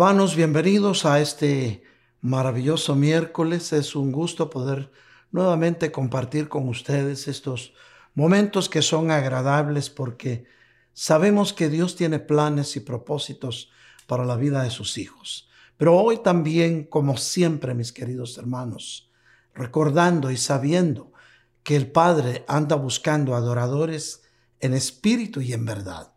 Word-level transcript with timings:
Hermanos, 0.00 0.34
bienvenidos 0.34 1.04
a 1.04 1.20
este 1.20 1.82
maravilloso 2.22 2.94
miércoles. 2.94 3.74
Es 3.74 3.94
un 3.94 4.12
gusto 4.12 4.48
poder 4.48 4.90
nuevamente 5.30 5.92
compartir 5.92 6.48
con 6.48 6.68
ustedes 6.68 7.28
estos 7.28 7.74
momentos 8.14 8.70
que 8.70 8.80
son 8.80 9.10
agradables 9.10 9.90
porque 9.90 10.46
sabemos 10.94 11.52
que 11.52 11.68
Dios 11.68 11.96
tiene 11.96 12.18
planes 12.18 12.76
y 12.76 12.80
propósitos 12.80 13.70
para 14.06 14.24
la 14.24 14.36
vida 14.36 14.62
de 14.62 14.70
sus 14.70 14.96
hijos. 14.96 15.50
Pero 15.76 15.98
hoy 15.98 16.22
también, 16.22 16.84
como 16.84 17.18
siempre, 17.18 17.74
mis 17.74 17.92
queridos 17.92 18.38
hermanos, 18.38 19.12
recordando 19.54 20.30
y 20.30 20.38
sabiendo 20.38 21.12
que 21.62 21.76
el 21.76 21.92
Padre 21.92 22.46
anda 22.48 22.74
buscando 22.74 23.34
adoradores 23.34 24.22
en 24.60 24.72
espíritu 24.72 25.42
y 25.42 25.52
en 25.52 25.66
verdad. 25.66 26.14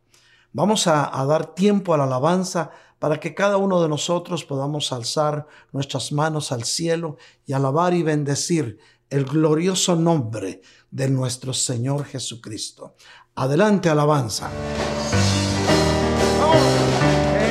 Vamos 0.54 0.88
a, 0.88 1.26
dar 1.26 1.56
tiempo 1.56 1.94
a 1.94 1.98
la 1.98 2.04
alabanza 2.04 2.72
para 3.04 3.20
que 3.20 3.36
cada 3.36 3.58
uno 3.58 3.82
de 3.82 3.90
nosotros 3.90 4.46
podamos 4.46 4.94
alzar 4.94 5.46
nuestras 5.73 6.14
manos 6.14 6.54
al 6.54 6.64
cielo 6.64 7.18
y 7.46 7.52
alabar 7.52 7.94
y 7.94 8.02
bendecir 8.02 8.80
el 9.10 9.26
glorioso 9.26 9.98
nombre 9.98 10.62
de 10.90 11.10
nuestro 11.10 11.54
Señor 11.54 12.05
Jesucristo. 12.05 12.96
Adelante, 13.36 13.90
alabanza. 13.90 14.50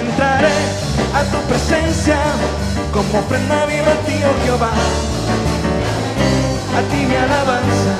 entraré 0.00 0.56
a 1.12 1.22
tu 1.30 1.46
presencia 1.46 2.18
como 2.90 3.18
ofrenda 3.18 3.66
viva 3.66 3.92
oh 3.92 4.44
Jehová. 4.46 4.72
A 6.78 6.80
ti 6.90 6.96
mi 6.96 7.14
alabanza 7.14 7.94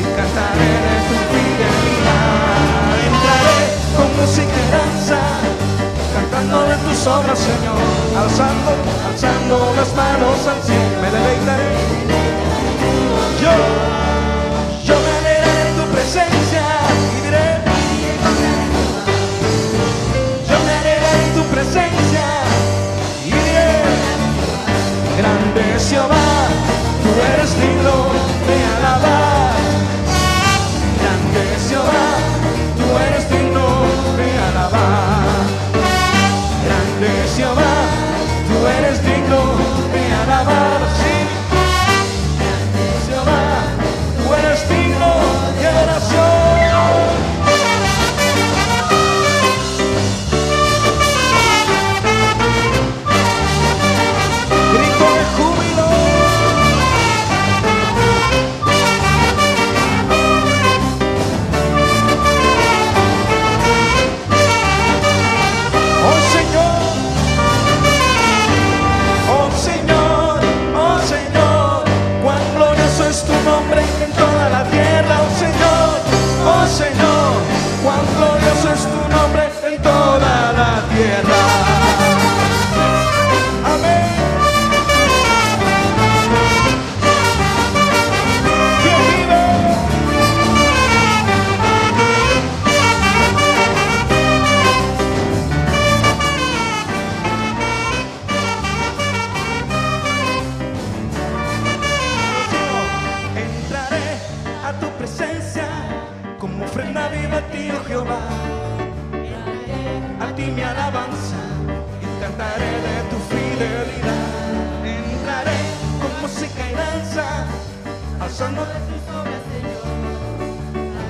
y 0.00 0.04
cantaré 0.16 0.72
de 0.84 0.96
tu 1.08 1.16
fidelidad. 1.32 2.58
Entraré 3.08 3.64
con 3.96 4.20
música 4.20 4.52
y 4.52 4.70
danza 4.70 5.89
cantando 6.12 6.66
de 6.66 6.76
tus 6.76 7.06
obras, 7.06 7.38
Señor, 7.38 7.78
alzando, 8.18 8.72
alzando 9.08 9.72
las 9.76 9.94
manos 9.94 10.46
al 10.46 10.62
cielo, 10.62 10.96
me 11.02 11.10
deleitaré. 11.10 11.70
Yo, 13.40 13.54
yo 14.84 14.94
me 15.04 15.10
alegraré 15.18 15.62
en 15.68 15.76
tu 15.76 15.84
presencia 15.94 16.62
y 17.14 17.20
diré, 17.24 17.48
yo 20.48 20.56
me 20.66 20.72
alegraré 20.80 21.20
en 21.24 21.32
tu 21.34 21.42
presencia 21.54 22.26
y 23.24 23.30
diré, 23.30 23.70
grande 25.18 25.62
Jehová, 25.88 26.28
tú 27.02 27.10
eres 27.32 27.50
digno 27.54 27.94
de 28.46 28.56
alabar, 28.76 29.29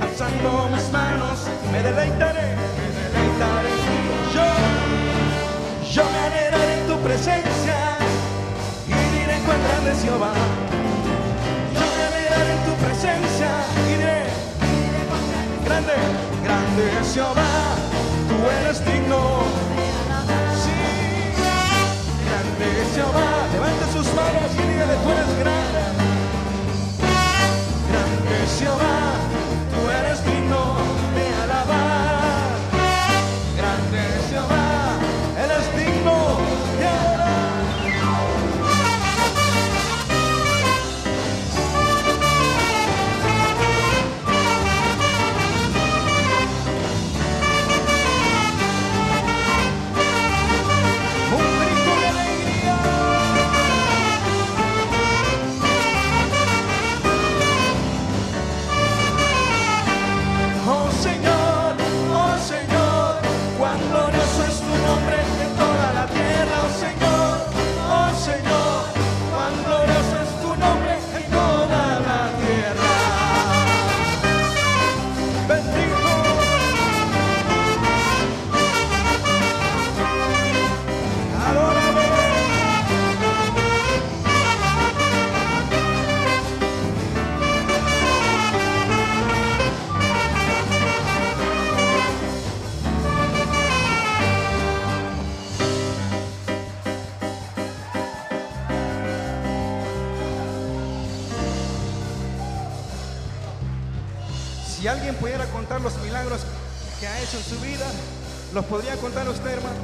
Alzando 0.03 0.69
mis 0.75 0.93
manos, 0.93 1.39
me 1.73 1.83
deleitaré, 1.83 2.57
me 2.77 2.87
deleitaré. 2.95 3.75
Yo, 4.35 4.47
yo 5.91 6.03
me 6.11 6.19
alegraré 6.19 6.81
en 6.81 6.87
tu 6.87 6.97
presencia 7.01 7.79
y 8.87 8.99
diré 9.17 9.39
cuán 9.47 9.59
grande 9.69 9.93
es 9.93 10.03
Jehová. 10.03 10.33
Yo 11.75 11.87
me 11.97 12.03
alegraré 12.11 12.53
en 12.53 12.65
tu 12.69 12.75
presencia 12.85 13.51
y 13.77 13.89
diré, 13.89 14.19
grande, 15.65 15.95
grande 16.45 16.83
es 17.01 17.15
Jehová. 17.15 17.53
Tú 18.29 18.37
eres 18.61 18.85
digno. 18.85 19.71
Jehová, 22.95 23.47
levante 23.53 23.85
sus 23.93 24.07
manos 24.15 24.51
y 24.53 24.73
dígale, 24.73 24.95
tú 25.03 25.11
eres 25.11 25.39
grande. 25.39 26.10
impressionar 28.51 29.70
¿Los 108.53 108.65
podría 108.65 108.97
contar 108.97 109.29
usted, 109.29 109.51
hermano? 109.51 109.79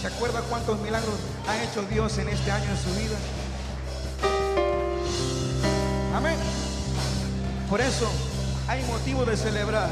¿Se 0.00 0.06
acuerda 0.06 0.40
cuántos 0.42 0.78
milagros 0.80 1.14
ha 1.46 1.62
hecho 1.62 1.82
Dios 1.82 2.16
en 2.18 2.28
este 2.28 2.50
año 2.50 2.70
en 2.70 2.76
su 2.76 2.90
vida? 2.98 3.16
Amén. 6.14 6.36
Por 7.68 7.80
eso 7.80 8.10
hay 8.66 8.82
motivo 8.84 9.24
de 9.24 9.36
celebrar. 9.36 9.88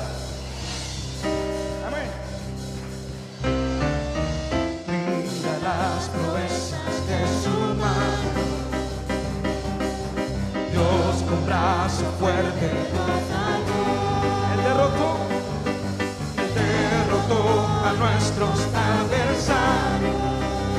nuestros 17.98 18.58
adversarios. 18.75 20.16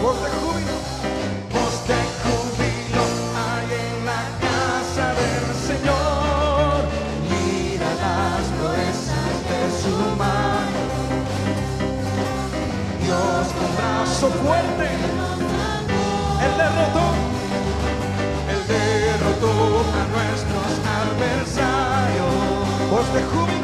Voz 0.02 0.18
de 0.24 0.30
júbilo, 0.40 0.76
voz 1.54 1.76
de 1.90 2.00
júbilo 2.24 3.04
hay 3.46 3.68
en 3.86 4.06
la 4.06 4.24
casa 4.46 5.06
del 5.20 5.46
Señor. 5.70 6.86
Mira 7.30 7.90
las 8.06 8.44
proezas 8.58 9.34
de 9.50 9.62
su 9.82 9.96
mano. 10.16 10.82
Dios 13.04 13.46
con 13.58 13.72
brazo 13.78 14.28
fuerte, 14.44 14.88
el 16.46 16.54
derrotó, 16.62 17.08
el 18.54 18.62
derrotó 18.68 19.54
a 19.98 20.04
nuestros 20.16 20.72
adversarios. 21.02 22.36
Voz 22.92 23.14
de 23.14 23.24
júbilo. 23.24 23.57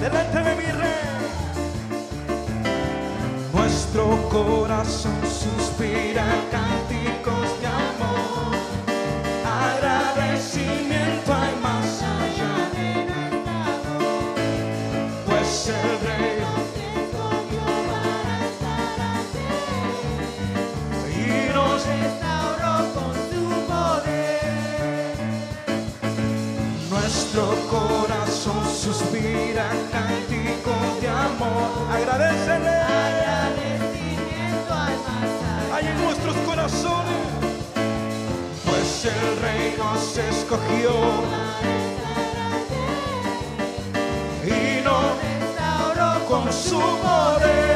delante 0.00 0.38
de 0.42 0.54
mi 0.56 0.64
rey. 0.64 0.90
Nuestro 3.52 4.04
corazón 4.30 5.20
suspira 5.22 6.24
cánticos 6.50 7.60
de 7.60 7.66
amor, 7.66 8.56
agradecimiento 9.44 11.34
hay 11.34 11.54
más 11.62 12.02
allá 12.02 12.54
del 12.74 13.06
cantador, 13.14 14.34
pues 15.26 15.68
el 15.68 16.00
rey. 16.06 16.28
Y 21.16 21.52
nos 21.52 21.86
restauró 21.86 22.74
con 22.94 23.12
su 23.28 23.42
poder 23.68 25.14
Nuestro 26.88 27.44
corazón 27.70 28.19
suspira 28.80 29.68
cántico 29.92 30.72
de 31.02 31.08
amor. 31.08 31.68
Agradecele. 31.92 32.70
Agradecimiento 32.70 34.72
al 34.72 34.96
más 35.04 35.28
Hay 35.74 35.84
en 35.86 36.00
nuestros 36.02 36.34
corazones. 36.48 37.26
Pues 38.64 39.04
el 39.04 39.36
rey 39.42 39.74
nos 39.76 40.16
escogió 40.16 40.92
y 44.46 44.80
nos 44.82 45.04
restauró 45.20 46.24
con 46.26 46.50
su 46.50 46.80
poder. 46.80 47.69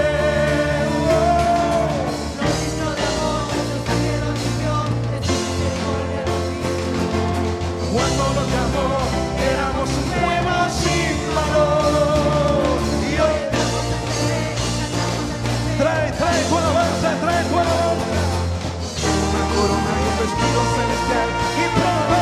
Celestial 20.33 21.28
y 21.61 21.66
pronto. 21.76 22.16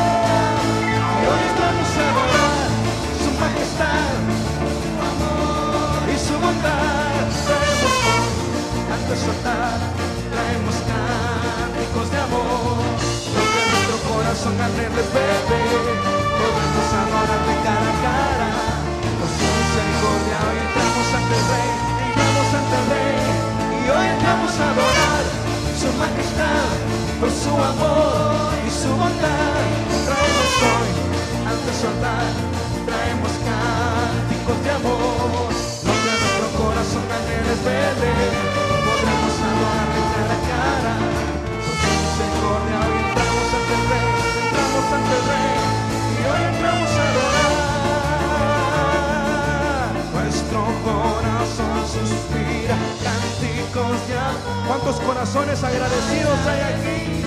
Y 0.93 1.25
hoy 1.29 1.43
estamos 1.51 1.89
a 1.93 2.03
adorar 2.11 2.67
su 3.23 3.29
majestad 3.39 4.19
y 6.11 6.15
su 6.19 6.33
bondad. 6.39 7.03
Traemos 8.87 9.19
su 9.19 9.29
altar, 9.29 9.79
traemos 10.33 10.75
cánticos 10.89 12.07
de 12.11 12.17
amor. 12.17 12.81
Que 13.33 13.61
nuestro 13.71 13.97
corazón 14.09 14.55
anhele, 14.59 15.03
bebé, 15.13 15.61
podemos 16.39 16.87
adorar 17.01 17.41
de 17.47 17.55
cara 17.65 17.87
a 17.87 18.01
cara. 18.03 18.49
Por 19.19 19.29
su 19.31 19.45
misericordia 19.47 20.37
hoy 20.43 20.57
entramos 20.65 21.07
ante 21.13 21.35
el 21.39 21.45
Rey, 21.53 21.71
entramos 22.09 22.49
ante 22.57 22.75
el 22.79 22.85
Rey. 22.91 23.21
Y 23.79 23.89
hoy 23.93 24.07
entramos 24.17 24.53
a 24.59 24.65
adorar 24.73 25.23
su 25.79 25.89
majestad, 25.99 26.73
por 27.23 27.31
su 27.31 27.55
amor 27.55 28.51
y 28.67 28.69
su 28.69 28.89
bondad. 28.89 29.63
Traemos 30.07 30.51
hoy 30.67 30.91
ante 31.51 31.71
su 31.79 31.87
altar, 31.87 32.33
traemos 32.85 33.33
cánticos 33.47 34.57
de 34.65 34.71
amor. 34.71 35.47
Que 36.03 36.13
nuestro 36.19 36.47
corazón 36.59 37.05
anhele, 37.17 37.55
bebé, 37.63 38.15
podremos 38.85 39.35
adorar 39.47 39.87
de 39.95 40.01
cara 40.11 40.35
a 40.35 40.43
cara. 40.51 40.95
Por 41.63 41.75
su 41.79 41.89
misericordia 42.03 42.75
hoy 42.83 42.95
entramos 43.07 43.49
ante 43.57 43.73
el 43.77 43.83
Rey, 43.91 44.09
entramos 44.43 44.87
ante 44.97 45.13
el 45.19 45.23
Rey. 45.31 45.59
Y 46.11 46.23
hoy 46.27 46.41
entramos 46.51 46.91
a 46.91 47.03
adorar. 47.07 47.62
Nuestro 50.33 50.65
corazón 50.83 51.85
suspira 51.85 52.75
cánticos 53.03 54.07
de 54.07 54.17
amor. 54.17 54.67
¿Cuántos 54.67 54.99
corazones 55.01 55.63
agradecidos 55.63 56.39
hay 56.47 56.61
aquí? 56.73 57.23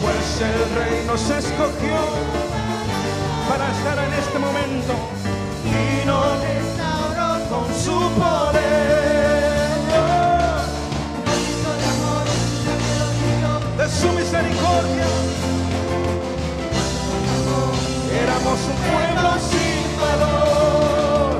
Pues 0.00 0.40
el 0.40 0.74
Rey 0.74 1.04
nos 1.06 1.20
escogió 1.20 1.98
para 3.46 3.70
estar 3.72 3.98
en 4.06 4.12
este 4.14 4.38
momento 4.38 4.94
y 5.66 6.06
nos 6.06 6.40
Restauró 6.40 7.44
con 7.50 7.74
su 7.74 7.98
poder. 8.18 8.62
De 13.76 13.88
su 13.90 14.08
misericordia. 14.12 15.41
Éramos 18.22 18.60
un 18.70 18.76
pueblo 18.92 19.30
sin 19.50 20.00
valor 20.00 21.31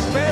despair. 0.00 0.29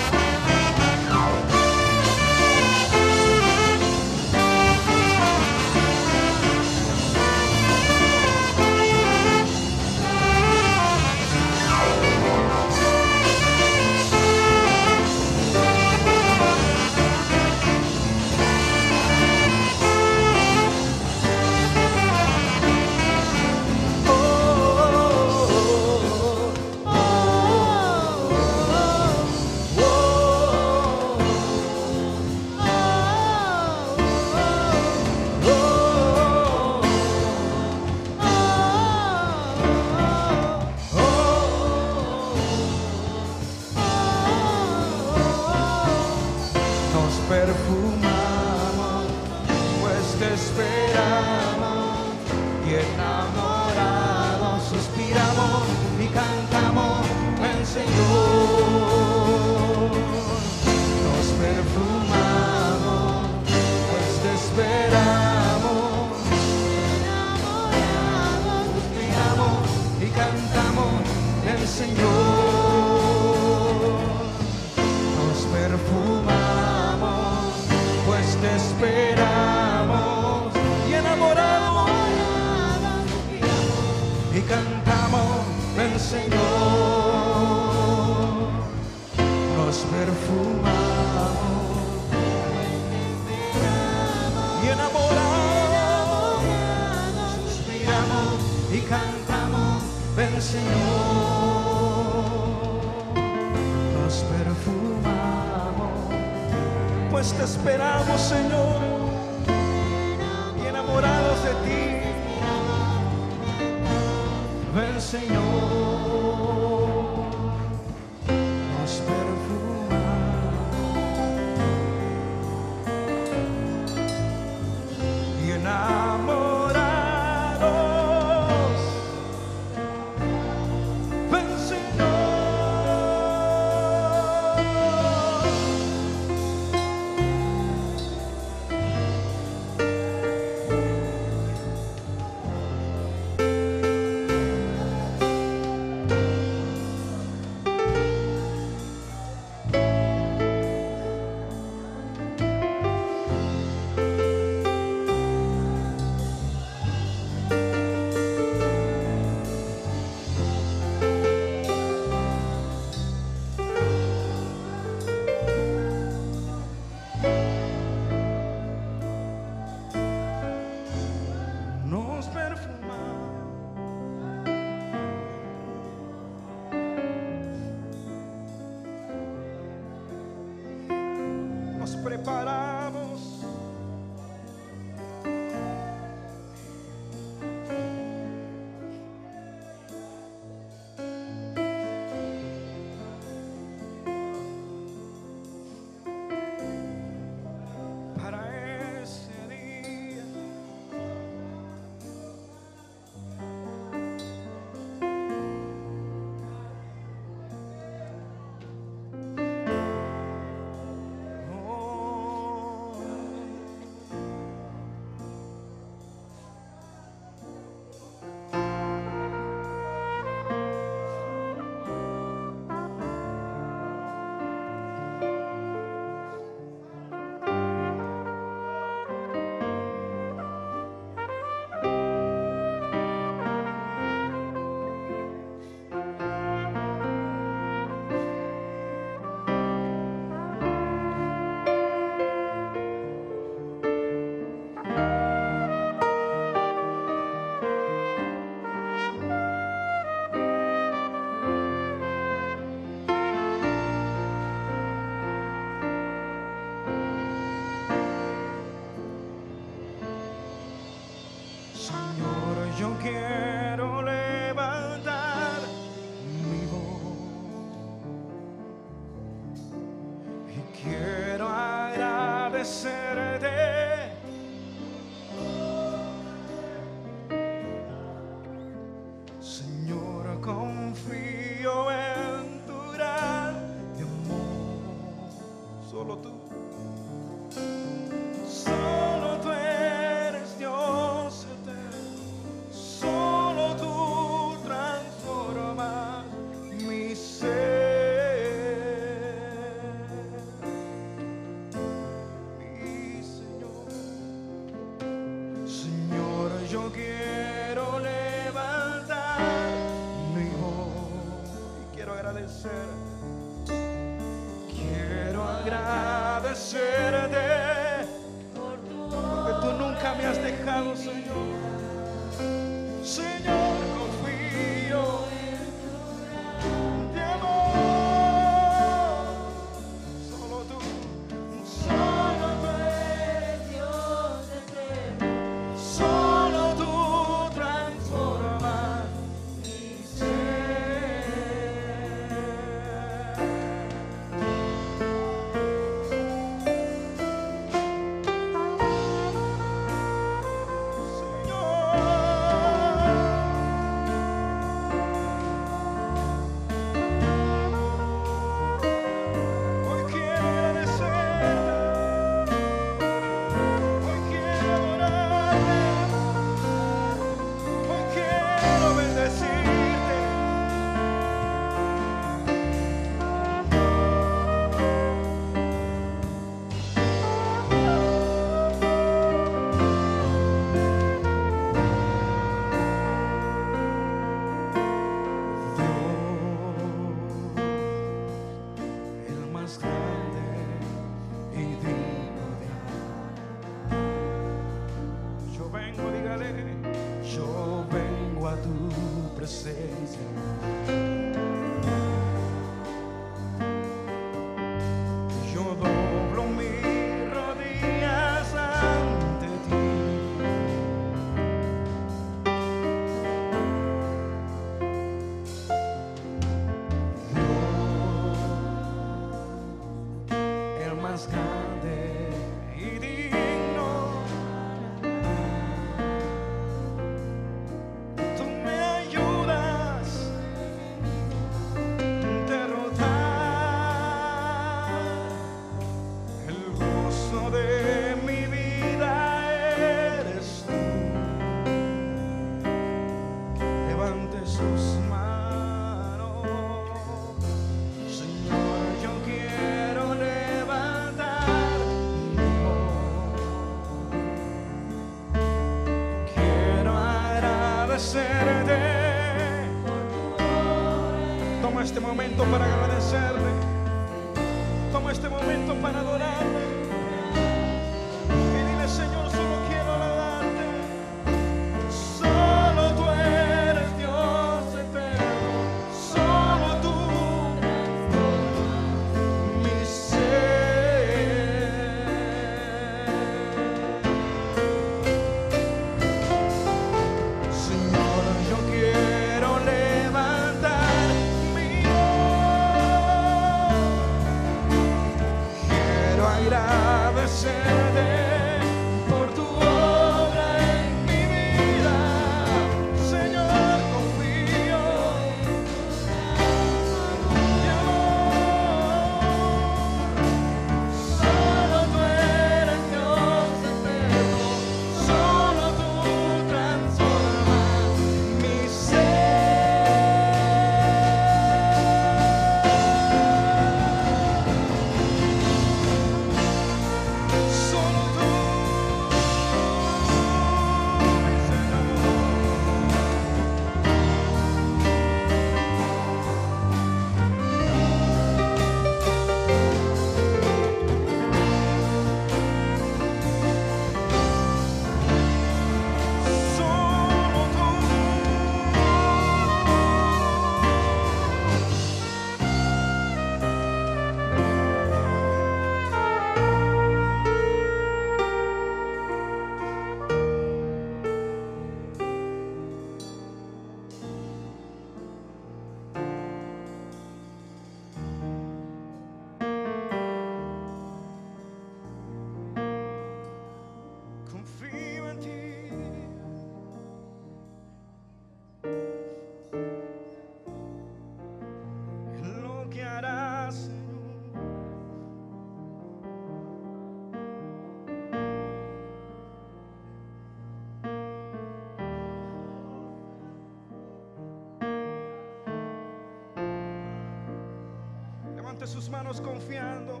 levante 598.62 598.66
sus 598.66 598.88
manos 598.88 599.20
confiando. 599.20 600.00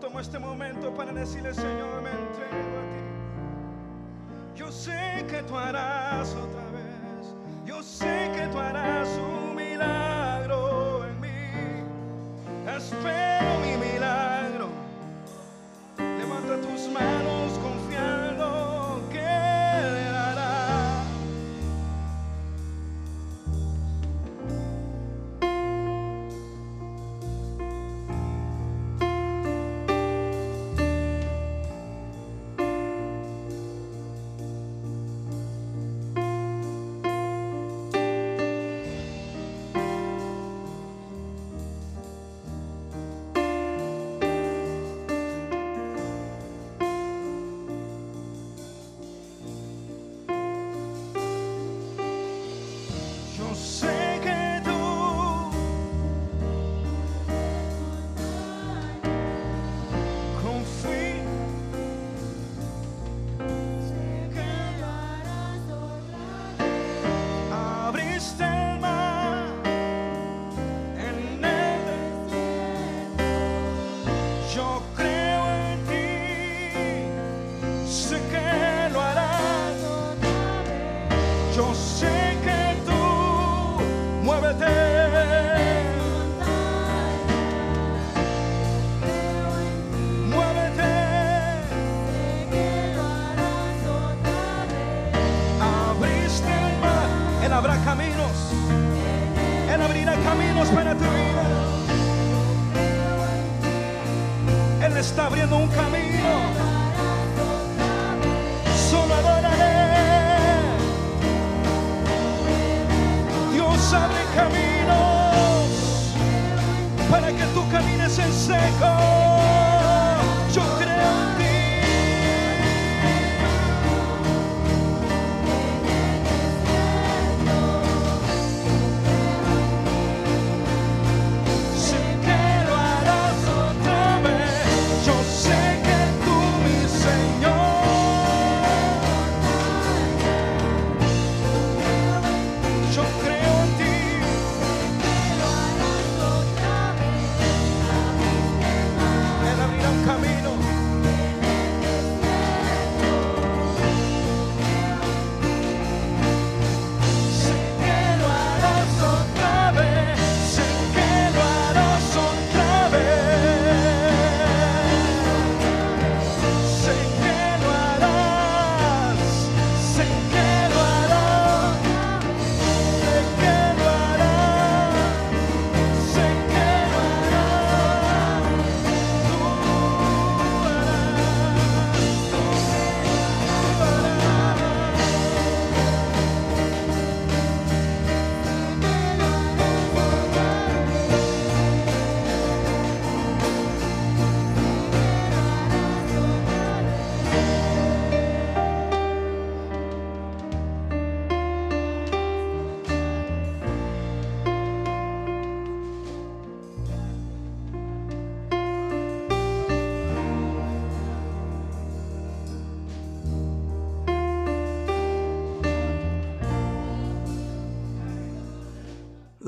Toma 0.00 0.20
este 0.20 0.38
momento 0.38 0.92
para 0.94 1.12
decirle, 1.12 1.54
Señor, 1.54 2.02
me 2.02 2.10
entrego 2.10 2.78
a 2.78 2.90
ti. 2.90 4.56
Yo 4.56 4.72
sé 4.72 5.24
que 5.28 5.42
tú 5.44 5.56
harás 5.56 6.34
otra 6.34 6.69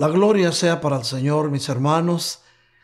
La 0.02 0.08
gloria 0.08 0.50
sea 0.50 0.80
para 0.80 0.96
el 0.96 1.04
Señor, 1.04 1.48
mis 1.52 1.68
hermanos. 1.68 2.42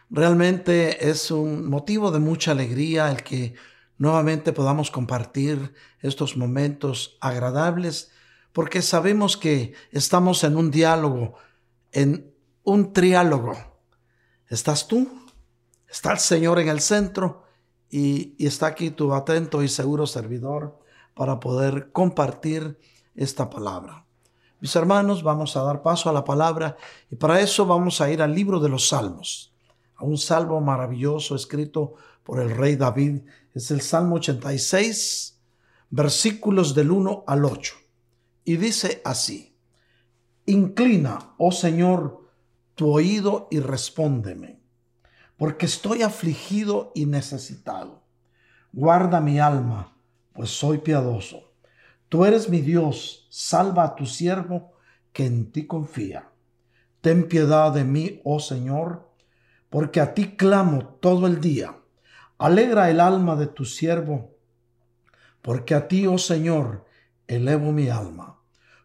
Realmente 0.09 1.11
es 1.11 1.33
un 1.33 1.69
motivo 1.69 2.13
de 2.13 2.21
mucha 2.21 2.53
alegría 2.53 3.11
el 3.11 3.25
que 3.25 3.55
nuevamente 3.97 4.53
podamos 4.53 4.93
compartir 4.93 5.75
estos 6.01 6.37
momentos 6.37 7.19
agradables, 7.21 8.13
porque 8.53 8.83
sabemos 8.83 9.37
que 9.37 9.75
estamos 9.91 10.45
en 10.45 10.57
un 10.57 10.71
diálogo, 10.71 11.35
en 11.91 12.33
un 12.63 12.93
triálogo. 12.93 13.81
Estás 14.47 14.87
tú, 14.87 15.09
está 15.89 16.13
el 16.13 16.21
Señor 16.21 16.61
en 16.61 16.69
el 16.69 16.79
centro 16.79 17.43
y, 17.91 18.37
y 18.39 18.47
está 18.47 18.69
aquí 18.69 18.93
tu 18.93 19.13
atento 19.13 19.65
y 19.65 19.69
seguro 19.69 20.07
servidor 20.07 20.79
para 21.17 21.41
poder 21.41 21.91
compartir 21.91 22.79
esta 23.17 23.51
palabra. 23.51 24.08
Mis 24.61 24.75
hermanos, 24.75 25.23
vamos 25.23 25.57
a 25.57 25.63
dar 25.63 25.83
paso 25.83 26.11
a 26.11 26.13
la 26.13 26.25
palabra 26.25 26.77
y 27.11 27.17
para 27.17 27.41
eso 27.41 27.65
vamos 27.65 28.01
a 28.01 28.11
ir 28.11 28.21
al 28.21 28.35
libro 28.35 28.59
de 28.59 28.69
los 28.69 28.89
Salmos, 28.89 29.53
a 29.95 30.05
un 30.05 30.19
salmo 30.19 30.61
maravilloso 30.61 31.37
escrito 31.37 31.95
por 32.25 32.41
el 32.41 32.51
rey 32.51 32.75
David. 32.75 33.21
Es 33.55 33.71
el 33.71 33.81
Salmo 33.81 34.17
86, 34.17 35.39
versículos 35.91 36.75
del 36.75 36.91
1 36.91 37.25
al 37.27 37.45
8. 37.45 37.75
Y 38.45 38.57
dice 38.57 39.01
así, 39.05 39.55
Inclina, 40.47 41.35
oh 41.39 41.53
Señor, 41.53 42.29
tu 42.75 42.91
oído 42.91 43.47
y 43.51 43.61
respóndeme, 43.61 44.61
porque 45.37 45.67
estoy 45.67 46.03
afligido 46.03 46.91
y 46.95 47.07
necesitado. 47.07 48.03
Guarda 48.73 49.21
mi 49.21 49.39
alma, 49.39 49.97
pues 50.33 50.51
soy 50.51 50.79
piadoso. 50.79 51.53
Tú 52.09 52.25
eres 52.25 52.49
mi 52.49 52.61
Dios, 52.61 53.18
salva 53.29 53.85
a 53.85 53.95
tu 53.95 54.07
siervo 54.07 54.73
que 55.13 55.27
en 55.27 55.51
ti 55.53 55.67
confía. 55.67 56.31
Ten 57.01 57.29
piedad 57.29 57.73
de 57.73 57.85
mí, 57.85 58.21
oh 58.25 58.41
Señor, 58.41 59.09
porque 59.71 60.01
a 60.01 60.15
ti 60.15 60.37
clamo 60.37 60.85
todo 61.01 61.27
el 61.27 61.41
día. 61.41 61.77
Alegra 62.39 62.91
el 62.91 63.01
alma 63.01 63.37
de 63.37 63.47
tu 63.47 63.65
siervo, 63.65 64.35
porque 65.43 65.75
a 65.75 65.89
ti, 65.89 66.07
oh 66.07 66.19
Señor, 66.19 66.87
elevo 67.27 67.73
mi 67.73 67.89
alma. 67.89 68.41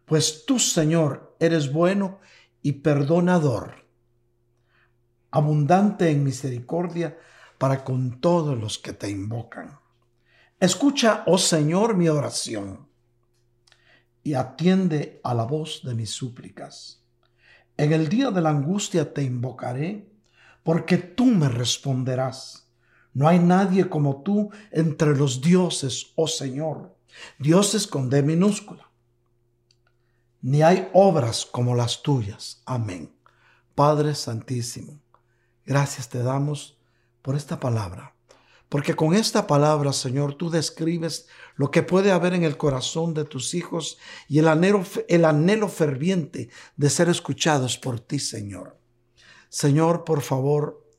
Pues 0.05 0.45
tú, 0.45 0.59
Señor, 0.59 1.35
eres 1.39 1.71
bueno 1.71 2.19
y 2.61 2.73
perdonador, 2.73 3.85
abundante 5.31 6.09
en 6.09 6.23
misericordia 6.23 7.17
para 7.57 7.83
con 7.83 8.19
todos 8.19 8.57
los 8.57 8.77
que 8.77 8.93
te 8.93 9.09
invocan. 9.09 9.79
Escucha, 10.59 11.23
oh 11.25 11.37
Señor, 11.37 11.95
mi 11.95 12.09
oración 12.09 12.92
y 14.23 14.35
atiende 14.35 15.19
a 15.23 15.33
la 15.33 15.43
voz 15.43 15.81
de 15.83 15.95
mis 15.95 16.11
súplicas. 16.11 17.01
En 17.77 17.91
el 17.91 18.07
día 18.07 18.31
de 18.31 18.41
la 18.41 18.49
angustia 18.49 19.13
te 19.13 19.23
invocaré, 19.23 20.09
porque 20.63 20.97
tú 20.97 21.25
me 21.25 21.49
responderás. 21.49 22.69
No 23.13 23.27
hay 23.27 23.39
nadie 23.39 23.89
como 23.89 24.23
tú 24.23 24.51
entre 24.71 25.15
los 25.15 25.41
dioses, 25.41 26.13
oh 26.15 26.27
Señor, 26.27 26.95
dioses 27.37 27.85
con 27.85 28.09
D 28.09 28.23
minúscula. 28.23 28.89
Ni 30.41 30.61
hay 30.61 30.89
obras 30.93 31.45
como 31.45 31.75
las 31.75 32.01
tuyas. 32.01 32.61
Amén. 32.65 33.13
Padre 33.75 34.13
Santísimo, 34.13 34.99
gracias 35.65 36.09
te 36.09 36.21
damos 36.21 36.77
por 37.21 37.35
esta 37.35 37.59
palabra. 37.59 38.12
Porque 38.73 38.95
con 38.95 39.13
esta 39.13 39.45
palabra, 39.45 39.93
Señor, 39.93 40.33
tú 40.33 40.49
describes 40.49 41.27
lo 41.57 41.69
que 41.69 41.83
puede 41.83 42.11
haber 42.11 42.33
en 42.33 42.43
el 42.43 42.57
corazón 42.57 43.13
de 43.13 43.23
tus 43.23 43.53
hijos 43.53 43.99
y 44.27 44.39
el 44.39 44.47
anhelo, 44.47 44.83
el 45.07 45.25
anhelo 45.25 45.69
ferviente 45.69 46.49
de 46.75 46.89
ser 46.89 47.07
escuchados 47.07 47.77
por 47.77 47.99
ti, 47.99 48.17
Señor. 48.17 48.79
Señor, 49.47 50.03
por 50.05 50.23
favor, 50.23 50.89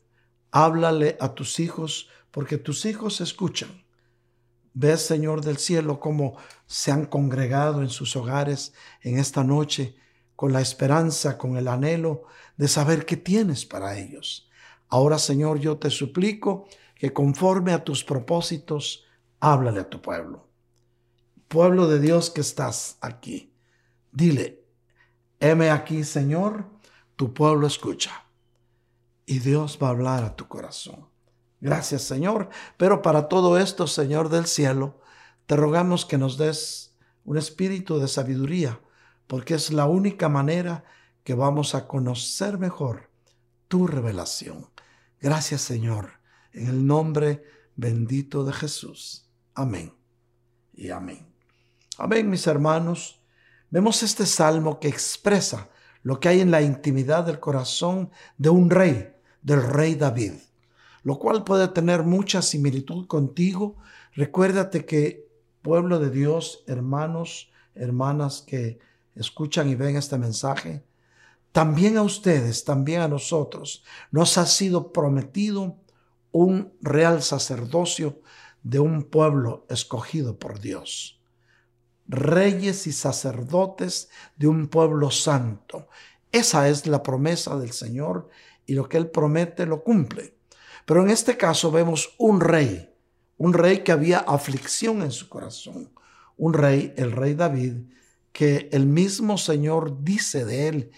háblale 0.53 1.17
a 1.19 1.35
tus 1.35 1.59
hijos, 1.59 2.09
porque 2.31 2.59
tus 2.59 2.85
hijos 2.85 3.21
escuchan. 3.21 3.85
Ves, 4.73 5.03
Señor 5.03 5.45
del 5.45 5.57
cielo, 5.59 5.99
cómo 5.99 6.37
se 6.69 6.93
han 6.93 7.07
congregado 7.07 7.83
en 7.83 7.91
sus 7.91 8.15
hogares 8.15 8.73
en 9.03 9.19
esta 9.19 9.43
noche 9.43 9.97
con 10.37 10.53
la 10.53 10.61
esperanza, 10.61 11.37
con 11.37 11.57
el 11.57 11.67
anhelo 11.67 12.23
de 12.57 12.69
saber 12.69 13.05
qué 13.05 13.17
tienes 13.17 13.67
para 13.67 13.99
ellos. 13.99 14.49
Ahora, 14.89 15.19
Señor, 15.19 15.59
yo 15.59 15.77
te 15.77 15.91
suplico 15.91 16.69
que 17.05 17.13
conforme 17.13 17.75
a 17.75 17.85
tus 17.85 18.03
propósitos, 18.03 19.05
háblale 19.39 19.81
a 19.81 19.91
tu 19.91 20.01
pueblo. 20.01 20.49
Pueblo 21.49 21.87
de 21.87 22.01
Dios 22.01 22.31
que 22.31 22.41
estás 22.41 22.97
aquí. 23.03 23.53
Dile, 24.11 24.65
heme 25.39 25.69
aquí, 25.69 26.03
Señor, 26.03 26.65
tu 27.15 27.35
pueblo 27.35 27.67
escucha. 27.67 28.25
Y 29.27 29.41
Dios 29.41 29.79
va 29.83 29.89
a 29.89 29.91
hablar 29.91 30.25
a 30.25 30.35
tu 30.35 30.49
corazón. 30.49 31.07
Gracias, 31.61 32.01
Señor. 32.05 32.49
Pero 32.79 33.03
para 33.03 33.29
todo 33.29 33.59
esto, 33.59 33.87
Señor 33.87 34.31
del 34.31 34.47
cielo, 34.47 34.99
te 35.45 35.57
rogamos 35.57 36.07
que 36.07 36.17
nos 36.17 36.39
des 36.39 36.97
un 37.27 37.37
espíritu 37.37 37.99
de 37.99 38.09
sabiduría, 38.09 38.81
porque 39.27 39.53
es 39.53 39.75
la 39.75 39.85
única 39.85 40.31
manera 40.31 40.85
que 41.23 41.35
vamos 41.35 41.75
a 41.75 41.87
conocer 41.87 42.57
mejor 42.57 43.11
tu 43.69 43.87
revelación. 43.87 44.71
Gracias, 45.21 45.61
Señor, 45.61 46.24
en 46.55 46.69
el 46.69 46.87
nombre 46.87 47.45
bendito 47.77 48.45
de 48.45 48.53
Jesús. 48.53 49.29
Amén 49.55 49.93
y 50.73 50.91
amén. 50.91 51.27
Amén, 51.99 52.31
mis 52.31 52.47
hermanos. 52.47 53.21
Vemos 53.71 54.03
este 54.03 54.25
salmo 54.25 54.81
que 54.81 54.89
expresa 54.89 55.69
lo 56.03 56.21
que 56.21 56.29
hay 56.29 56.41
en 56.41 56.51
la 56.51 56.63
intimidad 56.63 57.25
del 57.25 57.41
corazón 57.41 58.11
de 58.39 58.51
un 58.51 58.71
rey, 58.71 59.13
del 59.43 59.63
rey 59.63 59.95
David. 59.95 60.33
lo 61.03 61.19
cual 61.19 61.45
puede 61.45 61.69
tener 61.69 62.03
mucha 62.03 62.41
similitud 62.41 63.07
contigo. 63.07 63.77
Recuérdate 64.15 64.87
que 64.87 65.29
pueblo 65.61 65.99
de 65.99 66.09
Dios, 66.11 66.65
hermanos, 66.67 67.51
hermanas 67.75 68.43
que 68.47 68.79
escuchan 69.15 69.69
y 69.69 69.75
ven 69.75 69.97
este 69.97 70.17
mensaje, 70.17 70.83
también 71.53 71.99
a 71.99 72.03
ustedes, 72.03 72.65
también 72.65 73.03
a 73.03 73.09
nosotros, 73.09 73.85
nos 74.11 74.39
ha 74.39 74.47
sido 74.47 74.93
prometido 74.93 75.77
un 76.35 76.73
real 76.81 77.23
sacerdocio 77.23 78.21
de 78.65 78.81
un 78.81 79.05
pueblo 79.05 79.67
escogido 79.71 80.37
por 80.37 80.59
Dios. 80.59 81.23
Reyes 82.09 82.89
y 82.89 82.93
sacerdotes 82.93 84.11
de 84.35 84.49
un 84.49 84.67
pueblo 84.67 85.13
santo. 85.13 85.87
Esa 86.33 86.69
es 86.69 86.89
la 86.89 87.05
promesa 87.05 87.57
del 87.57 87.71
Señor 87.71 88.29
y 88.67 88.75
lo 88.75 88.89
que 88.89 88.97
Él 88.97 89.11
promete 89.11 89.65
lo 89.65 89.85
cumple. 89.85 90.37
Pero 90.85 91.03
en 91.03 91.11
este 91.11 91.37
caso 91.37 91.71
vemos 91.71 92.17
un 92.19 92.41
rey, 92.41 92.93
un 93.37 93.53
rey 93.53 93.85
que 93.85 93.93
había 93.93 94.19
aflicción 94.19 95.03
en 95.03 95.13
su 95.13 95.29
corazón, 95.29 95.93
un 96.37 96.53
rey, 96.53 96.93
el 96.97 97.13
rey 97.13 97.35
David, 97.35 97.75
que 98.33 98.69
el 98.73 98.87
mismo 98.87 99.39
Señor 99.39 100.03
dice 100.03 100.45
de 100.45 100.67
él 100.67 100.91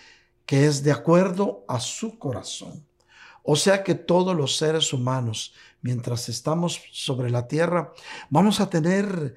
que 0.46 0.64
es 0.64 0.82
de 0.82 0.92
acuerdo 0.92 1.66
a 1.68 1.78
su 1.78 2.18
corazón. 2.18 2.85
O 3.46 3.56
sea 3.56 3.84
que 3.84 3.94
todos 3.94 4.36
los 4.36 4.56
seres 4.56 4.92
humanos, 4.92 5.54
mientras 5.80 6.28
estamos 6.28 6.82
sobre 6.92 7.30
la 7.30 7.46
tierra, 7.46 7.92
vamos 8.28 8.60
a 8.60 8.68
tener 8.68 9.36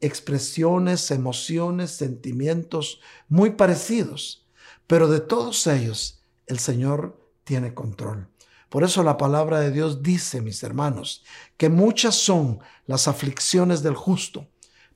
expresiones, 0.00 1.10
emociones, 1.10 1.90
sentimientos 1.90 3.00
muy 3.28 3.50
parecidos, 3.50 4.46
pero 4.86 5.08
de 5.08 5.20
todos 5.20 5.66
ellos 5.66 6.22
el 6.46 6.58
Señor 6.58 7.20
tiene 7.44 7.74
control. 7.74 8.28
Por 8.70 8.82
eso 8.82 9.02
la 9.02 9.16
palabra 9.16 9.60
de 9.60 9.72
Dios 9.72 10.02
dice, 10.02 10.40
mis 10.40 10.62
hermanos, 10.62 11.24
que 11.56 11.68
muchas 11.68 12.14
son 12.14 12.60
las 12.86 13.08
aflicciones 13.08 13.82
del 13.82 13.94
justo, 13.94 14.48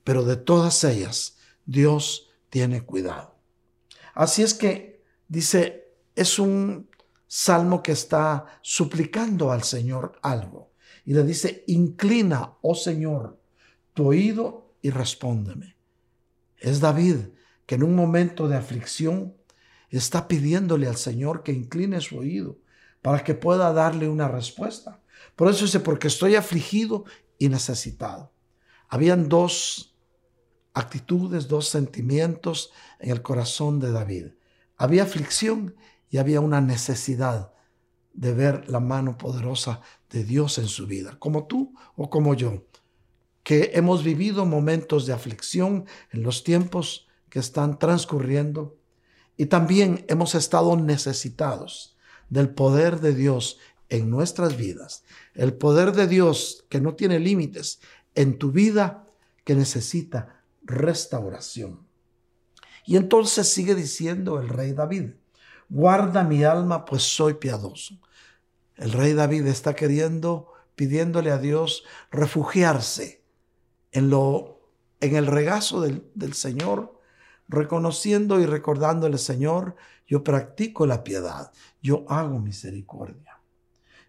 pero 0.03 0.23
de 0.23 0.37
todas 0.37 0.83
ellas 0.83 1.37
Dios 1.65 2.29
tiene 2.49 2.81
cuidado. 2.81 3.35
Así 4.13 4.41
es 4.41 4.53
que 4.53 4.95
Dice, 5.27 5.95
es 6.15 6.37
un 6.37 6.87
salmo 7.35 7.83
que 7.83 7.91
está 7.91 8.45
suplicando 8.61 9.51
al 9.51 9.63
Señor 9.63 10.17
algo. 10.21 10.71
Y 11.03 11.13
le 11.13 11.21
dice, 11.23 11.65
inclina, 11.67 12.53
oh 12.61 12.75
Señor, 12.75 13.37
tu 13.93 14.07
oído 14.07 14.71
y 14.81 14.89
respóndeme. 14.89 15.75
Es 16.57 16.79
David 16.79 17.17
que 17.65 17.75
en 17.75 17.83
un 17.83 17.93
momento 17.93 18.47
de 18.47 18.55
aflicción 18.55 19.35
está 19.89 20.29
pidiéndole 20.29 20.87
al 20.87 20.95
Señor 20.95 21.43
que 21.43 21.51
incline 21.51 21.99
su 21.99 22.19
oído 22.19 22.57
para 23.01 23.21
que 23.21 23.35
pueda 23.35 23.73
darle 23.73 24.07
una 24.07 24.29
respuesta. 24.29 25.01
Por 25.35 25.49
eso 25.49 25.65
dice, 25.65 25.81
porque 25.81 26.07
estoy 26.07 26.35
afligido 26.35 27.03
y 27.37 27.49
necesitado. 27.49 28.31
Habían 28.87 29.27
dos 29.27 29.93
actitudes, 30.73 31.49
dos 31.49 31.67
sentimientos 31.67 32.71
en 32.97 33.11
el 33.11 33.21
corazón 33.21 33.81
de 33.81 33.91
David. 33.91 34.27
Había 34.77 35.03
aflicción 35.03 35.75
y 36.15 36.17
había 36.17 36.39
una 36.39 36.61
necesidad 36.61 37.51
de 38.13 38.33
ver 38.33 38.69
la 38.69 38.79
mano 38.79 39.17
poderosa 39.17 39.81
de 40.09 40.23
Dios 40.23 40.57
en 40.59 40.69
su 40.69 40.87
vida, 40.87 41.19
como 41.19 41.45
tú 41.45 41.75
o 41.97 42.09
como 42.09 42.35
yo, 42.35 42.63
que 43.43 43.71
hemos 43.73 44.01
vivido 44.01 44.45
momentos 44.45 45.05
de 45.05 45.11
aflicción 45.11 45.83
en 46.11 46.23
los 46.23 46.45
tiempos 46.45 47.09
que 47.27 47.39
están 47.39 47.79
transcurriendo 47.79 48.77
y 49.35 49.47
también 49.47 50.05
hemos 50.07 50.35
estado 50.35 50.77
necesitados 50.77 51.97
del 52.29 52.47
poder 52.47 53.01
de 53.01 53.13
Dios 53.13 53.59
en 53.89 54.09
nuestras 54.09 54.55
vidas, 54.55 55.03
el 55.33 55.55
poder 55.55 55.91
de 55.91 56.07
Dios 56.07 56.63
que 56.69 56.79
no 56.79 56.95
tiene 56.95 57.19
límites 57.19 57.81
en 58.13 58.37
tu 58.37 58.53
vida 58.53 59.05
que 59.43 59.53
necesita 59.53 60.45
restauración. 60.63 61.85
Y 62.85 62.95
entonces 62.95 63.49
sigue 63.49 63.75
diciendo 63.75 64.39
el 64.39 64.47
rey 64.47 64.71
David, 64.71 65.09
guarda 65.69 66.23
mi 66.23 66.43
alma, 66.43 66.85
pues 66.85 67.03
soy 67.03 67.35
piadoso. 67.35 67.99
El 68.75 68.91
rey 68.91 69.13
David 69.13 69.47
está 69.47 69.75
queriendo, 69.75 70.51
pidiéndole 70.75 71.31
a 71.31 71.37
Dios 71.37 71.83
refugiarse 72.11 73.23
en 73.91 74.09
lo, 74.09 74.59
en 74.99 75.15
el 75.15 75.27
regazo 75.27 75.81
del, 75.81 76.09
del 76.13 76.33
Señor, 76.33 76.99
reconociendo 77.47 78.39
y 78.39 78.45
recordándole, 78.45 79.17
Señor, 79.17 79.75
yo 80.07 80.23
practico 80.23 80.85
la 80.85 81.03
piedad, 81.03 81.51
yo 81.81 82.05
hago 82.09 82.39
misericordia. 82.39 83.39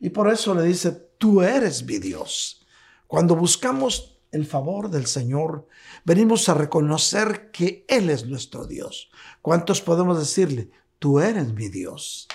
Y 0.00 0.10
por 0.10 0.30
eso 0.30 0.54
le 0.54 0.62
dice, 0.62 0.92
tú 1.18 1.42
eres 1.42 1.84
mi 1.84 1.98
Dios. 1.98 2.66
Cuando 3.06 3.36
buscamos 3.36 4.18
el 4.32 4.46
favor 4.46 4.90
del 4.90 5.06
Señor, 5.06 5.66
venimos 6.04 6.48
a 6.48 6.54
reconocer 6.54 7.50
que 7.50 7.84
Él 7.88 8.10
es 8.10 8.26
nuestro 8.26 8.66
Dios. 8.66 9.10
¿Cuántos 9.40 9.80
podemos 9.80 10.18
decirle, 10.18 10.70
tú 10.98 11.20
eres 11.20 11.52
mi 11.52 11.68
Dios? 11.68 12.28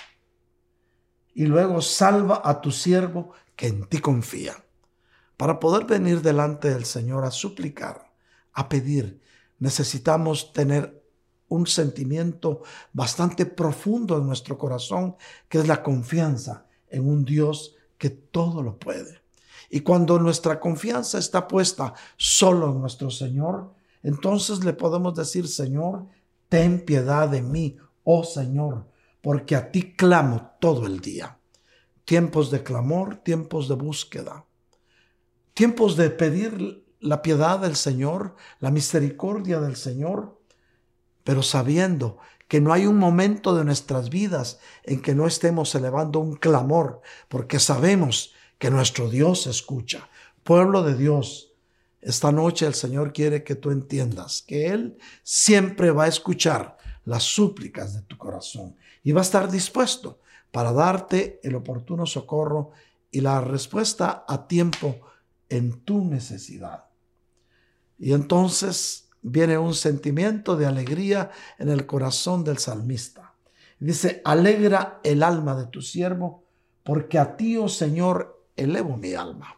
Y 1.34 1.46
luego 1.46 1.80
salva 1.80 2.42
a 2.44 2.60
tu 2.60 2.70
siervo 2.70 3.32
que 3.56 3.68
en 3.68 3.86
ti 3.86 3.98
confía. 3.98 4.62
Para 5.36 5.58
poder 5.58 5.86
venir 5.86 6.20
delante 6.22 6.70
del 6.70 6.84
Señor 6.84 7.24
a 7.24 7.30
suplicar, 7.30 8.12
a 8.52 8.68
pedir, 8.68 9.20
necesitamos 9.58 10.52
tener 10.52 11.02
un 11.48 11.66
sentimiento 11.66 12.62
bastante 12.92 13.44
profundo 13.44 14.16
en 14.18 14.26
nuestro 14.26 14.56
corazón, 14.56 15.16
que 15.48 15.58
es 15.58 15.68
la 15.68 15.82
confianza 15.82 16.66
en 16.88 17.06
un 17.06 17.24
Dios 17.24 17.74
que 17.98 18.10
todo 18.10 18.62
lo 18.62 18.78
puede. 18.78 19.20
Y 19.68 19.80
cuando 19.80 20.18
nuestra 20.18 20.58
confianza 20.60 21.18
está 21.18 21.48
puesta 21.48 21.94
solo 22.16 22.72
en 22.72 22.80
nuestro 22.80 23.10
Señor, 23.10 23.72
entonces 24.02 24.64
le 24.64 24.72
podemos 24.72 25.14
decir, 25.14 25.46
Señor, 25.46 26.06
ten 26.48 26.84
piedad 26.84 27.28
de 27.28 27.42
mí, 27.42 27.76
oh 28.04 28.24
Señor, 28.24 28.88
porque 29.20 29.56
a 29.56 29.70
ti 29.70 29.94
clamo 29.94 30.56
todo 30.60 30.86
el 30.86 31.00
día. 31.00 31.38
Tiempos 32.04 32.50
de 32.50 32.62
clamor, 32.62 33.16
tiempos 33.16 33.68
de 33.68 33.76
búsqueda, 33.76 34.44
tiempos 35.54 35.96
de 35.96 36.10
pedir 36.10 36.84
la 37.00 37.22
piedad 37.22 37.60
del 37.60 37.76
Señor, 37.76 38.36
la 38.60 38.70
misericordia 38.70 39.60
del 39.60 39.76
Señor, 39.76 40.40
pero 41.24 41.42
sabiendo 41.42 42.18
que 42.48 42.60
no 42.60 42.72
hay 42.72 42.86
un 42.86 42.98
momento 42.98 43.54
de 43.54 43.64
nuestras 43.64 44.10
vidas 44.10 44.58
en 44.84 45.00
que 45.00 45.14
no 45.14 45.26
estemos 45.26 45.74
elevando 45.74 46.20
un 46.20 46.36
clamor, 46.36 47.00
porque 47.28 47.58
sabemos 47.58 48.34
que 48.58 48.70
nuestro 48.70 49.08
Dios 49.08 49.46
escucha. 49.46 50.08
Pueblo 50.42 50.82
de 50.82 50.96
Dios, 50.96 51.54
esta 52.00 52.30
noche 52.32 52.66
el 52.66 52.74
Señor 52.74 53.12
quiere 53.12 53.42
que 53.44 53.54
tú 53.54 53.70
entiendas 53.70 54.42
que 54.42 54.66
Él 54.66 54.98
siempre 55.22 55.92
va 55.92 56.04
a 56.04 56.08
escuchar 56.08 56.76
las 57.04 57.22
súplicas 57.22 57.94
de 57.94 58.02
tu 58.02 58.16
corazón 58.16 58.76
y 59.02 59.12
va 59.12 59.20
a 59.20 59.24
estar 59.24 59.50
dispuesto 59.50 60.20
para 60.50 60.72
darte 60.72 61.40
el 61.42 61.54
oportuno 61.54 62.06
socorro 62.06 62.72
y 63.10 63.20
la 63.20 63.40
respuesta 63.40 64.24
a 64.28 64.46
tiempo 64.46 65.00
en 65.48 65.80
tu 65.80 66.04
necesidad. 66.04 66.84
Y 67.98 68.12
entonces 68.12 69.08
viene 69.22 69.58
un 69.58 69.74
sentimiento 69.74 70.56
de 70.56 70.66
alegría 70.66 71.30
en 71.58 71.68
el 71.68 71.86
corazón 71.86 72.44
del 72.44 72.58
salmista. 72.58 73.34
Dice, 73.78 74.20
alegra 74.24 75.00
el 75.02 75.22
alma 75.22 75.56
de 75.56 75.66
tu 75.66 75.82
siervo, 75.82 76.44
porque 76.84 77.18
a 77.18 77.36
ti, 77.36 77.56
oh 77.56 77.68
Señor, 77.68 78.44
elevo 78.56 78.96
mi 78.96 79.14
alma. 79.14 79.56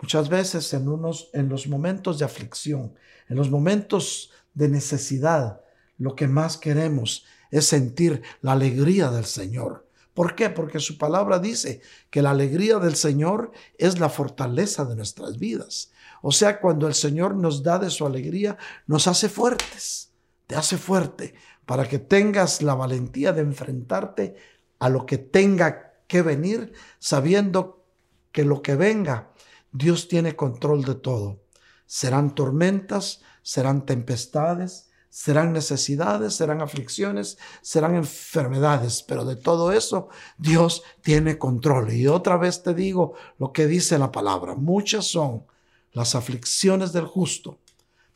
Muchas 0.00 0.28
veces 0.28 0.72
en, 0.74 0.88
unos, 0.88 1.30
en 1.32 1.48
los 1.48 1.66
momentos 1.68 2.18
de 2.18 2.24
aflicción, 2.24 2.94
en 3.28 3.36
los 3.36 3.50
momentos 3.50 4.30
de 4.54 4.68
necesidad, 4.68 5.61
lo 6.02 6.16
que 6.16 6.26
más 6.26 6.56
queremos 6.56 7.24
es 7.52 7.66
sentir 7.66 8.22
la 8.40 8.52
alegría 8.52 9.10
del 9.10 9.24
Señor. 9.24 9.86
¿Por 10.14 10.34
qué? 10.34 10.50
Porque 10.50 10.80
su 10.80 10.98
palabra 10.98 11.38
dice 11.38 11.80
que 12.10 12.22
la 12.22 12.30
alegría 12.30 12.78
del 12.78 12.96
Señor 12.96 13.52
es 13.78 14.00
la 14.00 14.08
fortaleza 14.08 14.84
de 14.84 14.96
nuestras 14.96 15.38
vidas. 15.38 15.92
O 16.20 16.32
sea, 16.32 16.60
cuando 16.60 16.88
el 16.88 16.94
Señor 16.94 17.36
nos 17.36 17.62
da 17.62 17.78
de 17.78 17.88
su 17.88 18.04
alegría, 18.04 18.58
nos 18.86 19.06
hace 19.06 19.28
fuertes, 19.28 20.10
te 20.48 20.56
hace 20.56 20.76
fuerte 20.76 21.34
para 21.66 21.88
que 21.88 22.00
tengas 22.00 22.62
la 22.62 22.74
valentía 22.74 23.32
de 23.32 23.42
enfrentarte 23.42 24.34
a 24.80 24.88
lo 24.88 25.06
que 25.06 25.18
tenga 25.18 25.94
que 26.08 26.22
venir 26.22 26.72
sabiendo 26.98 27.86
que 28.32 28.44
lo 28.44 28.60
que 28.60 28.74
venga, 28.74 29.30
Dios 29.70 30.08
tiene 30.08 30.34
control 30.34 30.82
de 30.84 30.96
todo. 30.96 31.44
Serán 31.86 32.34
tormentas, 32.34 33.22
serán 33.42 33.86
tempestades, 33.86 34.90
serán 35.12 35.52
necesidades, 35.52 36.32
serán 36.32 36.62
aflicciones, 36.62 37.36
serán 37.60 37.96
enfermedades, 37.96 39.02
pero 39.02 39.26
de 39.26 39.36
todo 39.36 39.70
eso 39.70 40.08
Dios 40.38 40.82
tiene 41.02 41.36
control. 41.36 41.92
Y 41.92 42.06
otra 42.06 42.38
vez 42.38 42.62
te 42.62 42.72
digo 42.72 43.12
lo 43.38 43.52
que 43.52 43.66
dice 43.66 43.98
la 43.98 44.10
palabra, 44.10 44.54
muchas 44.54 45.04
son 45.04 45.44
las 45.92 46.14
aflicciones 46.14 46.94
del 46.94 47.04
justo, 47.04 47.58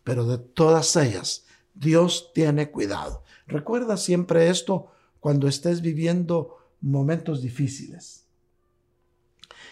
pero 0.05 0.25
de 0.25 0.39
todas 0.39 0.97
ellas 0.97 1.45
Dios 1.75 2.31
tiene 2.33 2.71
cuidado. 2.71 3.25
Recuerda 3.47 3.99
siempre 3.99 4.49
esto 4.49 4.91
cuando 5.21 5.49
estés 5.49 5.83
viviendo 5.83 6.57
momentos 6.81 7.43
difíciles. 7.43 8.25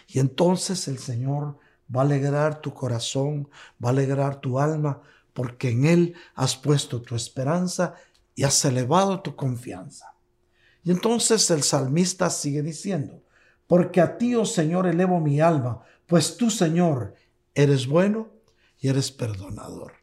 Y 0.07 0.19
entonces 0.19 0.87
el 0.87 0.99
Señor 0.99 1.57
va 1.93 2.01
a 2.01 2.05
alegrar 2.05 2.61
tu 2.61 2.71
corazón, 2.71 3.49
va 3.83 3.89
a 3.89 3.93
alegrar 3.93 4.39
tu 4.39 4.59
alma, 4.59 5.01
porque 5.35 5.69
en 5.69 5.85
Él 5.85 6.15
has 6.33 6.55
puesto 6.55 7.01
tu 7.01 7.13
esperanza 7.13 7.93
y 8.35 8.45
has 8.45 8.63
elevado 8.63 9.19
tu 9.19 9.35
confianza. 9.35 10.15
Y 10.81 10.91
entonces 10.91 11.51
el 11.51 11.61
salmista 11.61 12.29
sigue 12.29 12.61
diciendo, 12.61 13.21
porque 13.67 13.99
a 13.99 14.17
ti, 14.17 14.33
oh 14.35 14.45
Señor, 14.45 14.87
elevo 14.87 15.19
mi 15.19 15.41
alma, 15.41 15.83
pues 16.07 16.37
tú, 16.37 16.49
Señor, 16.49 17.15
eres 17.53 17.85
bueno 17.85 18.29
y 18.79 18.87
eres 18.87 19.11
perdonador. 19.11 19.93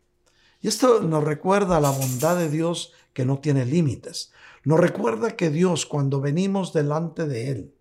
Y 0.60 0.68
esto 0.68 1.00
nos 1.00 1.24
recuerda 1.24 1.80
la 1.80 1.90
bondad 1.90 2.36
de 2.36 2.50
Dios 2.50 2.92
que 3.14 3.24
no 3.24 3.38
tiene 3.38 3.64
límites. 3.64 4.32
Nos 4.64 4.80
recuerda 4.80 5.34
que 5.34 5.48
Dios, 5.48 5.86
cuando 5.86 6.20
venimos 6.20 6.74
delante 6.74 7.26
de 7.26 7.50
Él 7.50 7.74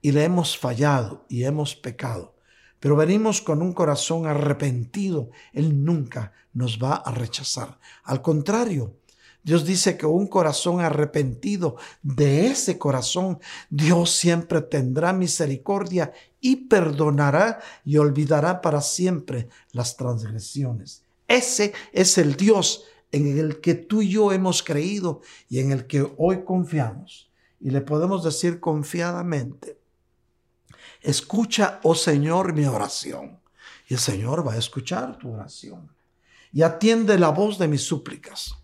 y 0.00 0.10
le 0.10 0.24
hemos 0.24 0.58
fallado 0.58 1.26
y 1.28 1.44
hemos 1.44 1.76
pecado, 1.76 2.34
pero 2.82 2.96
venimos 2.96 3.40
con 3.40 3.62
un 3.62 3.72
corazón 3.72 4.26
arrepentido, 4.26 5.30
Él 5.52 5.84
nunca 5.84 6.32
nos 6.52 6.80
va 6.82 6.96
a 6.96 7.12
rechazar. 7.12 7.78
Al 8.02 8.22
contrario, 8.22 8.96
Dios 9.44 9.64
dice 9.64 9.96
que 9.96 10.04
un 10.04 10.26
corazón 10.26 10.80
arrepentido, 10.80 11.76
de 12.02 12.48
ese 12.48 12.78
corazón, 12.78 13.38
Dios 13.70 14.10
siempre 14.10 14.62
tendrá 14.62 15.12
misericordia 15.12 16.12
y 16.40 16.56
perdonará 16.56 17.60
y 17.84 17.98
olvidará 17.98 18.60
para 18.60 18.80
siempre 18.80 19.48
las 19.70 19.96
transgresiones. 19.96 21.04
Ese 21.28 21.74
es 21.92 22.18
el 22.18 22.34
Dios 22.34 22.82
en 23.12 23.38
el 23.38 23.60
que 23.60 23.74
tú 23.74 24.02
y 24.02 24.08
yo 24.08 24.32
hemos 24.32 24.64
creído 24.64 25.20
y 25.48 25.60
en 25.60 25.70
el 25.70 25.86
que 25.86 26.04
hoy 26.16 26.42
confiamos. 26.42 27.30
Y 27.60 27.70
le 27.70 27.80
podemos 27.80 28.24
decir 28.24 28.58
confiadamente, 28.58 29.71
escucha, 31.02 31.80
oh 31.82 31.94
Señor, 31.94 32.52
mi 32.52 32.64
oración. 32.64 33.40
Y 33.88 33.94
el 33.94 34.00
Señor 34.00 34.46
va 34.46 34.54
a 34.54 34.58
escuchar 34.58 35.18
tu 35.18 35.32
oración. 35.32 35.90
Y 36.52 36.62
atiende 36.62 37.18
la 37.18 37.30
voz 37.30 37.58
de 37.58 37.68
mis 37.68 37.82
súplicas. 37.82 38.54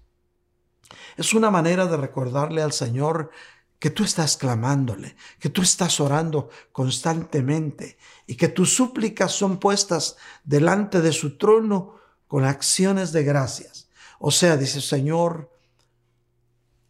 Es 1.16 1.34
una 1.34 1.50
manera 1.50 1.86
de 1.86 1.96
recordarle 1.96 2.62
al 2.62 2.72
Señor 2.72 3.30
que 3.78 3.90
tú 3.90 4.04
estás 4.04 4.36
clamándole, 4.36 5.16
que 5.38 5.50
tú 5.50 5.62
estás 5.62 6.00
orando 6.00 6.50
constantemente 6.72 7.98
y 8.26 8.34
que 8.36 8.48
tus 8.48 8.74
súplicas 8.74 9.32
son 9.32 9.58
puestas 9.58 10.16
delante 10.44 11.00
de 11.00 11.12
su 11.12 11.36
trono 11.36 11.96
con 12.26 12.44
acciones 12.44 13.12
de 13.12 13.24
gracias. 13.24 13.88
O 14.18 14.30
sea, 14.30 14.56
dice 14.56 14.80
Señor, 14.80 15.50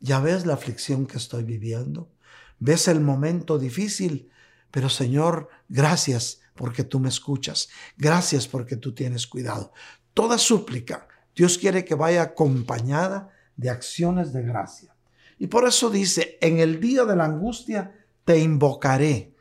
ya 0.01 0.21
ves 0.21 0.47
la 0.47 0.55
aflicción 0.55 1.07
que 1.07 1.19
estoy 1.19 1.45
viviendo, 1.45 2.11
ves 2.59 2.89
el 2.89 3.01
momento 3.01 3.59
difícil, 3.59 4.31
pero 4.71 4.89
Señor, 4.89 5.49
gracias 5.69 6.41
porque 6.55 6.85
tú 6.85 7.01
me 7.01 7.09
escuchas, 7.09 7.69
gracias 7.97 8.49
porque 8.49 8.77
tú 8.77 8.95
tienes 8.95 9.27
cuidado. 9.27 9.73
Toda 10.15 10.39
súplica, 10.39 11.09
Dios 11.35 11.59
quiere 11.59 11.85
que 11.85 11.95
vaya 11.95 12.23
acompañada 12.23 13.31
de 13.57 13.71
acciones 13.71 14.33
de 14.33 14.43
gracia. 14.43 14.95
Y 15.39 15.47
por 15.47 15.67
eso 15.67 15.91
dice, 15.91 16.39
en 16.41 16.59
el 16.59 16.81
día 16.81 17.05
de 17.05 17.17
la 17.17 17.27
angustia 17.27 17.95
te 18.25 18.39
invocaré. 18.39 19.35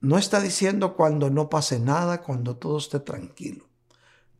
No 0.00 0.18
está 0.18 0.40
diciendo 0.40 0.96
cuando 0.96 1.30
no 1.30 1.48
pase 1.48 1.78
nada, 1.78 2.22
cuando 2.22 2.56
todo 2.56 2.78
esté 2.78 3.00
tranquilo. 3.00 3.68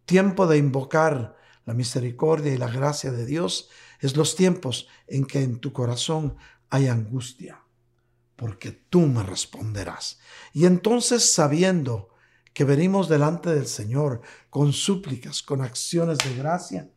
Tiempo 0.06 0.46
de 0.46 0.58
invocar 0.58 1.36
la 1.64 1.74
misericordia 1.74 2.52
y 2.52 2.58
la 2.58 2.68
gracia 2.68 3.12
de 3.12 3.24
Dios 3.26 3.68
es 4.00 4.16
los 4.16 4.34
tiempos 4.34 4.88
en 5.06 5.24
que 5.24 5.42
en 5.42 5.60
tu 5.60 5.72
corazón 5.72 6.36
hay 6.70 6.88
angustia, 6.88 7.61
porque 8.36 8.72
tú 8.72 9.00
me 9.02 9.22
responderás. 9.22 10.18
Y 10.52 10.66
entonces 10.66 11.32
sabiendo 11.32 12.08
que 12.52 12.64
venimos 12.64 13.08
delante 13.08 13.54
del 13.54 13.66
Señor 13.66 14.20
con 14.50 14.72
súplicas, 14.72 15.42
con 15.42 15.62
acciones 15.62 16.18
de 16.18 16.34
gracia, 16.36 16.90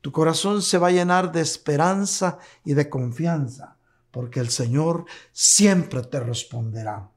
tu 0.00 0.12
corazón 0.12 0.62
se 0.62 0.78
va 0.78 0.88
a 0.88 0.92
llenar 0.92 1.32
de 1.32 1.40
esperanza 1.40 2.38
y 2.64 2.74
de 2.74 2.88
confianza, 2.90 3.78
porque 4.10 4.40
el 4.40 4.50
Señor 4.50 5.06
siempre 5.32 6.02
te 6.02 6.20
responderá. 6.20 7.10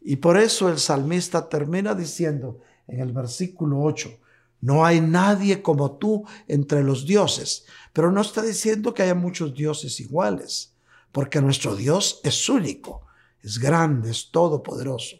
Y 0.00 0.16
por 0.16 0.36
eso 0.36 0.68
el 0.68 0.78
salmista 0.78 1.48
termina 1.48 1.94
diciendo 1.94 2.60
en 2.86 3.00
el 3.00 3.12
versículo 3.12 3.80
8, 3.82 4.10
no 4.60 4.84
hay 4.84 5.00
nadie 5.00 5.62
como 5.62 5.98
tú 5.98 6.24
entre 6.46 6.82
los 6.82 7.06
dioses, 7.06 7.66
pero 7.92 8.12
no 8.12 8.20
está 8.20 8.42
diciendo 8.42 8.94
que 8.94 9.02
haya 9.02 9.14
muchos 9.14 9.54
dioses 9.54 9.98
iguales, 9.98 10.71
porque 11.12 11.40
nuestro 11.40 11.76
Dios 11.76 12.20
es 12.24 12.48
único, 12.48 13.02
es 13.42 13.58
grande, 13.58 14.10
es 14.10 14.30
todopoderoso. 14.30 15.16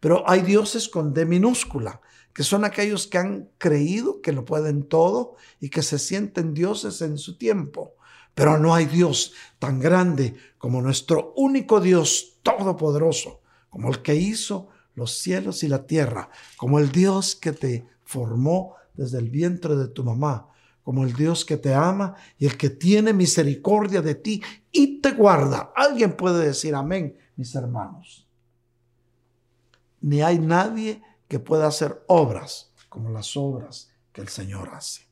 Pero 0.00 0.28
hay 0.28 0.40
dioses 0.42 0.88
con 0.88 1.12
D 1.12 1.26
minúscula, 1.26 2.00
que 2.32 2.42
son 2.42 2.64
aquellos 2.64 3.06
que 3.06 3.18
han 3.18 3.50
creído 3.58 4.20
que 4.20 4.32
lo 4.32 4.44
pueden 4.44 4.84
todo 4.84 5.36
y 5.60 5.68
que 5.68 5.82
se 5.82 5.98
sienten 5.98 6.54
dioses 6.54 7.00
en 7.02 7.18
su 7.18 7.38
tiempo. 7.38 7.94
Pero 8.34 8.58
no 8.58 8.74
hay 8.74 8.86
Dios 8.86 9.32
tan 9.58 9.78
grande 9.78 10.34
como 10.58 10.82
nuestro 10.82 11.32
único 11.36 11.80
Dios 11.80 12.38
todopoderoso, 12.42 13.40
como 13.70 13.90
el 13.90 14.02
que 14.02 14.16
hizo 14.16 14.68
los 14.94 15.18
cielos 15.18 15.62
y 15.62 15.68
la 15.68 15.86
tierra, 15.86 16.30
como 16.56 16.78
el 16.78 16.90
Dios 16.90 17.36
que 17.36 17.52
te 17.52 17.86
formó 18.04 18.74
desde 18.94 19.18
el 19.18 19.30
vientre 19.30 19.76
de 19.76 19.88
tu 19.88 20.04
mamá, 20.04 20.48
como 20.84 21.02
el 21.04 21.14
Dios 21.14 21.44
que 21.44 21.56
te 21.56 21.74
ama 21.74 22.14
y 22.38 22.46
el 22.46 22.56
que 22.56 22.70
tiene 22.70 23.12
misericordia 23.12 24.02
de 24.02 24.14
ti 24.14 24.42
y 24.70 25.00
te 25.00 25.12
guarda. 25.12 25.72
Alguien 25.74 26.16
puede 26.16 26.46
decir 26.46 26.74
amén, 26.74 27.18
mis 27.36 27.54
hermanos. 27.54 28.28
Ni 30.02 30.20
hay 30.20 30.38
nadie 30.38 31.02
que 31.26 31.40
pueda 31.40 31.66
hacer 31.66 32.04
obras 32.06 32.70
como 32.90 33.10
las 33.10 33.36
obras 33.36 33.90
que 34.12 34.20
el 34.20 34.28
Señor 34.28 34.68
hace. 34.74 35.08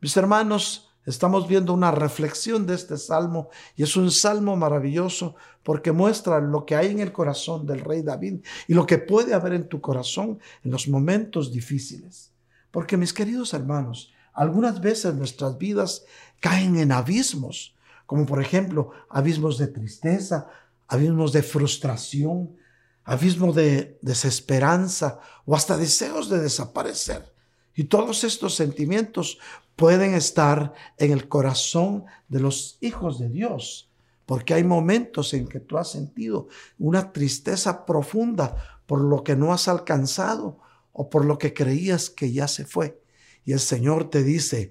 Mis 0.00 0.16
hermanos, 0.16 0.90
estamos 1.04 1.46
viendo 1.46 1.74
una 1.74 1.90
reflexión 1.90 2.66
de 2.66 2.74
este 2.74 2.96
salmo 2.96 3.50
y 3.76 3.82
es 3.82 3.96
un 3.96 4.10
salmo 4.10 4.56
maravilloso 4.56 5.36
porque 5.62 5.92
muestra 5.92 6.40
lo 6.40 6.64
que 6.64 6.76
hay 6.76 6.88
en 6.88 7.00
el 7.00 7.12
corazón 7.12 7.66
del 7.66 7.80
rey 7.80 8.00
David 8.00 8.40
y 8.66 8.72
lo 8.72 8.86
que 8.86 8.96
puede 8.96 9.34
haber 9.34 9.52
en 9.52 9.68
tu 9.68 9.82
corazón 9.82 10.38
en 10.64 10.70
los 10.70 10.88
momentos 10.88 11.52
difíciles. 11.52 12.32
Porque 12.70 12.96
mis 12.96 13.12
queridos 13.12 13.52
hermanos, 13.52 14.10
algunas 14.32 14.80
veces 14.80 15.14
nuestras 15.14 15.58
vidas 15.58 16.04
caen 16.40 16.78
en 16.78 16.92
abismos, 16.92 17.74
como 18.06 18.26
por 18.26 18.40
ejemplo 18.40 18.90
abismos 19.08 19.58
de 19.58 19.68
tristeza, 19.68 20.48
abismos 20.88 21.32
de 21.32 21.42
frustración, 21.42 22.56
abismo 23.04 23.52
de 23.52 23.98
desesperanza 24.02 25.20
o 25.44 25.54
hasta 25.54 25.76
deseos 25.76 26.28
de 26.28 26.40
desaparecer. 26.40 27.32
Y 27.74 27.84
todos 27.84 28.24
estos 28.24 28.54
sentimientos 28.54 29.38
pueden 29.76 30.14
estar 30.14 30.74
en 30.98 31.12
el 31.12 31.28
corazón 31.28 32.04
de 32.28 32.40
los 32.40 32.76
hijos 32.80 33.18
de 33.18 33.28
Dios, 33.28 33.88
porque 34.26 34.54
hay 34.54 34.64
momentos 34.64 35.32
en 35.32 35.48
que 35.48 35.60
tú 35.60 35.78
has 35.78 35.90
sentido 35.90 36.48
una 36.78 37.12
tristeza 37.12 37.86
profunda 37.86 38.56
por 38.86 39.00
lo 39.00 39.24
que 39.24 39.36
no 39.36 39.52
has 39.52 39.68
alcanzado 39.68 40.58
o 40.92 41.08
por 41.08 41.24
lo 41.24 41.38
que 41.38 41.54
creías 41.54 42.10
que 42.10 42.32
ya 42.32 42.46
se 42.48 42.64
fue. 42.64 42.99
Y 43.44 43.52
el 43.52 43.60
Señor 43.60 44.10
te 44.10 44.22
dice, 44.22 44.70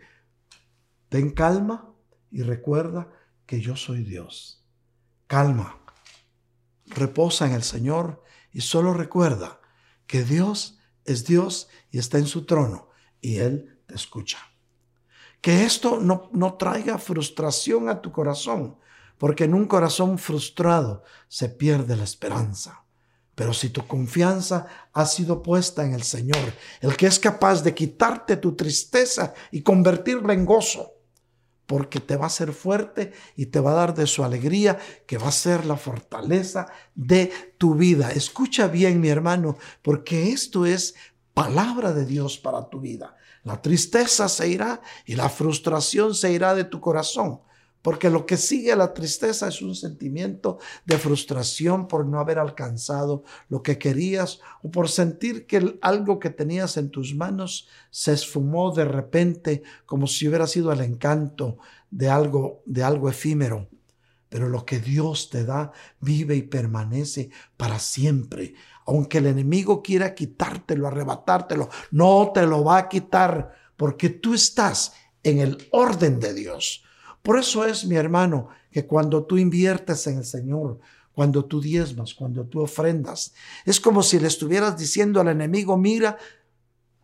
ten 1.10 1.32
calma 1.32 1.94
y 2.32 2.44
recuerda 2.44 3.12
que 3.46 3.62
yo 3.62 3.76
soy 3.76 4.04
Dios. 4.04 4.66
Calma, 5.28 5.80
reposa 6.86 7.48
en 7.48 7.54
el 7.54 7.64
Señor 7.64 8.24
y 8.52 8.62
solo 8.62 8.94
recuerda 8.94 9.60
que 10.08 10.24
Dios 10.24 10.80
es 11.06 11.26
Dios 11.26 11.70
y 11.92 12.00
está 12.00 12.18
en 12.18 12.28
su 12.28 12.46
trono 12.46 12.90
y 13.22 13.38
Él 13.38 13.80
te 13.86 13.96
escucha. 13.96 14.40
Que 15.42 15.66
esto 15.66 16.00
no, 16.00 16.30
no 16.34 16.56
traiga 16.56 16.98
frustración 16.98 17.90
a 17.90 18.02
tu 18.02 18.12
corazón, 18.12 18.78
porque 19.18 19.46
en 19.46 19.54
un 19.54 19.66
corazón 19.66 20.18
frustrado 20.18 21.04
se 21.28 21.50
pierde 21.50 21.96
la 21.96 22.04
esperanza. 22.04 22.84
Pero 23.40 23.54
si 23.54 23.70
tu 23.70 23.88
confianza 23.88 24.68
ha 24.92 25.06
sido 25.06 25.42
puesta 25.42 25.86
en 25.86 25.94
el 25.94 26.04
Señor, 26.04 26.54
el 26.82 26.98
que 26.98 27.08
es 27.08 27.18
capaz 27.20 27.64
de 27.64 27.74
quitarte 27.74 28.36
tu 28.36 28.54
tristeza 28.54 29.34
y 29.50 29.62
convertirla 29.62 30.34
en 30.34 30.44
gozo, 30.44 30.96
porque 31.66 32.02
te 32.02 32.18
va 32.18 32.26
a 32.26 32.28
hacer 32.28 32.52
fuerte 32.52 33.14
y 33.38 33.46
te 33.46 33.62
va 33.62 33.72
a 33.72 33.76
dar 33.76 33.94
de 33.94 34.08
su 34.08 34.26
alegría, 34.26 34.78
que 35.08 35.18
va 35.18 35.30
a 35.30 35.32
ser 35.32 35.66
la 35.66 35.78
fortaleza 35.78 36.68
de 36.96 37.32
tu 37.58 37.76
vida. 37.76 38.12
Escucha 38.12 38.68
bien, 38.68 39.00
mi 39.00 39.08
hermano, 39.08 39.58
porque 39.84 40.34
esto 40.34 40.66
es 40.66 40.96
palabra 41.34 41.94
de 41.94 42.06
Dios 42.06 42.38
para 42.38 42.68
tu 42.68 42.82
vida. 42.82 43.16
La 43.46 43.62
tristeza 43.62 44.28
se 44.28 44.50
irá 44.50 44.82
y 45.06 45.16
la 45.16 45.30
frustración 45.30 46.14
se 46.14 46.34
irá 46.34 46.56
de 46.56 46.66
tu 46.66 46.82
corazón. 46.82 47.40
Porque 47.82 48.10
lo 48.10 48.26
que 48.26 48.36
sigue 48.36 48.74
a 48.74 48.76
la 48.76 48.94
tristeza 48.94 49.48
es 49.48 49.62
un 49.62 49.74
sentimiento 49.74 50.60
de 50.86 50.98
frustración 50.98 51.88
por 51.88 52.06
no 52.06 52.20
haber 52.20 52.38
alcanzado 52.38 53.24
lo 53.48 53.64
que 53.64 53.78
querías 53.78 54.42
o 54.62 54.70
por 54.70 54.90
sentir 54.90 55.48
que 55.48 55.78
algo 55.82 56.20
que 56.20 56.30
tenías 56.30 56.76
en 56.76 56.90
tus 56.90 57.16
manos 57.16 57.70
se 57.90 58.12
esfumó 58.12 58.74
de 58.74 58.86
repente 58.86 59.64
como 59.86 60.08
si 60.08 60.28
hubiera 60.28 60.46
sido 60.46 60.74
el 60.74 60.82
encanto 60.82 61.58
de 61.90 62.10
algo, 62.10 62.62
de 62.66 62.84
algo 62.84 63.10
efímero. 63.10 63.70
Pero 64.28 64.50
lo 64.50 64.66
que 64.66 64.80
Dios 64.80 65.30
te 65.30 65.44
da 65.46 65.72
vive 66.02 66.36
y 66.36 66.44
permanece 66.44 67.30
para 67.58 67.80
siempre. 67.80 68.56
aunque 68.86 69.20
el 69.20 69.28
enemigo 69.28 69.84
quiera 69.84 70.16
quitártelo, 70.16 70.88
arrebatártelo, 70.88 71.70
no 71.92 72.32
te 72.34 72.48
lo 72.48 72.64
va 72.64 72.80
a 72.80 72.90
quitar 72.90 73.54
porque 73.78 74.10
tú 74.10 74.34
estás 74.34 74.94
en 75.22 75.38
el 75.38 75.68
orden 75.72 76.20
de 76.20 76.34
Dios. 76.34 76.84
Por 77.30 77.38
eso 77.38 77.64
es, 77.64 77.86
mi 77.86 77.96
hermano, 77.96 78.48
que 78.72 78.88
cuando 78.88 79.24
tú 79.24 79.38
inviertes 79.38 80.08
en 80.08 80.18
el 80.18 80.26
Señor, 80.26 80.80
cuando 81.14 81.46
tú 81.46 81.62
diezmas, 81.62 82.16
cuando 82.16 82.48
tú 82.48 82.60
ofrendas, 82.60 83.36
es 83.66 83.80
como 83.80 84.02
si 84.02 84.20
le 84.20 84.26
estuvieras 84.26 84.80
diciendo 84.80 85.22
al 85.22 85.28
enemigo, 85.28 85.78
mira, 85.78 86.18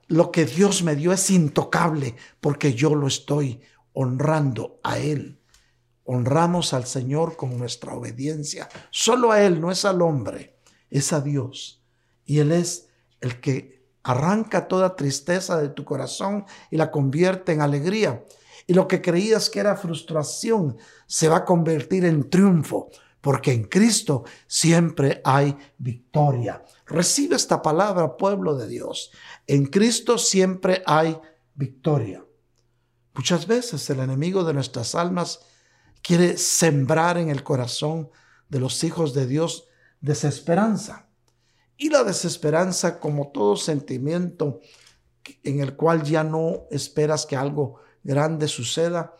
lo 0.07 0.31
que 0.31 0.47
Dios 0.47 0.81
me 0.81 0.95
dio 0.95 1.13
es 1.13 1.29
intocable 1.29 2.15
porque 2.41 2.73
yo 2.73 2.95
lo 2.95 3.05
estoy 3.05 3.61
honrando 3.93 4.79
a 4.81 4.97
Él. 4.97 5.37
Honramos 6.05 6.73
al 6.73 6.87
Señor 6.87 7.35
con 7.35 7.55
nuestra 7.59 7.93
obediencia. 7.93 8.67
Solo 8.89 9.31
a 9.31 9.43
Él, 9.43 9.61
no 9.61 9.69
es 9.69 9.85
al 9.85 10.01
hombre, 10.01 10.57
es 10.89 11.13
a 11.13 11.21
Dios. 11.21 11.83
Y 12.25 12.39
Él 12.39 12.51
es 12.51 12.87
el 13.21 13.39
que 13.39 13.85
arranca 14.01 14.67
toda 14.67 14.95
tristeza 14.95 15.61
de 15.61 15.69
tu 15.69 15.85
corazón 15.85 16.45
y 16.71 16.77
la 16.77 16.89
convierte 16.89 17.51
en 17.51 17.61
alegría. 17.61 18.23
Y 18.67 18.73
lo 18.73 18.87
que 18.87 19.01
creías 19.01 19.49
que 19.49 19.59
era 19.59 19.75
frustración 19.75 20.77
se 21.05 21.27
va 21.27 21.37
a 21.37 21.45
convertir 21.45 22.05
en 22.05 22.29
triunfo, 22.29 22.89
porque 23.21 23.51
en 23.51 23.63
Cristo 23.65 24.23
siempre 24.47 25.21
hay 25.23 25.55
victoria. 25.77 26.63
Recibe 26.85 27.35
esta 27.35 27.61
palabra, 27.61 28.17
pueblo 28.17 28.55
de 28.55 28.67
Dios. 28.67 29.11
En 29.47 29.65
Cristo 29.65 30.17
siempre 30.17 30.83
hay 30.85 31.17
victoria. 31.53 32.23
Muchas 33.13 33.47
veces 33.47 33.89
el 33.89 33.99
enemigo 33.99 34.43
de 34.43 34.53
nuestras 34.53 34.93
almas 34.93 35.39
quiere 36.01 36.37
sembrar 36.37 37.17
en 37.17 37.29
el 37.29 37.43
corazón 37.43 38.09
de 38.49 38.59
los 38.59 38.83
hijos 38.83 39.13
de 39.13 39.25
Dios 39.25 39.67
desesperanza. 40.01 41.07
Y 41.77 41.89
la 41.89 42.03
desesperanza, 42.03 42.99
como 42.99 43.31
todo 43.31 43.55
sentimiento 43.55 44.59
en 45.43 45.59
el 45.59 45.75
cual 45.75 46.03
ya 46.03 46.23
no 46.23 46.67
esperas 46.69 47.25
que 47.25 47.35
algo 47.35 47.79
grande 48.05 48.47
suceda, 48.47 49.17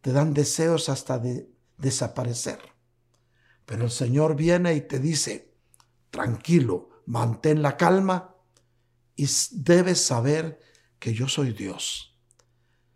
te 0.00 0.12
dan 0.12 0.32
deseos 0.34 0.88
hasta 0.88 1.18
de 1.18 1.50
desaparecer. 1.78 2.60
Pero 3.64 3.84
el 3.84 3.90
Señor 3.90 4.36
viene 4.36 4.74
y 4.74 4.82
te 4.82 5.00
dice, 5.00 5.54
tranquilo, 6.10 7.02
mantén 7.06 7.62
la 7.62 7.76
calma 7.76 8.36
y 9.16 9.26
debes 9.52 10.02
saber 10.02 10.60
que 10.98 11.14
yo 11.14 11.26
soy 11.26 11.52
Dios. 11.52 12.14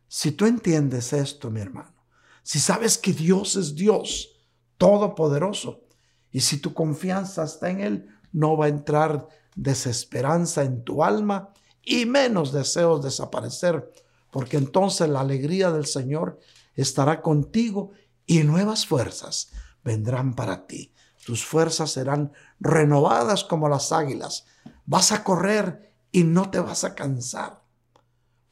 Si 0.07 0.33
tú 0.33 0.45
entiendes 0.47 1.13
esto, 1.13 1.51
mi 1.51 1.61
hermano, 1.61 2.07
si 2.43 2.61
sabes 2.61 2.99
que 2.99 3.13
Dios 3.13 3.57
es 3.57 3.75
Dios 3.75 4.45
todopoderoso, 4.77 5.85
y 6.31 6.41
si 6.41 6.59
tu 6.59 6.75
confianza 6.75 7.45
está 7.45 7.71
en 7.71 7.81
Él, 7.81 8.09
no 8.33 8.57
va 8.57 8.67
a 8.67 8.69
entrar 8.69 9.27
desesperanza 9.57 10.63
en 10.63 10.85
tu 10.85 11.03
alma 11.03 11.53
y 11.83 12.07
menos 12.07 12.53
deseos 12.53 13.03
desaparecer, 13.03 13.91
porque 14.31 14.57
entonces 14.57 15.09
la 15.09 15.21
alegría 15.21 15.71
del 15.71 15.87
Señor 15.87 16.39
estará 16.75 17.23
contigo 17.23 17.93
y 18.27 18.43
nuevas 18.45 18.87
fuerzas 18.87 19.51
vendrán 19.83 20.35
para 20.35 20.67
ti. 20.67 20.95
Tus 21.25 21.45
fuerzas 21.45 21.93
serán 21.93 22.33
renovadas 22.59 23.45
como 23.45 23.69
las 23.69 23.93
águilas. 23.93 24.47
Vas 24.87 25.13
a 25.13 25.23
correr 25.23 25.95
y 26.13 26.25
no 26.25 26.51
te 26.51 26.59
vas 26.61 26.85
a 26.85 26.95
cansar. 26.95 27.63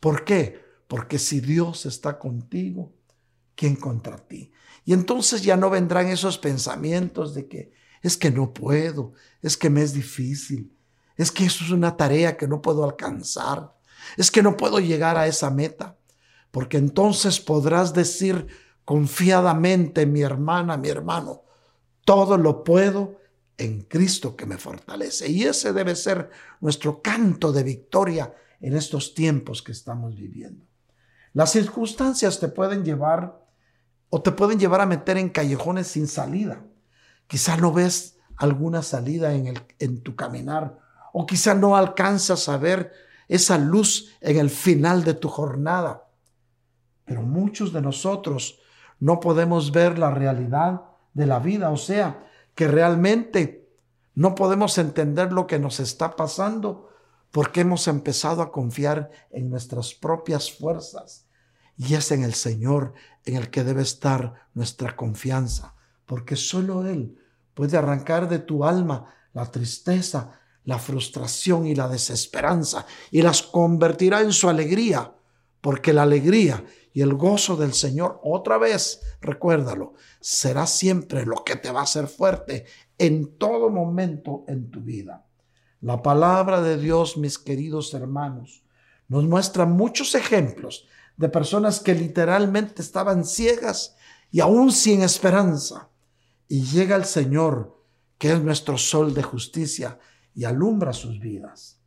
¿Por 0.01 0.25
qué? 0.25 0.61
Porque 0.87 1.19
si 1.19 1.41
Dios 1.41 1.87
está 1.87 2.19
contigo, 2.19 2.93
¿quién 3.55 3.77
contra 3.77 4.17
ti? 4.17 4.53
Y 4.85 4.93
entonces 4.93 5.43
ya 5.43 5.57
no 5.57 5.71
vendrán 5.71 6.09
esos 6.09 6.39
pensamientos 6.39 7.35
de 7.35 7.49
que 7.49 7.73
es 8.03 8.17
que 8.17 8.31
no 8.31 8.55
puedo, 8.55 9.13
es 9.43 9.57
que 9.57 9.71
me 9.71 9.83
es 9.83 9.93
difícil, 9.93 10.77
es 11.17 11.33
que 11.33 11.45
eso 11.45 11.65
es 11.65 11.71
una 11.71 11.97
tarea 11.97 12.37
que 12.37 12.47
no 12.47 12.63
puedo 12.63 12.85
alcanzar, 12.85 13.77
es 14.17 14.31
que 14.31 14.43
no 14.43 14.57
puedo 14.57 14.81
llegar 14.81 15.17
a 15.17 15.27
esa 15.27 15.51
meta, 15.51 15.97
porque 16.51 16.79
entonces 16.79 17.41
podrás 17.41 17.93
decir 17.95 18.47
confiadamente, 18.85 20.07
mi 20.07 20.23
hermana, 20.23 20.77
mi 20.77 20.89
hermano, 20.89 21.43
todo 22.05 22.39
lo 22.39 22.65
puedo 22.65 23.19
en 23.59 23.83
Cristo 23.83 24.35
que 24.35 24.47
me 24.47 24.57
fortalece. 24.57 25.29
Y 25.29 25.43
ese 25.43 25.73
debe 25.73 25.95
ser 25.95 26.31
nuestro 26.61 27.03
canto 27.03 27.53
de 27.53 27.65
victoria 27.65 28.33
en 28.61 28.77
estos 28.77 29.15
tiempos 29.15 29.63
que 29.63 29.73
estamos 29.73 30.17
viviendo. 30.17 30.65
Las 31.35 31.53
circunstancias 31.53 32.41
te 32.41 32.49
pueden 32.49 32.85
llevar 32.85 33.45
o 34.11 34.23
te 34.23 34.33
pueden 34.33 34.59
llevar 34.59 34.81
a 34.81 34.87
meter 34.87 35.19
en 35.19 35.29
callejones 35.29 35.89
sin 35.89 36.09
salida. 36.09 36.65
Quizá 37.27 37.57
no 37.57 37.73
ves 37.73 38.17
alguna 38.37 38.83
salida 38.83 39.35
en, 39.35 39.49
el, 39.49 39.61
en 39.79 40.01
tu 40.03 40.17
caminar 40.17 40.79
o 41.13 41.27
quizá 41.27 41.55
no 41.55 41.77
alcanzas 41.77 42.49
a 42.49 42.57
ver 42.57 42.93
esa 43.29 43.59
luz 43.59 44.17
en 44.21 44.39
el 44.39 44.51
final 44.51 45.05
de 45.05 45.15
tu 45.15 45.29
jornada. 45.29 46.09
Pero 47.05 47.23
muchos 47.23 47.73
de 47.73 47.83
nosotros 47.83 48.59
no 48.99 49.21
podemos 49.21 49.71
ver 49.71 49.99
la 49.99 50.11
realidad 50.11 50.83
de 51.15 51.27
la 51.27 51.39
vida, 51.39 51.71
o 51.71 51.77
sea, 51.77 52.27
que 52.55 52.67
realmente 52.67 53.69
no 54.15 54.35
podemos 54.35 54.79
entender 54.79 55.33
lo 55.33 55.47
que 55.47 55.59
nos 55.59 55.79
está 55.79 56.17
pasando 56.17 56.89
porque 57.31 57.61
hemos 57.61 57.87
empezado 57.87 58.43
a 58.43 58.51
confiar 58.51 59.11
en 59.31 59.51
nuestras 59.51 59.95
propias 59.95 60.51
fuerzas. 60.51 61.27
Y 61.77 61.95
es 61.95 62.11
en 62.11 62.25
el 62.25 62.35
Señor 62.35 62.95
en 63.25 63.37
el 63.37 63.51
que 63.51 63.63
debe 63.63 63.83
estar 63.83 64.49
nuestra 64.55 64.97
confianza, 64.97 65.75
porque 66.07 66.35
solo 66.35 66.87
Él 66.87 67.17
puede 67.55 67.77
arrancar 67.77 68.29
de 68.29 68.41
tu 68.41 68.65
alma 68.65 69.15
la 69.33 69.51
tristeza, 69.51 70.38
la 70.69 70.79
frustración 70.79 71.67
y 71.67 71.75
la 71.75 71.89
desesperanza 71.89 72.85
y 73.11 73.23
las 73.23 73.41
convertirá 73.41 74.21
en 74.21 74.35
su 74.35 74.51
alegría, 74.51 75.15
porque 75.63 75.95
la 75.95 76.03
alegría 76.03 76.63
y 76.93 77.01
el 77.01 77.15
gozo 77.15 77.57
del 77.57 77.73
Señor, 77.73 78.21
otra 78.23 78.59
vez, 78.59 79.01
recuérdalo, 79.23 79.95
será 80.21 80.67
siempre 80.67 81.25
lo 81.25 81.43
que 81.43 81.57
te 81.57 81.71
va 81.71 81.81
a 81.81 81.85
hacer 81.85 82.07
fuerte 82.07 82.67
en 82.99 83.39
todo 83.39 83.71
momento 83.71 84.45
en 84.47 84.71
tu 84.71 84.83
vida. 84.83 85.25
La 85.81 86.03
palabra 86.03 86.61
de 86.61 86.77
Dios, 86.77 87.17
mis 87.17 87.39
queridos 87.39 87.95
hermanos, 87.95 88.63
nos 89.09 89.25
muestra 89.25 89.65
muchos 89.65 90.15
ejemplos 90.15 90.87
de 91.17 91.31
personas 91.31 91.81
que 91.81 91.95
literalmente 91.95 92.83
estaban 92.83 93.25
ciegas 93.25 93.97
y 94.31 94.41
aún 94.41 94.71
sin 94.71 95.01
esperanza. 95.01 95.89
Y 96.47 96.65
llega 96.65 96.95
el 96.95 97.07
Señor, 97.07 97.83
que 98.19 98.33
es 98.33 98.43
nuestro 98.43 98.77
sol 98.77 99.15
de 99.15 99.23
justicia, 99.23 99.99
y 100.39 100.45
alumbra 100.45 100.93
sus 100.93 101.19
vidas. 101.19 101.81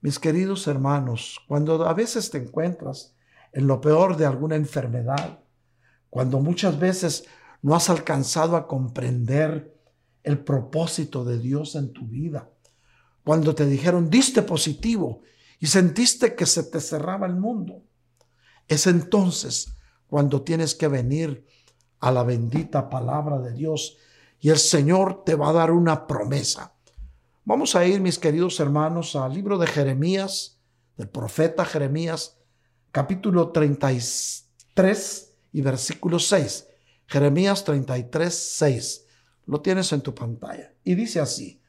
Mis 0.00 0.18
queridos 0.18 0.66
hermanos, 0.66 1.38
cuando 1.46 1.86
a 1.86 1.92
veces 1.92 2.30
te 2.30 2.38
encuentras 2.38 3.14
en 3.52 3.66
lo 3.66 3.82
peor 3.82 4.16
de 4.16 4.24
alguna 4.24 4.56
enfermedad, 4.56 5.40
cuando 6.08 6.40
muchas 6.40 6.78
veces 6.78 7.26
no 7.60 7.74
has 7.74 7.90
alcanzado 7.90 8.56
a 8.56 8.66
comprender 8.66 9.78
el 10.22 10.38
propósito 10.38 11.22
de 11.22 11.38
Dios 11.38 11.74
en 11.74 11.92
tu 11.92 12.06
vida, 12.06 12.48
cuando 13.24 13.54
te 13.54 13.66
dijeron 13.66 14.08
diste 14.08 14.40
positivo 14.40 15.20
y 15.58 15.66
sentiste 15.66 16.34
que 16.34 16.46
se 16.46 16.62
te 16.62 16.80
cerraba 16.80 17.26
el 17.26 17.36
mundo, 17.36 17.82
es 18.68 18.86
entonces 18.86 19.76
cuando 20.06 20.40
tienes 20.40 20.74
que 20.74 20.88
venir 20.88 21.44
a 21.98 22.10
la 22.10 22.22
bendita 22.22 22.88
palabra 22.88 23.38
de 23.38 23.52
Dios 23.52 23.98
y 24.40 24.48
el 24.48 24.56
Señor 24.56 25.24
te 25.24 25.34
va 25.34 25.50
a 25.50 25.52
dar 25.52 25.72
una 25.72 26.06
promesa. 26.06 26.72
Vamos 27.50 27.74
a 27.74 27.84
ir, 27.84 28.00
mis 28.00 28.16
queridos 28.16 28.60
hermanos, 28.60 29.16
al 29.16 29.34
libro 29.34 29.58
de 29.58 29.66
Jeremías, 29.66 30.60
del 30.96 31.08
profeta 31.08 31.64
Jeremías, 31.64 32.38
capítulo 32.92 33.50
33 33.50 35.32
y 35.52 35.60
versículo 35.60 36.20
6. 36.20 36.68
Jeremías 37.08 37.64
33, 37.64 38.32
6. 38.32 39.06
Lo 39.46 39.60
tienes 39.60 39.92
en 39.92 40.00
tu 40.00 40.14
pantalla. 40.14 40.72
Y 40.84 40.94
dice 40.94 41.18
así, 41.18 41.60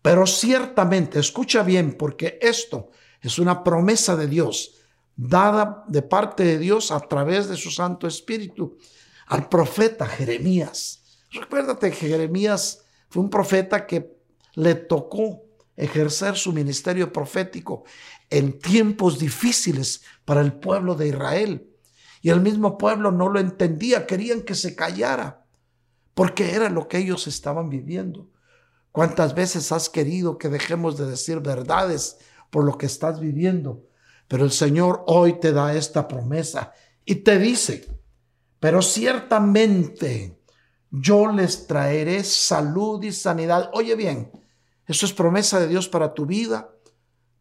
pero 0.00 0.26
ciertamente, 0.26 1.18
escucha 1.18 1.62
bien, 1.64 1.98
porque 1.98 2.38
esto 2.40 2.88
es 3.20 3.38
una 3.38 3.62
promesa 3.62 4.16
de 4.16 4.26
Dios 4.26 4.76
dada 5.16 5.84
de 5.86 6.00
parte 6.00 6.44
de 6.44 6.58
Dios 6.58 6.90
a 6.90 7.00
través 7.00 7.46
de 7.46 7.58
su 7.58 7.70
Santo 7.70 8.06
Espíritu 8.06 8.78
al 9.26 9.50
profeta 9.50 10.06
Jeremías. 10.06 11.02
Recuérdate 11.30 11.90
que 11.90 12.08
Jeremías 12.08 12.86
fue 13.10 13.22
un 13.22 13.28
profeta 13.28 13.86
que 13.86 14.19
le 14.54 14.74
tocó 14.74 15.44
ejercer 15.76 16.36
su 16.36 16.52
ministerio 16.52 17.12
profético 17.12 17.84
en 18.28 18.58
tiempos 18.58 19.18
difíciles 19.18 20.02
para 20.24 20.40
el 20.40 20.52
pueblo 20.52 20.94
de 20.94 21.08
Israel. 21.08 21.66
Y 22.22 22.30
el 22.30 22.40
mismo 22.40 22.76
pueblo 22.76 23.10
no 23.12 23.28
lo 23.28 23.40
entendía, 23.40 24.06
querían 24.06 24.42
que 24.42 24.54
se 24.54 24.76
callara, 24.76 25.46
porque 26.14 26.54
era 26.54 26.68
lo 26.68 26.86
que 26.86 26.98
ellos 26.98 27.26
estaban 27.26 27.70
viviendo. 27.70 28.28
¿Cuántas 28.92 29.34
veces 29.34 29.72
has 29.72 29.88
querido 29.88 30.36
que 30.36 30.48
dejemos 30.48 30.98
de 30.98 31.06
decir 31.06 31.40
verdades 31.40 32.18
por 32.50 32.64
lo 32.64 32.76
que 32.76 32.86
estás 32.86 33.20
viviendo? 33.20 33.86
Pero 34.28 34.44
el 34.44 34.52
Señor 34.52 35.04
hoy 35.06 35.40
te 35.40 35.52
da 35.52 35.74
esta 35.74 36.06
promesa 36.06 36.72
y 37.04 37.16
te 37.16 37.38
dice, 37.38 37.88
pero 38.58 38.82
ciertamente 38.82 40.38
yo 40.90 41.32
les 41.32 41.66
traeré 41.66 42.22
salud 42.24 43.02
y 43.02 43.12
sanidad. 43.12 43.70
Oye 43.72 43.94
bien, 43.94 44.30
Eso 44.90 45.06
es 45.06 45.12
promesa 45.12 45.60
de 45.60 45.68
Dios 45.68 45.88
para 45.88 46.14
tu 46.14 46.26
vida, 46.26 46.74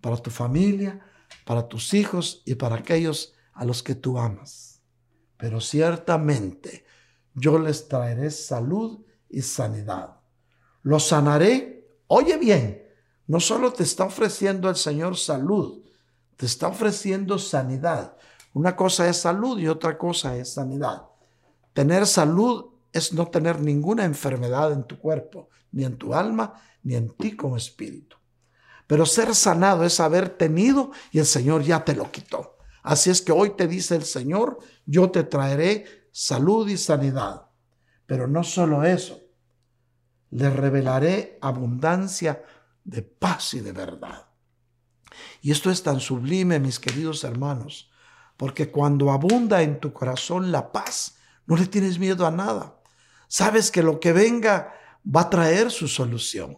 para 0.01 0.17
tu 0.17 0.29
familia, 0.29 1.03
para 1.47 1.67
tus 1.67 1.95
hijos 1.95 2.43
y 2.45 2.53
para 2.53 2.75
aquellos 2.75 3.33
a 3.53 3.65
los 3.65 3.81
que 3.81 3.95
tú 3.95 4.19
amas. 4.19 4.83
Pero 5.35 5.59
ciertamente 5.59 6.85
yo 7.33 7.57
les 7.57 7.87
traeré 7.87 8.29
salud 8.29 9.03
y 9.27 9.41
sanidad. 9.41 10.17
Los 10.83 11.07
sanaré. 11.07 11.87
Oye 12.05 12.37
bien, 12.37 12.83
no 13.25 13.39
solo 13.39 13.73
te 13.73 13.81
está 13.81 14.03
ofreciendo 14.03 14.69
el 14.69 14.75
Señor 14.75 15.17
salud, 15.17 15.83
te 16.37 16.45
está 16.45 16.67
ofreciendo 16.67 17.39
sanidad. 17.39 18.15
Una 18.53 18.75
cosa 18.75 19.09
es 19.09 19.17
salud 19.17 19.57
y 19.57 19.67
otra 19.67 19.97
cosa 19.97 20.37
es 20.37 20.53
sanidad. 20.53 21.01
Tener 21.73 22.05
salud 22.05 22.65
es 22.93 23.11
no 23.11 23.25
tener 23.25 23.59
ninguna 23.59 24.05
enfermedad 24.05 24.71
en 24.71 24.83
tu 24.83 24.99
cuerpo, 24.99 25.49
ni 25.71 25.83
en 25.83 25.97
tu 25.97 26.13
alma, 26.13 26.53
ni 26.83 26.95
en 26.95 27.09
ti 27.09 27.35
como 27.35 27.57
espíritu. 27.57 28.17
Pero 28.87 29.05
ser 29.05 29.35
sanado 29.35 29.83
es 29.83 29.99
haber 29.99 30.29
tenido 30.29 30.91
y 31.11 31.19
el 31.19 31.25
Señor 31.25 31.63
ya 31.63 31.85
te 31.85 31.95
lo 31.95 32.11
quitó. 32.11 32.57
Así 32.81 33.09
es 33.09 33.21
que 33.21 33.31
hoy 33.31 33.51
te 33.51 33.67
dice 33.67 33.95
el 33.95 34.03
Señor, 34.03 34.59
yo 34.85 35.11
te 35.11 35.23
traeré 35.23 36.07
salud 36.11 36.67
y 36.67 36.77
sanidad. 36.77 37.49
Pero 38.05 38.27
no 38.27 38.43
solo 38.43 38.83
eso, 38.83 39.19
le 40.31 40.49
revelaré 40.49 41.37
abundancia 41.41 42.43
de 42.83 43.03
paz 43.03 43.53
y 43.53 43.59
de 43.59 43.71
verdad. 43.71 44.27
Y 45.41 45.51
esto 45.51 45.69
es 45.69 45.83
tan 45.83 45.99
sublime, 45.99 46.59
mis 46.59 46.79
queridos 46.79 47.23
hermanos, 47.23 47.91
porque 48.37 48.71
cuando 48.71 49.11
abunda 49.11 49.61
en 49.61 49.79
tu 49.79 49.93
corazón 49.93 50.51
la 50.51 50.71
paz, 50.71 51.17
no 51.45 51.55
le 51.55 51.67
tienes 51.67 51.99
miedo 51.99 52.25
a 52.25 52.31
nada. 52.31 52.79
Sabes 53.27 53.69
que 53.69 53.83
lo 53.83 53.99
que 53.99 54.13
venga 54.13 54.73
va 55.05 55.21
a 55.21 55.29
traer 55.29 55.71
su 55.71 55.87
solución. 55.87 56.57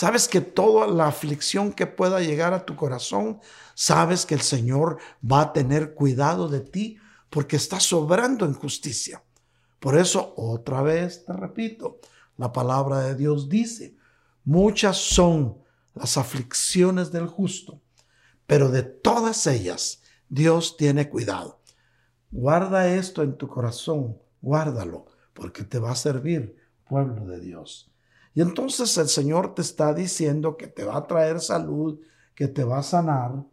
Sabes 0.00 0.28
que 0.28 0.40
toda 0.40 0.86
la 0.86 1.08
aflicción 1.08 1.72
que 1.72 1.84
pueda 1.84 2.20
llegar 2.20 2.54
a 2.54 2.64
tu 2.64 2.76
corazón, 2.76 3.40
sabes 3.74 4.26
que 4.26 4.36
el 4.36 4.42
Señor 4.42 4.98
va 5.28 5.40
a 5.40 5.52
tener 5.52 5.94
cuidado 5.94 6.48
de 6.48 6.60
ti 6.60 6.98
porque 7.30 7.56
está 7.56 7.80
sobrando 7.80 8.46
en 8.46 8.54
justicia. 8.54 9.24
Por 9.80 9.98
eso, 9.98 10.34
otra 10.36 10.82
vez 10.82 11.24
te 11.24 11.32
repito, 11.32 11.98
la 12.36 12.52
palabra 12.52 13.00
de 13.00 13.16
Dios 13.16 13.48
dice, 13.48 13.96
muchas 14.44 14.98
son 14.98 15.58
las 15.94 16.16
aflicciones 16.16 17.10
del 17.10 17.26
justo, 17.26 17.80
pero 18.46 18.68
de 18.68 18.84
todas 18.84 19.48
ellas 19.48 20.04
Dios 20.28 20.76
tiene 20.76 21.08
cuidado. 21.08 21.60
Guarda 22.30 22.86
esto 22.94 23.24
en 23.24 23.36
tu 23.36 23.48
corazón, 23.48 24.16
guárdalo, 24.42 25.06
porque 25.32 25.64
te 25.64 25.80
va 25.80 25.90
a 25.90 25.96
servir, 25.96 26.54
pueblo 26.88 27.26
de 27.26 27.40
Dios. 27.40 27.90
Y 28.34 28.40
entonces 28.40 28.96
el 28.98 29.08
Señor 29.08 29.54
te 29.54 29.62
está 29.62 29.94
diciendo 29.94 30.56
que 30.56 30.66
te 30.66 30.84
va 30.84 30.96
a 30.96 31.06
traer 31.06 31.40
salud, 31.40 32.00
que 32.34 32.48
te 32.48 32.64
va 32.64 32.78
a 32.78 32.82
sanar 32.82 33.44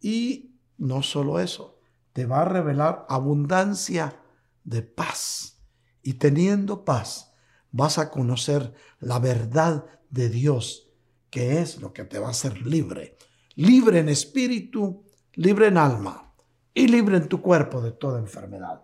y 0.00 0.56
no 0.78 1.02
solo 1.02 1.40
eso, 1.40 1.78
te 2.12 2.26
va 2.26 2.42
a 2.42 2.44
revelar 2.44 3.06
abundancia 3.08 4.20
de 4.64 4.82
paz. 4.82 5.60
Y 6.02 6.14
teniendo 6.14 6.84
paz, 6.84 7.32
vas 7.70 7.98
a 7.98 8.10
conocer 8.10 8.74
la 9.00 9.18
verdad 9.18 9.86
de 10.10 10.28
Dios, 10.28 10.90
que 11.30 11.60
es 11.60 11.80
lo 11.80 11.92
que 11.92 12.04
te 12.04 12.18
va 12.18 12.28
a 12.28 12.32
hacer 12.32 12.66
libre. 12.66 13.16
Libre 13.54 14.00
en 14.00 14.08
espíritu, 14.08 15.04
libre 15.34 15.68
en 15.68 15.78
alma 15.78 16.34
y 16.74 16.88
libre 16.88 17.16
en 17.16 17.28
tu 17.28 17.40
cuerpo 17.40 17.80
de 17.80 17.92
toda 17.92 18.18
enfermedad. 18.18 18.82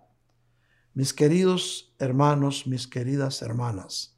Mis 0.95 1.13
queridos 1.13 1.95
hermanos, 1.99 2.67
mis 2.67 2.87
queridas 2.87 3.43
hermanas, 3.43 4.18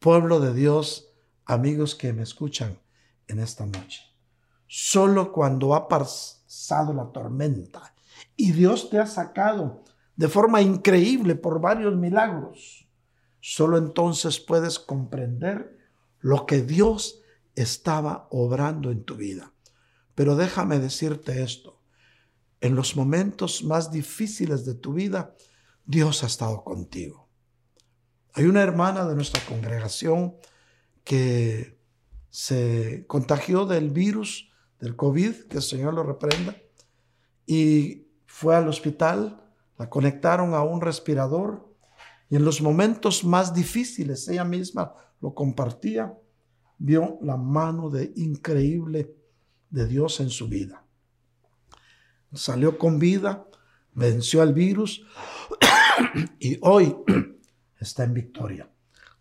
pueblo 0.00 0.40
de 0.40 0.54
Dios, 0.54 1.12
amigos 1.44 1.94
que 1.94 2.14
me 2.14 2.22
escuchan 2.22 2.80
en 3.28 3.38
esta 3.38 3.66
noche. 3.66 4.02
Solo 4.66 5.30
cuando 5.30 5.74
ha 5.74 5.88
pasado 5.88 6.94
la 6.94 7.12
tormenta 7.12 7.94
y 8.34 8.52
Dios 8.52 8.88
te 8.88 8.98
ha 8.98 9.06
sacado 9.06 9.84
de 10.16 10.28
forma 10.28 10.62
increíble 10.62 11.34
por 11.34 11.60
varios 11.60 11.94
milagros, 11.96 12.88
solo 13.40 13.76
entonces 13.76 14.40
puedes 14.40 14.78
comprender 14.78 15.78
lo 16.20 16.46
que 16.46 16.62
Dios 16.62 17.20
estaba 17.54 18.26
obrando 18.30 18.90
en 18.90 19.04
tu 19.04 19.16
vida. 19.16 19.52
Pero 20.14 20.34
déjame 20.34 20.78
decirte 20.78 21.42
esto, 21.42 21.82
en 22.62 22.74
los 22.74 22.96
momentos 22.96 23.64
más 23.64 23.90
difíciles 23.90 24.64
de 24.64 24.74
tu 24.74 24.94
vida, 24.94 25.34
Dios 25.84 26.22
ha 26.22 26.26
estado 26.26 26.64
contigo. 26.64 27.19
Hay 28.34 28.44
una 28.44 28.62
hermana 28.62 29.06
de 29.06 29.14
nuestra 29.14 29.44
congregación 29.44 30.36
que 31.04 31.78
se 32.28 33.04
contagió 33.08 33.66
del 33.66 33.90
virus, 33.90 34.52
del 34.78 34.94
COVID, 34.94 35.46
que 35.48 35.56
el 35.56 35.62
Señor 35.62 35.94
lo 35.94 36.04
reprenda, 36.04 36.56
y 37.44 38.06
fue 38.26 38.54
al 38.54 38.68
hospital, 38.68 39.42
la 39.78 39.90
conectaron 39.90 40.54
a 40.54 40.62
un 40.62 40.80
respirador, 40.80 41.74
y 42.28 42.36
en 42.36 42.44
los 42.44 42.62
momentos 42.62 43.24
más 43.24 43.52
difíciles, 43.52 44.28
ella 44.28 44.44
misma 44.44 44.94
lo 45.20 45.34
compartía, 45.34 46.16
vio 46.78 47.18
la 47.22 47.36
mano 47.36 47.90
de 47.90 48.12
increíble 48.14 49.12
de 49.70 49.86
Dios 49.86 50.20
en 50.20 50.30
su 50.30 50.46
vida. 50.46 50.84
Salió 52.32 52.78
con 52.78 53.00
vida, 53.00 53.44
venció 53.92 54.42
al 54.42 54.54
virus 54.54 55.04
y 56.38 56.58
hoy 56.62 56.96
está 57.80 58.04
en 58.04 58.14
victoria. 58.14 58.70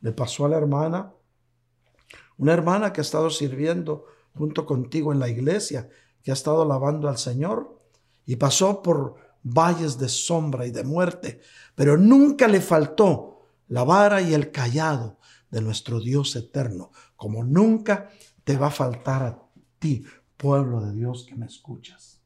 Le 0.01 0.11
pasó 0.11 0.45
a 0.45 0.49
la 0.49 0.57
hermana, 0.57 1.13
una 2.37 2.53
hermana 2.53 2.93
que 2.93 3.01
ha 3.01 3.03
estado 3.03 3.29
sirviendo 3.29 4.05
junto 4.33 4.65
contigo 4.65 5.11
en 5.11 5.19
la 5.19 5.29
iglesia, 5.29 5.89
que 6.23 6.31
ha 6.31 6.33
estado 6.33 6.61
alabando 6.61 7.09
al 7.09 7.17
Señor 7.17 7.81
y 8.25 8.35
pasó 8.35 8.81
por 8.81 9.15
valles 9.43 9.97
de 9.97 10.09
sombra 10.09 10.65
y 10.65 10.71
de 10.71 10.83
muerte, 10.83 11.41
pero 11.75 11.97
nunca 11.97 12.47
le 12.47 12.61
faltó 12.61 13.47
la 13.67 13.83
vara 13.83 14.21
y 14.21 14.33
el 14.33 14.51
callado 14.51 15.17
de 15.49 15.61
nuestro 15.61 15.99
Dios 15.99 16.35
eterno, 16.35 16.91
como 17.15 17.43
nunca 17.43 18.09
te 18.43 18.57
va 18.57 18.67
a 18.67 18.71
faltar 18.71 19.23
a 19.23 19.39
ti, 19.79 20.05
pueblo 20.37 20.81
de 20.81 20.93
Dios 20.93 21.25
que 21.27 21.35
me 21.35 21.45
escuchas. 21.45 22.21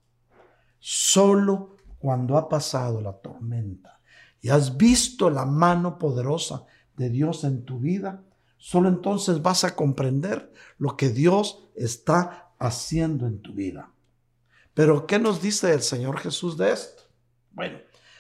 Solo 0.80 1.78
cuando 2.00 2.38
ha 2.38 2.50
pasado 2.50 3.02
la 3.02 3.14
tormenta, 3.14 4.02
y 4.44 4.50
has 4.50 4.76
visto 4.76 5.30
la 5.30 5.46
mano 5.46 5.98
poderosa 5.98 6.66
de 6.98 7.10
Dios 7.10 7.46
en 7.46 7.64
tu 7.64 7.80
vida, 7.80 8.26
solo 8.58 8.90
entonces 8.90 9.42
vas 9.42 9.64
a 9.64 9.74
comprender 9.74 10.52
lo 10.78 10.98
que 10.98 11.10
Dios 11.10 11.64
está 11.76 12.52
haciendo 12.60 13.26
en 13.26 13.42
tu 13.42 13.54
vida. 13.54 13.94
Pero 14.74 15.08
¿qué 15.08 15.18
nos 15.18 15.42
dice 15.42 15.72
el 15.72 15.82
Señor 15.82 16.20
Jesús 16.20 16.58
de 16.58 16.74
esto? 16.74 17.04
Bueno, 17.52 17.80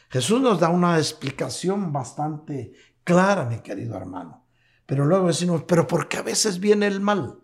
Jesús 0.10 0.40
nos 0.40 0.62
da 0.62 0.70
una 0.70 0.98
explicación 0.98 1.92
bastante 1.92 2.72
clara, 3.04 3.44
mi 3.44 3.60
querido 3.60 3.98
hermano. 3.98 4.46
Pero 4.86 5.06
luego 5.06 5.28
decimos, 5.28 5.66
pero 5.68 5.86
¿por 5.88 6.08
qué 6.08 6.18
a 6.18 6.24
veces 6.24 6.58
viene 6.58 6.88
el 6.88 7.02
mal? 7.02 7.40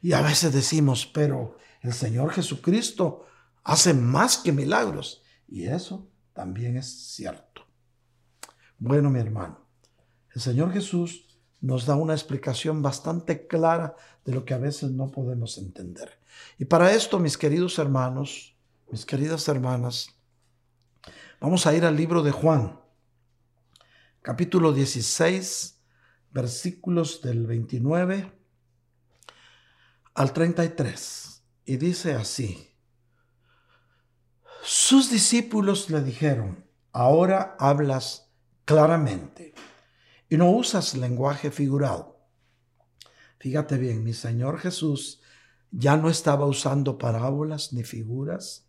Y 0.00 0.12
a 0.12 0.22
veces 0.22 0.52
decimos, 0.52 1.06
pero 1.12 1.56
el 1.80 1.92
Señor 1.92 2.30
Jesucristo 2.30 3.26
hace 3.64 3.94
más 3.94 4.38
que 4.38 4.52
milagros. 4.52 5.24
Y 5.48 5.66
eso 5.66 6.08
también 6.38 6.76
es 6.76 6.86
cierto. 6.86 7.66
Bueno, 8.78 9.10
mi 9.10 9.18
hermano, 9.18 9.58
el 10.32 10.40
Señor 10.40 10.72
Jesús 10.72 11.26
nos 11.60 11.84
da 11.84 11.96
una 11.96 12.12
explicación 12.12 12.80
bastante 12.80 13.48
clara 13.48 13.96
de 14.24 14.34
lo 14.34 14.44
que 14.44 14.54
a 14.54 14.58
veces 14.58 14.92
no 14.92 15.10
podemos 15.10 15.58
entender. 15.58 16.20
Y 16.56 16.66
para 16.66 16.92
esto, 16.92 17.18
mis 17.18 17.36
queridos 17.36 17.76
hermanos, 17.80 18.56
mis 18.88 19.04
queridas 19.04 19.48
hermanas, 19.48 20.14
vamos 21.40 21.66
a 21.66 21.74
ir 21.74 21.84
al 21.84 21.96
libro 21.96 22.22
de 22.22 22.30
Juan, 22.30 22.80
capítulo 24.22 24.72
16, 24.72 25.82
versículos 26.30 27.20
del 27.20 27.48
29 27.48 28.32
al 30.14 30.32
33. 30.32 31.42
Y 31.64 31.78
dice 31.78 32.14
así, 32.14 32.67
sus 34.70 35.10
discípulos 35.10 35.88
le 35.88 36.02
dijeron, 36.02 36.62
ahora 36.92 37.56
hablas 37.58 38.28
claramente 38.66 39.54
y 40.28 40.36
no 40.36 40.50
usas 40.50 40.94
lenguaje 40.94 41.50
figurado. 41.50 42.20
Fíjate 43.38 43.78
bien, 43.78 44.04
mi 44.04 44.12
Señor 44.12 44.58
Jesús 44.58 45.22
ya 45.70 45.96
no 45.96 46.10
estaba 46.10 46.44
usando 46.44 46.98
parábolas 46.98 47.72
ni 47.72 47.82
figuras. 47.82 48.68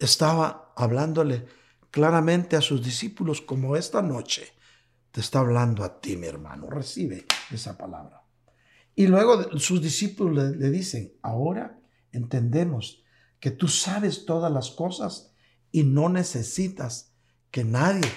Estaba 0.00 0.72
hablándole 0.76 1.46
claramente 1.92 2.56
a 2.56 2.60
sus 2.60 2.84
discípulos 2.84 3.40
como 3.40 3.76
esta 3.76 4.02
noche 4.02 4.52
te 5.12 5.20
está 5.20 5.38
hablando 5.38 5.84
a 5.84 6.00
ti, 6.00 6.16
mi 6.16 6.26
hermano. 6.26 6.68
Recibe 6.68 7.24
esa 7.52 7.78
palabra. 7.78 8.24
Y 8.96 9.06
luego 9.06 9.56
sus 9.60 9.80
discípulos 9.80 10.34
le, 10.34 10.56
le 10.56 10.70
dicen, 10.70 11.12
ahora 11.22 11.78
entendemos 12.10 13.04
que 13.40 13.50
tú 13.50 13.68
sabes 13.68 14.26
todas 14.26 14.52
las 14.52 14.70
cosas 14.70 15.32
y 15.72 15.82
no 15.82 16.08
necesitas 16.08 17.12
que 17.50 17.64
nadie 17.64 18.08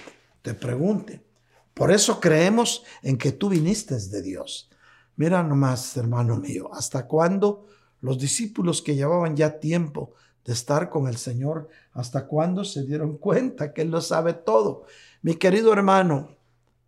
te 0.42 0.54
pregunte. 0.54 1.26
Por 1.74 1.92
eso 1.92 2.20
creemos 2.20 2.84
en 3.02 3.18
que 3.18 3.32
tú 3.32 3.50
viniste 3.50 3.98
de 3.98 4.22
Dios. 4.22 4.70
Mira 5.16 5.42
nomás, 5.42 5.96
hermano 5.98 6.38
mío, 6.38 6.70
hasta 6.74 7.08
cuándo 7.08 7.66
los 8.02 8.20
discípulos 8.20 8.82
que 8.82 8.96
llevaban 8.96 9.36
ya 9.36 9.60
tiempo 9.60 10.14
de 10.44 10.54
estar 10.54 10.90
con 10.90 11.08
el 11.08 11.16
Señor, 11.16 11.70
hasta 11.94 12.28
cuándo 12.28 12.66
se 12.66 12.84
dieron 12.84 13.18
cuenta 13.18 13.74
que 13.74 13.84
Él 13.84 13.92
lo 13.92 14.02
sabe 14.02 14.34
todo. 14.34 14.86
Mi 15.22 15.36
querido 15.36 15.72
hermano, 15.72 16.36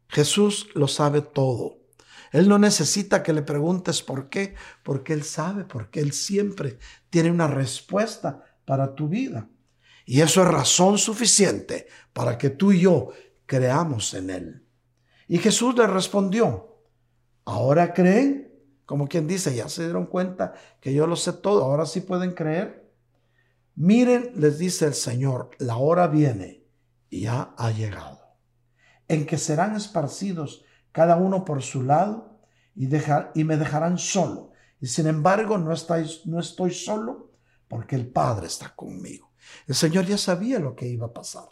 Jesús 0.10 0.68
lo 0.74 0.88
sabe 0.88 1.22
todo. 1.22 1.78
Él 2.36 2.50
no 2.50 2.60
necesita 2.60 3.24
que 3.24 3.32
le 3.32 3.44
preguntes 3.44 4.02
por 4.02 4.28
qué, 4.28 4.56
porque 4.84 5.14
Él 5.14 5.24
sabe, 5.24 5.64
porque 5.64 6.02
Él 6.02 6.12
siempre 6.12 6.80
tiene 7.10 7.32
una 7.32 7.48
respuesta 7.48 8.44
para 8.66 8.94
tu 8.94 9.08
vida. 9.08 9.48
Y 10.06 10.20
eso 10.20 10.42
es 10.42 10.50
razón 10.50 10.98
suficiente 10.98 11.88
para 12.12 12.38
que 12.38 12.50
tú 12.50 12.74
y 12.74 12.82
yo 12.82 13.12
creamos 13.46 14.14
en 14.16 14.30
Él. 14.30 14.68
Y 15.30 15.38
Jesús 15.38 15.78
le 15.78 15.88
respondió, 15.88 16.82
¿ahora 17.46 17.94
creen? 17.94 18.52
Como 18.86 19.08
quien 19.08 19.28
dice, 19.28 19.56
ya 19.56 19.70
se 19.70 19.86
dieron 19.86 20.06
cuenta 20.06 20.56
que 20.82 20.94
yo 20.94 21.08
lo 21.08 21.16
sé 21.16 21.32
todo, 21.32 21.64
ahora 21.64 21.86
sí 21.86 22.02
pueden 22.02 22.34
creer. 22.34 22.94
Miren, 23.76 24.34
les 24.36 24.60
dice 24.60 24.84
el 24.88 24.94
Señor, 24.94 25.52
la 25.60 25.78
hora 25.78 26.08
viene 26.08 26.66
y 27.10 27.22
ya 27.22 27.56
ha 27.58 27.72
llegado, 27.72 28.20
en 29.08 29.26
que 29.26 29.38
serán 29.38 29.78
esparcidos 29.78 30.65
cada 30.96 31.18
uno 31.18 31.44
por 31.44 31.62
su 31.62 31.84
lado 31.84 32.40
y, 32.74 32.86
dejar, 32.86 33.34
y 33.36 33.44
me 33.44 33.58
dejarán 33.58 33.98
solo. 33.98 34.52
Y 34.80 34.88
sin 34.88 35.08
embargo, 35.08 35.58
no, 35.58 35.74
estáis, 35.74 36.26
no 36.26 36.40
estoy 36.40 36.74
solo 36.74 37.34
porque 37.68 37.98
el 37.98 38.08
Padre 38.08 38.48
está 38.48 38.74
conmigo. 38.74 39.34
El 39.68 39.76
Señor 39.76 40.06
ya 40.06 40.18
sabía 40.18 40.58
lo 40.58 40.74
que 40.74 40.88
iba 40.88 41.08
a 41.08 41.14
pasar. 41.14 41.50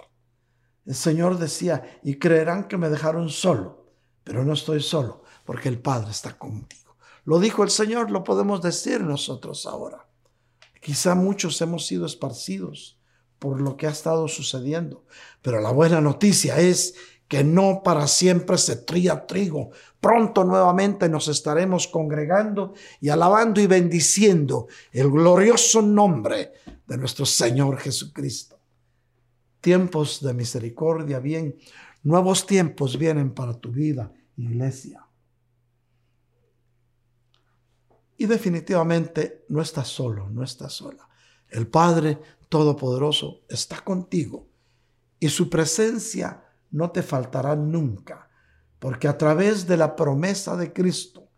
El 0.85 0.95
Señor 0.95 1.37
decía, 1.37 1.99
y 2.03 2.19
creerán 2.19 2.69
que 2.69 2.77
me 2.77 2.87
dejaron 2.87 3.29
solo, 3.29 3.91
pero 4.23 4.45
no 4.45 4.53
estoy 4.53 4.81
solo 4.81 5.25
porque 5.43 5.67
el 5.67 5.81
Padre 5.81 6.11
está 6.11 6.37
contigo. 6.37 6.95
Lo 7.25 7.37
dijo 7.39 7.63
el 7.63 7.69
Señor, 7.69 8.11
lo 8.11 8.23
podemos 8.23 8.61
decir 8.61 9.01
nosotros 9.01 9.65
ahora. 9.65 10.07
Quizá 10.79 11.15
muchos 11.15 11.59
hemos 11.61 11.85
sido 11.85 12.05
esparcidos 12.05 12.97
por 13.39 13.59
lo 13.59 13.75
que 13.75 13.87
ha 13.87 13.91
estado 13.91 14.29
sucediendo, 14.29 15.03
pero 15.41 15.59
la 15.59 15.71
buena 15.71 15.99
noticia 15.99 16.59
es 16.59 16.95
que 17.33 17.43
no 17.43 17.81
para 17.83 18.05
siempre 18.07 18.59
se 18.59 18.75
tría 18.75 19.25
trigo. 19.25 19.71
Pronto 19.99 20.43
nuevamente 20.43 21.09
nos 21.09 21.27
estaremos 21.29 21.87
congregando 21.87 22.75
y 23.01 23.09
alabando 23.09 23.59
y 23.59 23.65
bendiciendo 23.65 24.67
el 24.91 25.09
glorioso 25.09 25.81
nombre 25.81 26.53
de 26.85 26.95
nuestro 26.95 27.25
Señor 27.25 27.79
Jesucristo. 27.79 28.59
Tiempos 29.61 30.21
de 30.21 30.35
misericordia, 30.35 31.17
bien, 31.17 31.55
nuevos 32.03 32.45
tiempos 32.45 32.99
vienen 32.99 33.33
para 33.33 33.55
tu 33.55 33.71
vida, 33.71 34.13
iglesia. 34.37 35.03
Y 38.15 38.27
definitivamente 38.27 39.43
no 39.49 39.59
estás 39.59 39.87
solo, 39.87 40.29
no 40.29 40.43
estás 40.43 40.73
sola. 40.73 41.09
El 41.49 41.65
Padre 41.65 42.19
Todopoderoso 42.47 43.41
está 43.49 43.83
contigo 43.83 44.45
y 45.19 45.29
su 45.29 45.49
presencia 45.49 46.42
no 46.73 46.91
te 46.91 47.03
faltará 47.03 47.55
nunca, 47.55 48.29
porque 48.79 49.07
a 49.07 49.17
través 49.17 49.65
de 49.67 49.77
la 49.77 49.95
promesa 49.95 50.57
de 50.57 50.73
Cristo, 50.73 51.29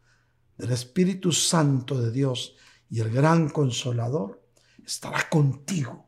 del 0.58 0.72
Espíritu 0.72 1.32
Santo 1.32 2.02
de 2.02 2.10
Dios 2.10 2.56
y 2.90 3.02
el 3.02 3.12
gran 3.12 3.50
consolador, 3.50 4.42
estará 4.84 5.30
contigo 5.30 6.08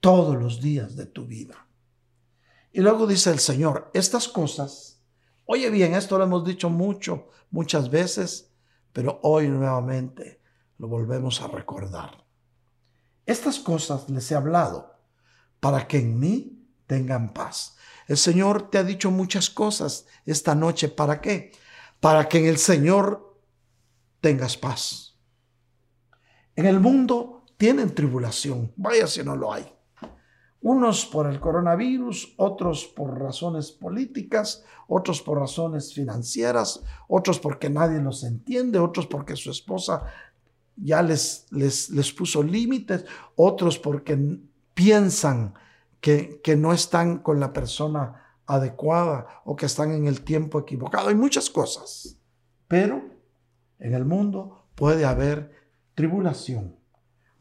todos 0.00 0.36
los 0.36 0.60
días 0.60 0.96
de 0.96 1.06
tu 1.06 1.26
vida. 1.26 1.66
Y 2.72 2.80
luego 2.80 3.06
dice 3.06 3.30
el 3.30 3.38
Señor, 3.38 3.90
estas 3.94 4.28
cosas, 4.28 5.00
oye 5.44 5.70
bien, 5.70 5.94
esto 5.94 6.18
lo 6.18 6.24
hemos 6.24 6.44
dicho 6.44 6.68
mucho, 6.68 7.30
muchas 7.50 7.88
veces, 7.88 8.50
pero 8.92 9.20
hoy 9.22 9.48
nuevamente 9.48 10.42
lo 10.78 10.88
volvemos 10.88 11.40
a 11.40 11.46
recordar. 11.46 12.26
Estas 13.24 13.60
cosas 13.60 14.10
les 14.10 14.30
he 14.30 14.34
hablado 14.34 14.94
para 15.60 15.86
que 15.86 15.98
en 15.98 16.18
mí 16.18 16.68
tengan 16.86 17.32
paz. 17.32 17.75
El 18.06 18.16
Señor 18.16 18.70
te 18.70 18.78
ha 18.78 18.84
dicho 18.84 19.10
muchas 19.10 19.50
cosas 19.50 20.06
esta 20.24 20.54
noche. 20.54 20.88
¿Para 20.88 21.20
qué? 21.20 21.52
Para 22.00 22.28
que 22.28 22.38
en 22.38 22.46
el 22.46 22.58
Señor 22.58 23.40
tengas 24.20 24.56
paz. 24.56 25.16
En 26.54 26.66
el 26.66 26.80
mundo 26.80 27.44
tienen 27.56 27.94
tribulación. 27.94 28.72
Vaya 28.76 29.06
si 29.06 29.22
no 29.22 29.36
lo 29.36 29.52
hay. 29.52 29.72
Unos 30.62 31.04
por 31.06 31.26
el 31.30 31.38
coronavirus, 31.38 32.34
otros 32.38 32.86
por 32.86 33.20
razones 33.20 33.70
políticas, 33.70 34.64
otros 34.88 35.22
por 35.22 35.38
razones 35.38 35.92
financieras, 35.92 36.82
otros 37.08 37.38
porque 37.38 37.70
nadie 37.70 38.00
los 38.00 38.24
entiende, 38.24 38.78
otros 38.78 39.06
porque 39.06 39.36
su 39.36 39.50
esposa 39.50 40.04
ya 40.76 41.02
les, 41.02 41.46
les, 41.50 41.90
les 41.90 42.12
puso 42.12 42.42
límites, 42.42 43.04
otros 43.36 43.78
porque 43.78 44.18
piensan 44.74 45.54
que, 46.06 46.54
no 46.56 46.72
están 46.72 47.18
con 47.18 47.40
la 47.40 47.52
persona 47.52 48.38
adecuada 48.46 49.42
o 49.44 49.56
que 49.56 49.66
están 49.66 49.90
en 49.90 50.06
el 50.06 50.22
tiempo 50.22 50.60
equivocado. 50.60 51.08
Hay 51.08 51.16
muchas 51.16 51.50
cosas, 51.50 52.16
pero 52.68 53.02
en 53.80 53.92
el 53.92 54.04
mundo 54.04 54.68
puede 54.76 55.04
haber 55.04 55.50
tribulación. 55.96 56.76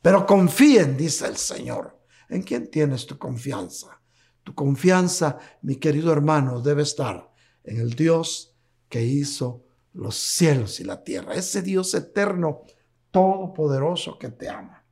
Pero 0.01 0.25
confíen, 0.25 0.97
dice 0.97 1.27
el 1.27 1.37
Señor. 1.37 1.99
¿En 2.27 2.41
quién 2.41 2.71
tienes 2.71 3.05
tu 3.05 3.19
confianza? 3.19 4.01
Tu 4.43 4.55
confianza, 4.55 5.37
mi 5.61 5.75
querido 5.75 6.11
hermano, 6.11 6.59
debe 6.59 6.81
estar 6.81 7.31
en 7.63 7.79
el 7.79 7.93
Dios 7.93 8.55
que 8.89 9.03
hizo 9.03 9.63
los 9.93 10.15
cielos 10.15 10.79
y 10.79 10.85
la 10.85 11.03
tierra, 11.03 11.35
ese 11.35 11.61
Dios 11.61 11.93
eterno, 11.93 12.63
todopoderoso 13.11 14.17
que 14.17 14.29
te 14.29 14.49
ama. 14.49 14.83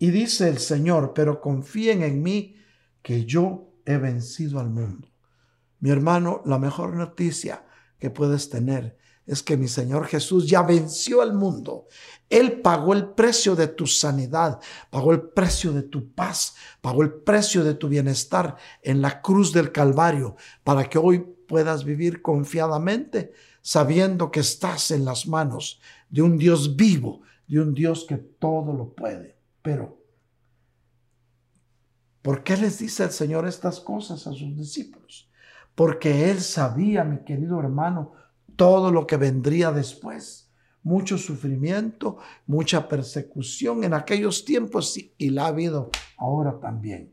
Y 0.00 0.10
dice 0.10 0.48
el 0.48 0.58
Señor, 0.58 1.12
pero 1.14 1.40
confíen 1.40 2.02
en 2.02 2.24
mí 2.24 2.56
que 3.02 3.24
yo 3.24 3.72
he 3.84 3.96
vencido 3.96 4.60
al 4.60 4.70
mundo. 4.70 5.08
Mi 5.80 5.90
hermano, 5.90 6.42
la 6.44 6.58
mejor 6.58 6.94
noticia 6.94 7.64
que 7.98 8.10
puedes 8.10 8.48
tener 8.48 8.96
es 9.26 9.42
que 9.42 9.56
mi 9.56 9.68
Señor 9.68 10.06
Jesús 10.06 10.48
ya 10.48 10.62
venció 10.62 11.22
al 11.22 11.34
mundo. 11.34 11.86
Él 12.28 12.60
pagó 12.60 12.92
el 12.92 13.10
precio 13.10 13.54
de 13.54 13.68
tu 13.68 13.86
sanidad, 13.86 14.60
pagó 14.90 15.12
el 15.12 15.22
precio 15.22 15.72
de 15.72 15.82
tu 15.82 16.12
paz, 16.12 16.54
pagó 16.80 17.02
el 17.02 17.12
precio 17.12 17.62
de 17.62 17.74
tu 17.74 17.88
bienestar 17.88 18.56
en 18.82 19.00
la 19.00 19.20
cruz 19.22 19.52
del 19.52 19.70
Calvario 19.70 20.36
para 20.64 20.84
que 20.84 20.98
hoy 20.98 21.20
puedas 21.46 21.84
vivir 21.84 22.22
confiadamente 22.22 23.32
sabiendo 23.62 24.30
que 24.30 24.40
estás 24.40 24.90
en 24.90 25.04
las 25.04 25.26
manos 25.26 25.80
de 26.10 26.22
un 26.22 26.36
Dios 26.36 26.76
vivo, 26.76 27.22
de 27.46 27.60
un 27.60 27.72
Dios 27.72 28.04
que 28.08 28.16
todo 28.16 28.72
lo 28.72 28.92
puede. 28.92 29.36
Pero 29.62 30.01
¿Por 32.22 32.44
qué 32.44 32.56
les 32.56 32.78
dice 32.78 33.02
el 33.04 33.10
Señor 33.10 33.46
estas 33.46 33.80
cosas 33.80 34.26
a 34.28 34.32
sus 34.32 34.56
discípulos? 34.56 35.28
Porque 35.74 36.30
Él 36.30 36.40
sabía, 36.40 37.02
mi 37.02 37.24
querido 37.24 37.58
hermano, 37.58 38.12
todo 38.54 38.92
lo 38.92 39.06
que 39.06 39.16
vendría 39.16 39.72
después. 39.72 40.50
Mucho 40.84 41.18
sufrimiento, 41.18 42.18
mucha 42.46 42.88
persecución 42.88 43.84
en 43.84 43.94
aquellos 43.94 44.44
tiempos 44.44 44.96
y 45.18 45.30
la 45.30 45.44
ha 45.44 45.48
habido 45.48 45.90
ahora 46.16 46.58
también. 46.60 47.12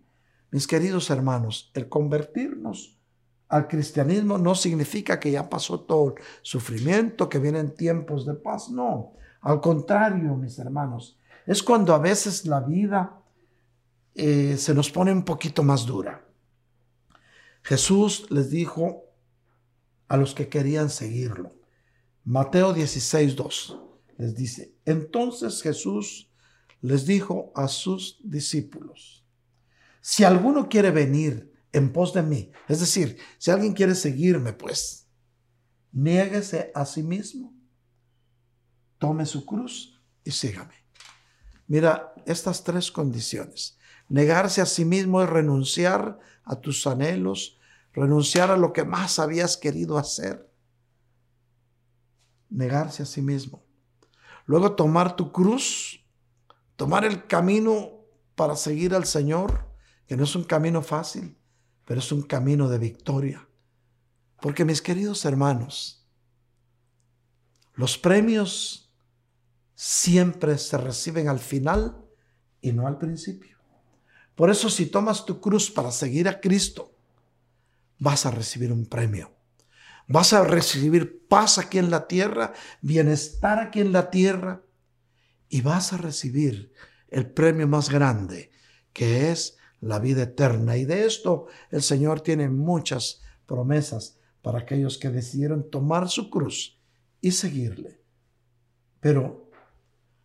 Mis 0.52 0.66
queridos 0.66 1.10
hermanos, 1.10 1.72
el 1.74 1.90
convertirnos 1.90 3.00
al 3.48 3.68
cristianismo 3.68 4.38
no 4.38 4.54
significa 4.54 5.20
que 5.20 5.32
ya 5.32 5.50
pasó 5.50 5.82
todo 5.82 6.16
el 6.16 6.24
sufrimiento, 6.44 7.30
que 7.30 7.40
vienen 7.40 7.74
tiempos 7.74 8.26
de 8.26 8.36
paz. 8.36 8.70
No, 8.70 9.14
al 9.42 9.60
contrario, 9.60 10.36
mis 10.36 10.58
hermanos, 10.60 11.20
es 11.46 11.64
cuando 11.64 11.94
a 11.94 12.00
veces 12.00 12.46
la 12.46 12.60
vida 12.60 13.20
eh, 14.22 14.58
se 14.58 14.74
nos 14.74 14.92
pone 14.92 15.14
un 15.14 15.24
poquito 15.24 15.64
más 15.64 15.86
dura. 15.86 16.28
Jesús 17.64 18.28
les 18.30 18.50
dijo 18.50 19.06
a 20.10 20.18
los 20.18 20.36
que 20.36 20.50
querían 20.50 20.90
seguirlo. 20.90 21.56
Mateo 22.26 22.74
16, 22.74 23.36
2 23.38 23.80
les 24.18 24.36
dice, 24.36 24.76
entonces 24.84 25.62
Jesús 25.62 26.30
les 26.82 27.06
dijo 27.06 27.54
a 27.56 27.70
sus 27.70 28.20
discípulos, 28.22 29.26
si 30.02 30.26
alguno 30.26 30.68
quiere 30.68 30.92
venir 30.92 31.54
en 31.72 31.94
pos 31.94 32.14
de 32.14 32.22
mí, 32.22 32.52
es 32.68 32.82
decir, 32.82 33.18
si 33.38 33.52
alguien 33.52 33.72
quiere 33.72 33.96
seguirme, 33.96 34.52
pues, 34.52 35.08
niéguese 35.94 36.72
a 36.76 36.86
sí 36.86 37.04
mismo, 37.04 37.54
tome 38.98 39.26
su 39.26 39.46
cruz 39.46 39.98
y 40.26 40.32
sígame. 40.32 40.76
Mira, 41.68 42.14
estas 42.26 42.64
tres 42.64 42.92
condiciones. 42.92 43.79
Negarse 44.10 44.62
a 44.62 44.66
sí 44.66 44.86
mismo 44.86 45.22
es 45.22 45.30
renunciar 45.30 46.20
a 46.44 46.60
tus 46.60 46.86
anhelos, 46.88 47.60
renunciar 47.94 48.50
a 48.50 48.58
lo 48.58 48.74
que 48.74 48.84
más 48.84 49.20
habías 49.20 49.56
querido 49.56 50.00
hacer. 50.00 50.52
Negarse 52.50 53.04
a 53.04 53.06
sí 53.06 53.22
mismo. 53.22 53.64
Luego 54.46 54.76
tomar 54.76 55.16
tu 55.16 55.32
cruz, 55.32 56.04
tomar 56.76 57.06
el 57.06 57.28
camino 57.28 57.92
para 58.34 58.56
seguir 58.56 58.96
al 58.96 59.06
Señor, 59.06 59.70
que 60.08 60.18
no 60.18 60.24
es 60.24 60.36
un 60.36 60.44
camino 60.44 60.82
fácil, 60.82 61.38
pero 61.86 62.00
es 62.00 62.12
un 62.12 62.24
camino 62.24 62.68
de 62.68 62.80
victoria. 62.80 63.48
Porque 64.42 64.66
mis 64.66 64.82
queridos 64.82 65.24
hermanos, 65.26 65.98
Los 67.76 67.98
premios 67.98 68.92
siempre 69.74 70.58
se 70.58 70.78
reciben 70.78 71.30
al 71.30 71.40
final 71.40 72.04
y 72.60 72.74
no 72.74 72.88
al 72.88 72.98
principio. 72.98 73.59
Por 74.40 74.50
eso 74.50 74.70
si 74.70 74.86
tomas 74.86 75.26
tu 75.26 75.42
cruz 75.42 75.70
para 75.70 75.92
seguir 75.92 76.30
a 76.30 76.40
Cristo, 76.40 76.96
vas 77.98 78.26
a 78.26 78.32
recibir 78.32 78.72
un 78.72 78.86
premio. 78.86 79.34
Vas 80.08 80.32
a 80.32 80.46
recibir 80.46 81.28
paz 81.28 81.58
aquí 81.58 81.78
en 81.78 81.92
la 81.92 82.08
tierra, 82.08 82.54
bienestar 82.82 83.60
aquí 83.60 83.82
en 83.82 83.92
la 83.92 84.10
tierra 84.10 84.64
y 85.50 85.60
vas 85.60 85.92
a 85.92 85.98
recibir 85.98 86.72
el 87.10 87.30
premio 87.30 87.68
más 87.68 87.90
grande, 87.90 88.50
que 88.94 89.30
es 89.30 89.58
la 89.82 90.00
vida 90.00 90.24
eterna. 90.24 90.78
Y 90.78 90.86
de 90.86 91.06
esto 91.06 91.48
el 91.70 91.82
Señor 91.82 92.22
tiene 92.22 92.48
muchas 92.48 93.22
promesas 93.46 94.20
para 94.42 94.60
aquellos 94.60 94.98
que 94.98 95.10
decidieron 95.10 95.70
tomar 95.70 96.08
su 96.08 96.30
cruz 96.30 96.80
y 97.20 97.32
seguirle. 97.32 98.00
Pero 99.02 99.52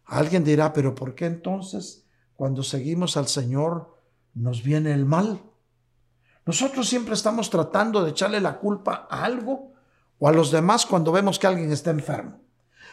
alguien 0.04 0.44
dirá, 0.44 0.72
pero 0.72 0.94
¿por 0.94 1.16
qué 1.16 1.26
entonces 1.26 2.06
cuando 2.36 2.62
seguimos 2.62 3.16
al 3.16 3.26
Señor 3.26 3.93
nos 4.34 4.62
viene 4.62 4.92
el 4.92 5.04
mal? 5.04 5.42
Nosotros 6.46 6.88
siempre 6.88 7.14
estamos 7.14 7.48
tratando 7.50 8.04
de 8.04 8.10
echarle 8.10 8.40
la 8.40 8.58
culpa 8.58 9.06
a 9.10 9.24
algo 9.24 9.72
o 10.18 10.28
a 10.28 10.32
los 10.32 10.50
demás 10.50 10.84
cuando 10.86 11.12
vemos 11.12 11.38
que 11.38 11.46
alguien 11.46 11.72
está 11.72 11.90
enfermo. 11.90 12.40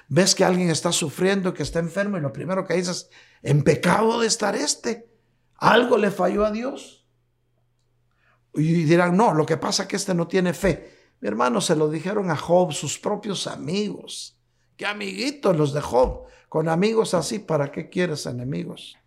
Ves 0.08 0.36
que 0.36 0.46
alguien 0.46 0.70
está 0.70 0.92
sufriendo, 0.92 1.54
que 1.54 1.64
está 1.64 1.80
enfermo 1.80 2.18
y 2.18 2.22
lo 2.22 2.34
primero 2.34 2.66
que 2.66 2.76
dices, 2.76 3.10
en 3.42 3.64
pecado 3.64 4.20
de 4.20 4.28
estar 4.28 4.56
este. 4.56 5.10
Algo 5.56 5.98
le 5.98 6.12
falló 6.12 6.46
a 6.46 6.52
Dios. 6.52 7.06
Y 8.54 8.84
dirán, 8.84 9.16
no, 9.16 9.34
lo 9.34 9.46
que 9.46 9.58
pasa 9.58 9.84
es 9.84 9.89
que 9.89 9.96
este 9.96 10.14
no 10.14 10.28
tiene 10.28 10.54
fe. 10.54 11.14
Mi 11.22 11.28
hermano, 11.28 11.62
se 11.62 11.76
lo 11.76 11.89
dijeron 11.89 12.30
a 12.30 12.36
Job 12.36 12.74
sus 12.74 13.00
propios 13.00 13.48
amigos. 13.48 14.38
Qué 14.76 14.86
amiguitos 14.86 15.56
los 15.56 15.74
de 15.74 15.82
Job. 15.82 16.26
Con 16.50 16.68
amigos 16.68 17.14
así, 17.14 17.39
¿para 17.39 17.72
qué 17.72 17.89
quieres 17.89 18.26
enemigos? 18.26 18.98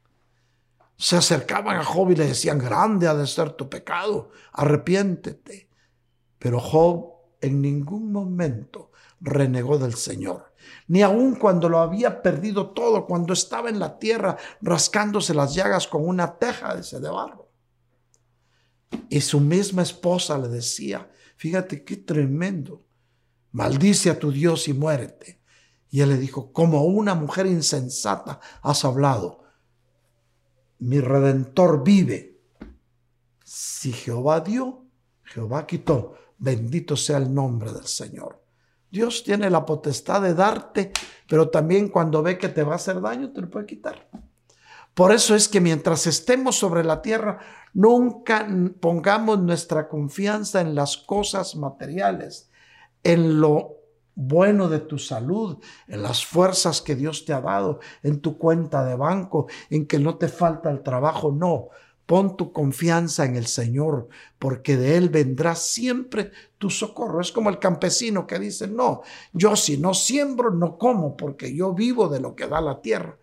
Se 0.97 1.17
acercaban 1.17 1.77
a 1.77 1.85
Job 1.85 2.11
y 2.11 2.17
le 2.17 2.27
decían, 2.27 2.59
grande 2.59 3.09
ha 3.09 3.15
de 3.15 3.27
ser 3.27 3.51
tu 3.53 3.69
pecado, 3.69 4.31
arrepiéntete. 4.53 5.69
Pero 6.39 6.61
Job 6.61 7.13
en 7.41 7.61
ningún 7.61 8.13
momento 8.13 8.91
renegó 9.21 9.79
del 9.79 9.95
Señor. 9.95 10.53
Ni 10.89 11.03
aun 11.03 11.35
cuando 11.35 11.69
lo 11.69 11.79
había 11.81 12.23
perdido 12.23 12.71
todo, 12.71 13.07
cuando 13.07 13.33
estaba 13.33 13.69
en 13.69 13.79
la 13.79 13.99
tierra 13.99 14.37
rascándose 14.61 15.35
las 15.35 15.55
llagas 15.55 15.87
con 15.87 16.07
una 16.07 16.39
teja 16.39 16.75
de 16.75 16.81
ese 16.81 17.01
de 17.01 17.09
barro. 17.09 17.51
Y 19.09 19.21
su 19.21 19.41
misma 19.41 19.83
esposa 19.83 20.39
le 20.39 20.49
decía, 20.49 21.11
Fíjate 21.37 21.85
qué 21.85 21.97
tremendo. 21.97 22.87
Maldice 23.53 24.11
a 24.11 24.19
tu 24.19 24.33
Dios 24.33 24.69
y 24.69 24.73
muérete. 24.73 25.41
Y 25.91 26.01
él 26.01 26.09
le 26.09 26.17
dijo, 26.17 26.53
como 26.53 26.85
una 26.85 27.15
mujer 27.15 27.47
insensata 27.47 28.41
has 28.63 28.85
hablado. 28.85 29.44
Mi 30.85 31.01
redentor 31.01 31.83
vive. 31.83 32.43
Si 33.43 33.91
Jehová 33.91 34.41
dio, 34.41 34.85
Jehová 35.23 35.67
quitó. 35.67 36.13
Bendito 36.37 36.95
sea 36.95 37.17
el 37.17 37.33
nombre 37.33 37.73
del 37.73 37.87
Señor. 37.87 38.45
Dios 38.91 39.25
tiene 39.25 39.49
la 39.49 39.65
potestad 39.65 40.21
de 40.21 40.35
darte, 40.35 40.93
pero 41.27 41.49
también 41.49 41.89
cuando 41.89 42.23
ve 42.23 42.37
que 42.37 42.51
te 42.51 42.63
va 42.63 42.75
a 42.75 42.77
hacer 42.77 43.01
daño, 43.01 43.33
te 43.33 43.41
lo 43.41 43.49
puede 43.49 43.65
quitar. 43.65 44.11
Por 44.93 45.11
eso 45.13 45.35
es 45.35 45.49
que 45.49 45.63
mientras 45.63 46.07
estemos 46.07 46.57
sobre 46.59 46.85
la 46.85 47.01
tierra, 47.01 47.39
nunca 47.73 48.47
pongamos 48.79 49.41
nuestra 49.41 49.89
confianza 49.89 50.61
en 50.61 50.75
las 50.75 50.99
cosas 50.99 51.57
materiales, 51.57 52.51
en 53.03 53.41
lo 53.41 53.84
bueno 54.15 54.69
de 54.69 54.81
tu 54.81 54.99
salud, 54.99 55.59
en 55.89 56.03
las 56.03 56.25
fuerzas 56.25 56.81
que 56.81 56.95
Dios 56.95 57.25
te 57.25 57.33
ha 57.33 57.41
dado, 57.41 57.81
en 58.03 58.21
tu 58.21 58.39
cuenta 58.39 58.85
de 58.85 58.95
banco, 58.97 59.47
en 59.71 59.87
que 59.87 59.99
no 59.99 60.17
te 60.17 60.29
falta 60.29 60.71
el 60.71 60.83
trabajo. 60.83 61.33
No, 61.33 61.69
pon 62.07 62.37
tu 62.37 62.53
confianza 62.53 63.25
en 63.25 63.37
el 63.37 63.47
Señor, 63.47 64.09
porque 64.39 64.77
de 64.77 64.97
Él 64.97 65.09
vendrá 65.09 65.55
siempre 65.55 66.31
tu 66.59 66.71
socorro. 66.71 67.21
Es 67.21 67.33
como 67.33 67.51
el 67.51 67.59
campesino 67.59 68.27
que 68.27 68.39
dice, 68.39 68.69
no, 68.69 69.03
yo 69.33 69.57
si 69.57 69.79
no 69.79 69.95
siembro, 69.95 70.51
no 70.51 70.79
como, 70.79 71.17
porque 71.17 71.55
yo 71.55 71.73
vivo 71.73 72.09
de 72.09 72.21
lo 72.21 72.35
que 72.35 72.47
da 72.47 72.61
la 72.61 72.81
tierra. 72.81 73.19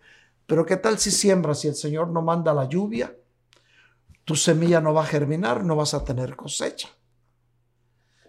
Pero 0.46 0.66
¿qué 0.66 0.76
tal 0.76 0.98
si 0.98 1.10
siembras 1.10 1.60
si 1.60 1.68
el 1.68 1.74
Señor 1.74 2.08
no 2.08 2.22
manda 2.22 2.52
la 2.52 2.68
lluvia? 2.68 3.16
Tu 4.24 4.36
semilla 4.36 4.80
no 4.80 4.94
va 4.94 5.02
a 5.02 5.06
germinar, 5.06 5.64
no 5.64 5.76
vas 5.76 5.94
a 5.94 6.04
tener 6.04 6.36
cosecha. 6.36 6.88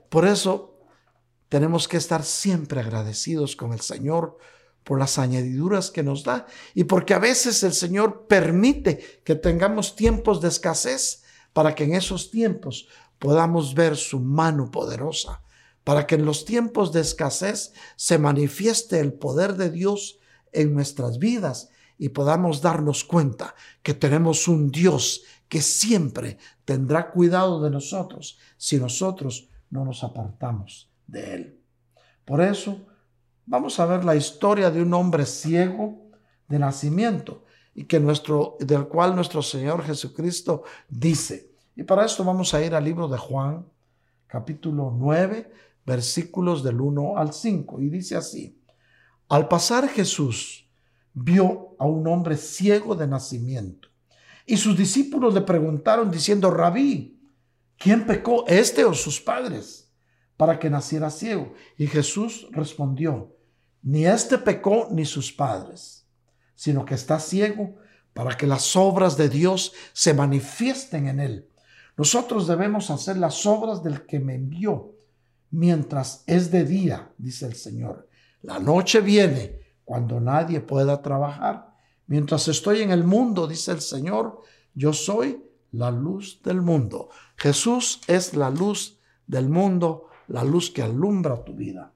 Por 0.10 0.26
eso 0.26 0.73
tenemos 1.54 1.88
que 1.88 1.98
estar 1.98 2.24
siempre 2.24 2.80
agradecidos 2.80 3.56
con 3.56 3.74
el 3.74 3.82
Señor 3.82 4.40
por 4.84 4.98
las 4.98 5.20
añadiduras 5.20 5.92
que 5.92 6.02
nos 6.02 6.24
da 6.24 6.48
y 6.74 6.86
porque 6.86 7.14
a 7.14 7.20
veces 7.20 7.62
el 7.62 7.74
Señor 7.74 8.26
permite 8.26 9.22
que 9.24 9.36
tengamos 9.36 9.96
tiempos 9.96 10.42
de 10.42 10.48
escasez 10.48 11.22
para 11.54 11.76
que 11.76 11.84
en 11.84 11.94
esos 11.94 12.32
tiempos 12.32 12.88
podamos 13.20 13.76
ver 13.76 13.98
su 13.98 14.20
mano 14.20 14.72
poderosa, 14.72 15.44
para 15.84 16.08
que 16.08 16.16
en 16.16 16.26
los 16.26 16.44
tiempos 16.44 16.92
de 16.92 17.02
escasez 17.02 17.74
se 17.98 18.18
manifieste 18.18 19.00
el 19.00 19.14
poder 19.14 19.54
de 19.56 19.70
Dios 19.70 20.18
en 20.54 20.74
nuestras 20.74 21.20
vidas 21.20 21.70
y 22.00 22.10
podamos 22.10 22.64
darnos 22.64 23.04
cuenta 23.04 23.54
que 23.84 23.94
tenemos 23.94 24.48
un 24.48 24.72
Dios 24.72 25.22
que 25.48 25.62
siempre 25.62 26.40
tendrá 26.66 27.12
cuidado 27.12 27.62
de 27.62 27.70
nosotros 27.70 28.40
si 28.58 28.78
nosotros 28.78 29.50
no 29.70 29.86
nos 29.86 30.04
apartamos 30.04 30.92
de 31.14 31.34
Él. 31.34 31.60
Por 32.26 32.42
eso, 32.42 32.86
vamos 33.46 33.80
a 33.80 33.86
ver 33.86 34.04
la 34.04 34.16
historia 34.16 34.70
de 34.70 34.82
un 34.82 34.94
hombre 34.94 35.26
ciego 35.26 36.10
de 36.50 36.60
nacimiento 36.60 37.46
y 37.74 37.86
que 37.86 38.00
nuestro, 38.00 38.58
del 38.60 38.88
cual 38.88 39.16
nuestro 39.16 39.42
Señor 39.42 39.84
Jesucristo 39.84 40.64
dice. 40.90 41.52
Y 41.76 41.84
para 41.84 42.06
esto 42.06 42.24
vamos 42.24 42.54
a 42.54 42.64
ir 42.64 42.76
al 42.76 42.84
libro 42.84 43.08
de 43.08 43.18
Juan, 43.18 43.66
capítulo 44.28 44.94
9, 44.96 45.52
versículos 45.86 46.64
del 46.64 46.82
1 46.82 47.18
al 47.18 47.34
5. 47.34 47.82
Y 47.82 47.90
dice 47.90 48.16
así, 48.16 48.60
al 49.30 49.48
pasar 49.48 49.88
Jesús, 49.88 50.68
vio 51.14 51.76
a 51.80 51.86
un 51.86 52.06
hombre 52.08 52.38
ciego 52.38 52.96
de 52.96 53.08
nacimiento. 53.08 53.88
Y 54.46 54.58
sus 54.58 54.78
discípulos 54.78 55.34
le 55.34 55.42
preguntaron 55.42 56.12
diciendo, 56.12 56.52
Rabí, 56.52 57.20
¿quién 57.78 58.06
pecó, 58.06 58.46
este 58.48 58.84
o 58.84 58.94
sus 58.94 59.22
padres, 59.22 59.83
para 60.38 60.60
que 60.60 60.70
naciera 60.70 61.10
ciego? 61.10 61.54
Y 61.78 61.88
Jesús 61.88 62.48
respondió, 62.52 63.36
ni 63.82 64.06
este 64.06 64.38
pecó 64.38 64.88
ni 64.92 65.06
sus 65.06 65.32
padres, 65.32 66.08
sino 66.56 66.86
que 66.86 66.96
está 66.96 67.20
ciego 67.20 67.76
para 68.14 68.38
que 68.38 68.48
las 68.48 68.76
obras 68.76 69.18
de 69.18 69.30
Dios 69.30 69.74
se 69.92 70.14
manifiesten 70.14 71.08
en 71.08 71.20
él. 71.20 71.50
Nosotros 71.98 72.48
debemos 72.48 72.90
hacer 72.90 73.18
las 73.18 73.46
obras 73.46 73.84
del 73.84 74.06
que 74.06 74.20
me 74.20 74.36
envió 74.36 74.94
mientras 75.52 76.24
es 76.26 76.50
de 76.52 76.64
día, 76.64 77.12
dice 77.18 77.46
el 77.46 77.56
Señor. 77.56 78.10
La 78.42 78.60
noche 78.60 79.02
viene 79.02 79.60
cuando 79.86 80.20
nadie 80.20 80.60
pueda 80.62 81.02
trabajar. 81.02 81.76
Mientras 82.08 82.48
estoy 82.48 82.82
en 82.82 82.92
el 82.92 83.04
mundo, 83.04 83.48
dice 83.48 83.72
el 83.72 83.82
Señor, 83.82 84.42
yo 84.74 84.94
soy 84.94 85.44
la 85.72 85.92
luz 85.92 86.42
del 86.44 86.62
mundo. 86.62 87.10
Jesús 87.36 88.02
es 88.08 88.34
la 88.34 88.50
luz 88.50 89.00
del 89.28 89.50
mundo, 89.50 90.08
la 90.34 90.44
luz 90.44 90.72
que 90.72 90.82
alumbra 90.82 91.44
tu 91.44 91.54
vida. 91.54 91.94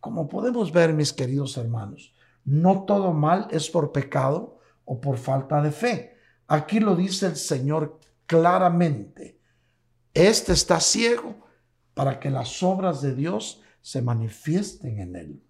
Como 0.00 0.26
podemos 0.26 0.72
ver, 0.72 0.94
mis 0.94 1.12
queridos 1.12 1.58
hermanos, 1.58 2.14
no 2.42 2.84
todo 2.86 3.12
mal 3.12 3.46
es 3.50 3.68
por 3.68 3.92
pecado 3.92 4.58
o 4.86 5.02
por 5.02 5.18
falta 5.18 5.60
de 5.60 5.70
fe. 5.70 6.16
Aquí 6.46 6.80
lo 6.80 6.96
dice 6.96 7.26
el 7.26 7.36
Señor 7.36 8.00
claramente. 8.24 9.38
Este 10.14 10.54
está 10.54 10.80
ciego 10.80 11.46
para 11.92 12.18
que 12.18 12.30
las 12.30 12.62
obras 12.62 13.02
de 13.02 13.14
Dios 13.14 13.60
se 13.82 14.00
manifiesten 14.00 15.00
en 15.00 15.14
él. 15.14 15.44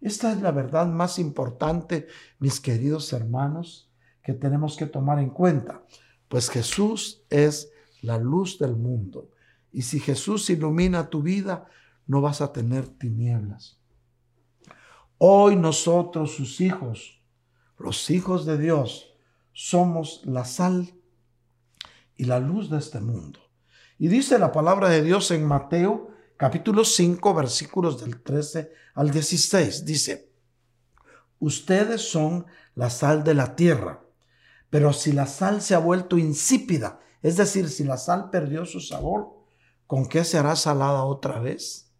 Esta 0.00 0.30
es 0.30 0.40
la 0.40 0.52
verdad 0.52 0.86
más 0.86 1.18
importante, 1.18 2.06
mis 2.38 2.60
queridos 2.60 3.12
hermanos, 3.12 3.90
que 4.22 4.34
tenemos 4.34 4.76
que 4.76 4.86
tomar 4.86 5.18
en 5.18 5.30
cuenta, 5.30 5.82
pues 6.28 6.50
Jesús 6.50 7.24
es 7.30 7.72
la 8.00 8.16
luz 8.16 8.60
del 8.60 8.76
mundo. 8.76 9.30
Y 9.72 9.82
si 9.82 10.00
Jesús 10.00 10.50
ilumina 10.50 11.10
tu 11.10 11.22
vida, 11.22 11.68
no 12.06 12.20
vas 12.20 12.40
a 12.40 12.52
tener 12.52 12.88
tinieblas. 12.88 13.80
Hoy 15.18 15.56
nosotros, 15.56 16.34
sus 16.34 16.60
hijos, 16.60 17.22
los 17.78 18.10
hijos 18.10 18.46
de 18.46 18.58
Dios, 18.58 19.14
somos 19.52 20.22
la 20.24 20.44
sal 20.44 20.94
y 22.16 22.24
la 22.24 22.40
luz 22.40 22.70
de 22.70 22.78
este 22.78 23.00
mundo. 23.00 23.40
Y 23.98 24.08
dice 24.08 24.38
la 24.38 24.50
palabra 24.50 24.88
de 24.88 25.02
Dios 25.02 25.30
en 25.30 25.44
Mateo 25.44 26.10
capítulo 26.36 26.84
5, 26.84 27.34
versículos 27.34 28.00
del 28.00 28.22
13 28.22 28.72
al 28.94 29.10
16. 29.10 29.84
Dice, 29.84 30.32
ustedes 31.38 32.00
son 32.00 32.46
la 32.74 32.88
sal 32.88 33.24
de 33.24 33.34
la 33.34 33.54
tierra, 33.56 34.02
pero 34.70 34.94
si 34.94 35.12
la 35.12 35.26
sal 35.26 35.60
se 35.60 35.74
ha 35.74 35.78
vuelto 35.78 36.16
insípida, 36.16 37.00
es 37.20 37.36
decir, 37.36 37.68
si 37.68 37.84
la 37.84 37.98
sal 37.98 38.30
perdió 38.30 38.64
su 38.64 38.80
sabor, 38.80 39.39
¿con 39.90 40.06
qué 40.06 40.22
se 40.22 40.38
hará 40.38 40.54
salada 40.54 41.02
otra 41.02 41.40
vez? 41.40 41.90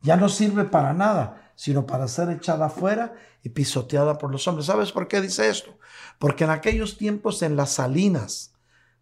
Ya 0.00 0.16
no 0.16 0.30
sirve 0.30 0.64
para 0.64 0.94
nada, 0.94 1.52
sino 1.54 1.84
para 1.84 2.08
ser 2.08 2.30
echada 2.30 2.64
afuera 2.64 3.12
y 3.42 3.50
pisoteada 3.50 4.16
por 4.16 4.32
los 4.32 4.48
hombres. 4.48 4.64
¿Sabes 4.64 4.90
por 4.90 5.06
qué 5.06 5.20
dice 5.20 5.50
esto? 5.50 5.76
Porque 6.18 6.44
en 6.44 6.50
aquellos 6.50 6.96
tiempos 6.96 7.42
en 7.42 7.56
las 7.56 7.72
salinas, 7.72 8.54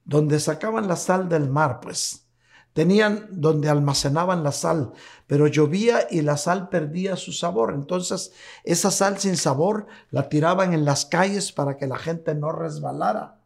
donde 0.05 0.41
sacaban 0.41 0.89
la 0.89 0.97
sal 0.97 1.29
del 1.29 1.49
mar, 1.49 1.79
pues 1.81 2.27
tenían 2.73 3.29
donde 3.31 3.69
almacenaban 3.69 4.43
la 4.43 4.51
sal, 4.51 4.93
pero 5.29 5.47
llovía 5.47 6.09
y 6.11 6.23
la 6.23 6.39
sal 6.39 6.69
perdía 6.69 7.15
su 7.15 7.33
sabor. 7.33 7.73
Entonces 7.73 8.33
esa 8.65 8.91
sal 8.91 9.21
sin 9.21 9.37
sabor 9.37 9.87
la 10.11 10.29
tiraban 10.29 10.73
en 10.73 10.85
las 10.85 11.07
calles 11.07 11.53
para 11.53 11.77
que 11.77 11.87
la 11.87 11.99
gente 11.99 12.35
no 12.35 12.51
resbalara. 12.51 13.39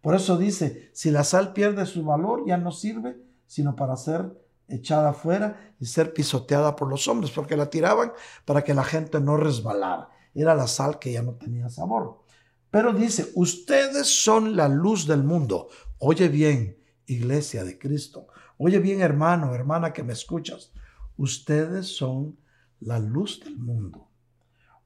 Por 0.00 0.14
eso 0.14 0.38
dice, 0.38 0.90
si 0.94 1.10
la 1.10 1.24
sal 1.24 1.52
pierde 1.52 1.84
su 1.84 2.02
valor, 2.04 2.44
ya 2.46 2.56
no 2.56 2.72
sirve, 2.72 3.20
sino 3.52 3.76
para 3.76 3.96
ser 3.96 4.32
echada 4.66 5.10
afuera 5.10 5.74
y 5.78 5.84
ser 5.84 6.14
pisoteada 6.14 6.74
por 6.74 6.88
los 6.88 7.06
hombres, 7.06 7.30
porque 7.32 7.54
la 7.54 7.68
tiraban 7.68 8.10
para 8.46 8.64
que 8.64 8.72
la 8.72 8.82
gente 8.82 9.20
no 9.20 9.36
resbalara. 9.36 10.08
Era 10.34 10.54
la 10.54 10.66
sal 10.66 10.98
que 10.98 11.12
ya 11.12 11.20
no 11.20 11.34
tenía 11.34 11.68
sabor. 11.68 12.22
Pero 12.70 12.94
dice, 12.94 13.30
ustedes 13.34 14.06
son 14.06 14.56
la 14.56 14.68
luz 14.68 15.06
del 15.06 15.22
mundo. 15.22 15.68
Oye 15.98 16.28
bien, 16.28 16.78
iglesia 17.04 17.62
de 17.62 17.78
Cristo. 17.78 18.28
Oye 18.56 18.78
bien, 18.78 19.02
hermano, 19.02 19.54
hermana 19.54 19.92
que 19.92 20.02
me 20.02 20.14
escuchas. 20.14 20.72
Ustedes 21.18 21.94
son 21.94 22.38
la 22.80 22.98
luz 22.98 23.40
del 23.44 23.58
mundo. 23.58 24.08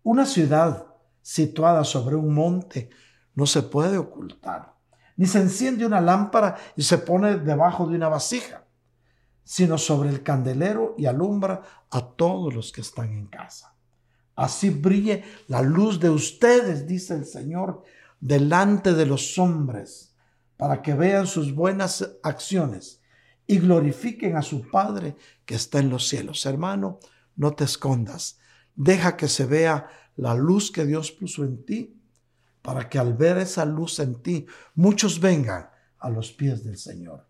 Una 0.02 0.26
ciudad 0.26 0.88
situada 1.22 1.84
sobre 1.84 2.16
un 2.16 2.34
monte 2.34 2.90
no 3.36 3.46
se 3.46 3.62
puede 3.62 3.96
ocultar, 3.96 4.74
ni 5.16 5.26
se 5.26 5.40
enciende 5.40 5.86
una 5.86 6.00
lámpara 6.00 6.56
y 6.76 6.82
se 6.82 6.98
pone 6.98 7.38
debajo 7.38 7.86
de 7.86 7.96
una 7.96 8.08
vasija, 8.08 8.64
sino 9.44 9.78
sobre 9.78 10.10
el 10.10 10.22
candelero 10.22 10.94
y 10.98 11.06
alumbra 11.06 11.62
a 11.90 12.00
todos 12.00 12.54
los 12.54 12.72
que 12.72 12.80
están 12.80 13.12
en 13.12 13.26
casa. 13.26 13.74
Así 14.34 14.70
brille 14.70 15.24
la 15.48 15.62
luz 15.62 15.98
de 15.98 16.10
ustedes, 16.10 16.86
dice 16.86 17.14
el 17.14 17.24
Señor, 17.24 17.82
delante 18.20 18.92
de 18.92 19.06
los 19.06 19.38
hombres, 19.38 20.14
para 20.56 20.82
que 20.82 20.94
vean 20.94 21.26
sus 21.26 21.54
buenas 21.54 22.16
acciones 22.22 23.00
y 23.46 23.58
glorifiquen 23.58 24.36
a 24.36 24.42
su 24.42 24.68
Padre 24.70 25.16
que 25.44 25.54
está 25.54 25.78
en 25.78 25.90
los 25.90 26.08
cielos. 26.08 26.44
Hermano, 26.44 26.98
no 27.36 27.54
te 27.54 27.64
escondas. 27.64 28.38
Deja 28.74 29.16
que 29.16 29.28
se 29.28 29.46
vea 29.46 29.88
la 30.16 30.34
luz 30.34 30.70
que 30.70 30.84
Dios 30.84 31.12
puso 31.12 31.44
en 31.44 31.64
ti, 31.64 31.95
para 32.66 32.88
que 32.88 32.98
al 32.98 33.14
ver 33.14 33.38
esa 33.38 33.64
luz 33.64 34.00
en 34.00 34.20
ti, 34.20 34.44
muchos 34.74 35.20
vengan 35.20 35.70
a 36.00 36.10
los 36.10 36.32
pies 36.32 36.64
del 36.64 36.76
Señor. 36.76 37.24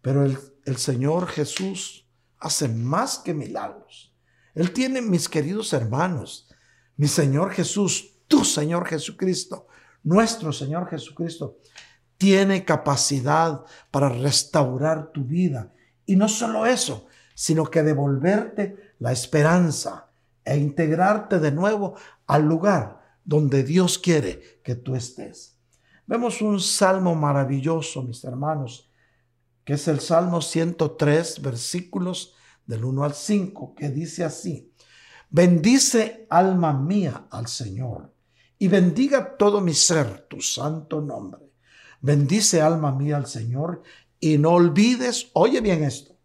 Pero 0.00 0.24
el, 0.24 0.76
Señor 0.78 1.26
Jesús 1.26 2.08
hace 2.38 2.68
más 2.68 3.18
que 3.18 3.34
milagros. 3.34 4.16
Él 4.54 4.72
tiene, 4.72 5.02
mis 5.02 5.28
queridos 5.28 5.74
hermanos, 5.74 6.48
mi 6.96 7.08
Señor 7.08 7.52
Jesús, 7.52 8.16
tu 8.26 8.42
Señor 8.42 8.86
Jesucristo, 8.88 9.68
nuestro 10.02 10.50
Señor 10.50 10.88
Jesucristo, 10.88 11.58
tiene 12.16 12.64
capacidad 12.64 13.66
para 13.90 14.08
restaurar 14.08 15.12
tu 15.12 15.24
vida. 15.24 15.74
Y 16.06 16.16
no 16.16 16.26
solo 16.26 16.64
eso, 16.64 17.06
sino 17.34 17.66
que 17.66 17.82
devolverte 17.82 18.94
la 18.98 19.12
esperanza 19.12 20.08
e 20.42 20.56
integrarte 20.56 21.38
de 21.38 21.52
nuevo 21.52 21.96
al 22.26 22.44
lugar 22.48 23.03
donde 23.24 23.64
Dios 23.64 23.98
quiere 23.98 24.60
que 24.62 24.74
tú 24.74 24.94
estés. 24.94 25.58
Vemos 26.06 26.42
un 26.42 26.60
salmo 26.60 27.14
maravilloso, 27.14 28.02
mis 28.02 28.22
hermanos, 28.24 28.90
que 29.64 29.74
es 29.74 29.88
el 29.88 30.00
Salmo 30.00 30.42
103, 30.42 31.40
versículos 31.40 32.34
del 32.66 32.84
1 32.84 33.04
al 33.04 33.14
5, 33.14 33.74
que 33.74 33.88
dice 33.88 34.24
así, 34.24 34.72
bendice 35.30 36.26
alma 36.28 36.72
mía 36.72 37.26
al 37.30 37.46
Señor 37.48 38.14
y 38.58 38.68
bendiga 38.68 39.36
todo 39.36 39.60
mi 39.60 39.74
ser 39.74 40.26
tu 40.28 40.40
santo 40.40 41.00
nombre. 41.00 41.50
Bendice 42.00 42.60
alma 42.60 42.92
mía 42.92 43.16
al 43.16 43.26
Señor 43.26 43.82
y 44.20 44.36
no 44.36 44.50
olvides, 44.50 45.30
oye 45.32 45.60
bien 45.60 45.82
esto, 45.82 46.18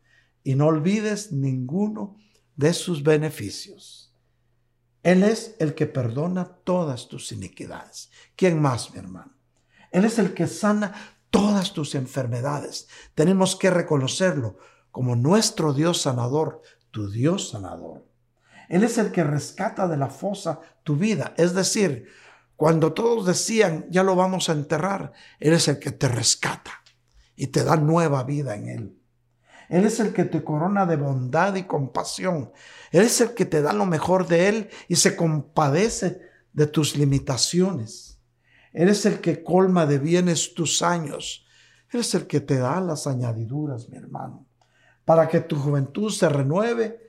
y 0.43 0.55
no 0.55 0.67
olvides 0.67 1.31
ninguno 1.31 2.17
de 2.55 2.73
sus 2.73 3.03
beneficios. 3.03 4.08
Él 5.03 5.23
es 5.23 5.55
el 5.59 5.75
que 5.75 5.85
perdona 5.85 6.45
todas 6.63 7.07
tus 7.07 7.31
iniquidades. 7.31 8.11
¿Quién 8.35 8.61
más, 8.61 8.91
mi 8.91 8.99
hermano? 8.99 9.33
Él 9.91 10.05
es 10.05 10.19
el 10.19 10.33
que 10.33 10.47
sana 10.47 10.93
todas 11.29 11.73
tus 11.73 11.95
enfermedades. 11.95 12.87
Tenemos 13.15 13.55
que 13.55 13.69
reconocerlo 13.69 14.57
como 14.91 15.15
nuestro 15.15 15.73
Dios 15.73 16.01
sanador, 16.01 16.61
tu 16.91 17.09
Dios 17.09 17.49
sanador. 17.49 18.05
Él 18.67 18.83
es 18.83 18.97
el 18.97 19.11
que 19.11 19.23
rescata 19.23 19.87
de 19.87 19.97
la 19.97 20.07
fosa 20.07 20.59
tu 20.83 20.95
vida. 20.95 21.33
Es 21.37 21.53
decir, 21.53 22.07
cuando 22.55 22.93
todos 22.93 23.25
decían, 23.25 23.85
ya 23.89 24.03
lo 24.03 24.15
vamos 24.15 24.49
a 24.49 24.53
enterrar, 24.53 25.13
Él 25.39 25.53
es 25.53 25.67
el 25.67 25.79
que 25.79 25.91
te 25.91 26.07
rescata 26.07 26.71
y 27.35 27.47
te 27.47 27.63
da 27.63 27.77
nueva 27.77 28.23
vida 28.23 28.55
en 28.55 28.67
Él. 28.67 28.98
Él 29.69 29.85
es 29.85 29.99
el 29.99 30.13
que 30.13 30.25
te 30.25 30.43
corona 30.43 30.85
de 30.85 30.97
bondad 30.97 31.55
y 31.55 31.63
compasión. 31.63 32.51
Él 32.91 33.03
es 33.03 33.21
el 33.21 33.33
que 33.33 33.45
te 33.45 33.61
da 33.61 33.71
lo 33.71 33.85
mejor 33.85 34.27
de 34.27 34.49
Él 34.49 34.69
y 34.87 34.95
se 34.95 35.15
compadece 35.15 36.19
de 36.51 36.67
tus 36.67 36.97
limitaciones. 36.97 38.19
Él 38.73 38.89
es 38.89 39.05
el 39.05 39.21
que 39.21 39.43
colma 39.43 39.85
de 39.85 39.99
bienes 39.99 40.53
tus 40.53 40.81
años. 40.81 41.45
Él 41.91 42.01
es 42.01 42.13
el 42.15 42.27
que 42.27 42.41
te 42.41 42.57
da 42.57 42.81
las 42.81 43.07
añadiduras, 43.07 43.89
mi 43.89 43.97
hermano 43.97 44.49
para 45.09 45.27
que 45.27 45.39
tu 45.39 45.55
juventud 45.55 46.11
se 46.11 46.29
renueve 46.29 46.99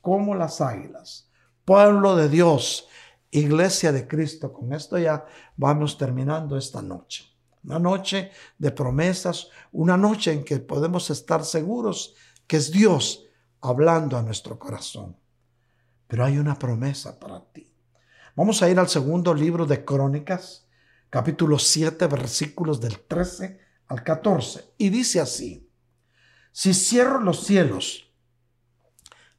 como 0.00 0.34
las 0.34 0.62
águilas. 0.62 1.30
Pueblo 1.66 2.16
de 2.16 2.30
Dios, 2.30 2.88
iglesia 3.30 3.92
de 3.92 4.08
Cristo. 4.08 4.50
Con 4.50 4.72
esto 4.72 4.96
ya 4.96 5.26
vamos 5.58 5.98
terminando 5.98 6.56
esta 6.56 6.80
noche. 6.80 7.29
Una 7.64 7.78
noche 7.78 8.30
de 8.58 8.70
promesas, 8.70 9.48
una 9.72 9.96
noche 9.96 10.32
en 10.32 10.44
que 10.44 10.58
podemos 10.58 11.10
estar 11.10 11.44
seguros 11.44 12.14
que 12.46 12.56
es 12.56 12.70
Dios 12.70 13.26
hablando 13.60 14.16
a 14.16 14.22
nuestro 14.22 14.58
corazón. 14.58 15.16
Pero 16.06 16.24
hay 16.24 16.38
una 16.38 16.58
promesa 16.58 17.20
para 17.20 17.44
ti. 17.52 17.72
Vamos 18.34 18.62
a 18.62 18.68
ir 18.70 18.78
al 18.78 18.88
segundo 18.88 19.34
libro 19.34 19.66
de 19.66 19.84
Crónicas, 19.84 20.66
capítulo 21.10 21.58
7, 21.58 22.06
versículos 22.06 22.80
del 22.80 22.98
13 23.00 23.60
al 23.86 24.02
14. 24.02 24.74
Y 24.78 24.88
dice 24.88 25.20
así. 25.20 25.70
Si 26.52 26.74
cierro 26.74 27.20
los 27.20 27.44
cielos 27.44 28.10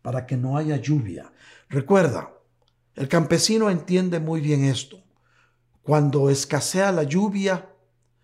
para 0.01 0.25
que 0.25 0.37
no 0.37 0.57
haya 0.57 0.77
lluvia. 0.77 1.31
Recuerda, 1.69 2.31
el 2.95 3.07
campesino 3.07 3.69
entiende 3.69 4.19
muy 4.19 4.41
bien 4.41 4.63
esto. 4.63 5.03
Cuando 5.83 6.29
escasea 6.29 6.91
la 6.91 7.03
lluvia, 7.03 7.70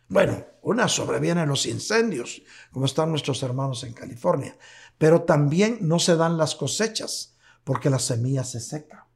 bueno, 0.07 0.45
una 0.61 0.87
sobrevienen 0.87 1.49
los 1.49 1.65
incendios, 1.65 2.41
como 2.71 2.85
están 2.85 3.09
nuestros 3.09 3.41
hermanos 3.43 3.83
en 3.83 3.93
California, 3.93 4.57
pero 4.97 5.23
también 5.23 5.79
no 5.81 5.99
se 5.99 6.15
dan 6.15 6.37
las 6.37 6.55
cosechas 6.55 7.35
porque 7.63 7.89
la 7.89 7.99
semilla 7.99 8.43
se 8.43 8.59
seca. 8.59 9.07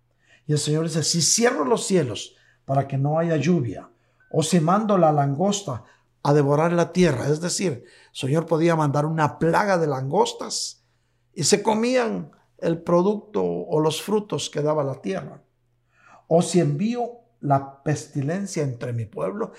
Y 0.46 0.54
el 0.54 0.60
Señor 0.60 0.86
dice, 0.86 1.04
si 1.04 1.22
cierro 1.22 1.66
los 1.66 1.86
cielos 1.86 2.36
para 2.66 2.88
que 2.88 2.98
no 2.98 3.20
haya 3.20 3.38
lluvia, 3.38 3.90
o 4.32 4.44
si 4.44 4.60
mando 4.60 4.98
la 4.98 5.12
langosta 5.12 5.84
a 6.24 6.34
devorar 6.34 6.74
la 6.74 6.92
tierra. 6.92 7.28
Es 7.28 7.42
decir, 7.42 7.86
el 7.86 8.16
Señor 8.16 8.46
podía 8.46 8.76
mandar 8.76 9.06
una 9.06 9.40
plaga 9.40 9.78
de 9.78 9.88
langostas 9.88 10.84
y 11.34 11.44
se 11.44 11.64
comían 11.64 12.32
el 12.58 12.82
producto 12.82 13.44
o 13.44 13.80
los 13.80 14.02
frutos 14.02 14.50
que 14.50 14.62
daba 14.62 14.84
la 14.84 15.02
tierra. 15.02 15.42
O 16.28 16.42
si 16.42 16.60
envío 16.60 17.22
la 17.40 17.82
pestilencia 17.84 18.64
entre 18.64 18.94
mi 18.94 19.06
pueblo, 19.06 19.54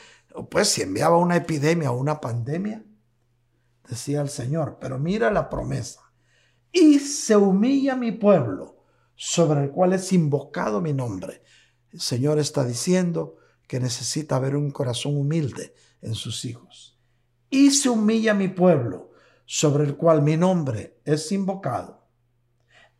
pues 0.50 0.68
si 0.68 0.82
enviaba 0.82 1.16
una 1.16 1.36
epidemia 1.36 1.92
o 1.92 1.98
una 1.98 2.20
pandemia, 2.20 2.84
decía 3.88 4.20
el 4.20 4.28
Señor, 4.28 4.78
pero 4.80 4.98
mira 4.98 5.30
la 5.30 5.48
promesa. 5.48 6.00
Y 6.72 6.98
se 7.00 7.36
humilla 7.36 7.96
mi 7.96 8.12
pueblo, 8.12 8.84
sobre 9.14 9.64
el 9.64 9.70
cual 9.70 9.92
es 9.92 10.12
invocado 10.12 10.80
mi 10.80 10.92
nombre. 10.92 11.42
El 11.90 12.00
Señor 12.00 12.38
está 12.38 12.64
diciendo 12.64 13.36
que 13.68 13.78
necesita 13.78 14.38
ver 14.38 14.56
un 14.56 14.70
corazón 14.70 15.16
humilde 15.16 15.74
en 16.00 16.14
sus 16.14 16.44
hijos. 16.44 16.98
Y 17.50 17.70
se 17.70 17.90
humilla 17.90 18.32
mi 18.32 18.48
pueblo, 18.48 19.12
sobre 19.44 19.84
el 19.84 19.96
cual 19.96 20.22
mi 20.22 20.36
nombre 20.36 21.00
es 21.04 21.30
invocado. 21.32 22.06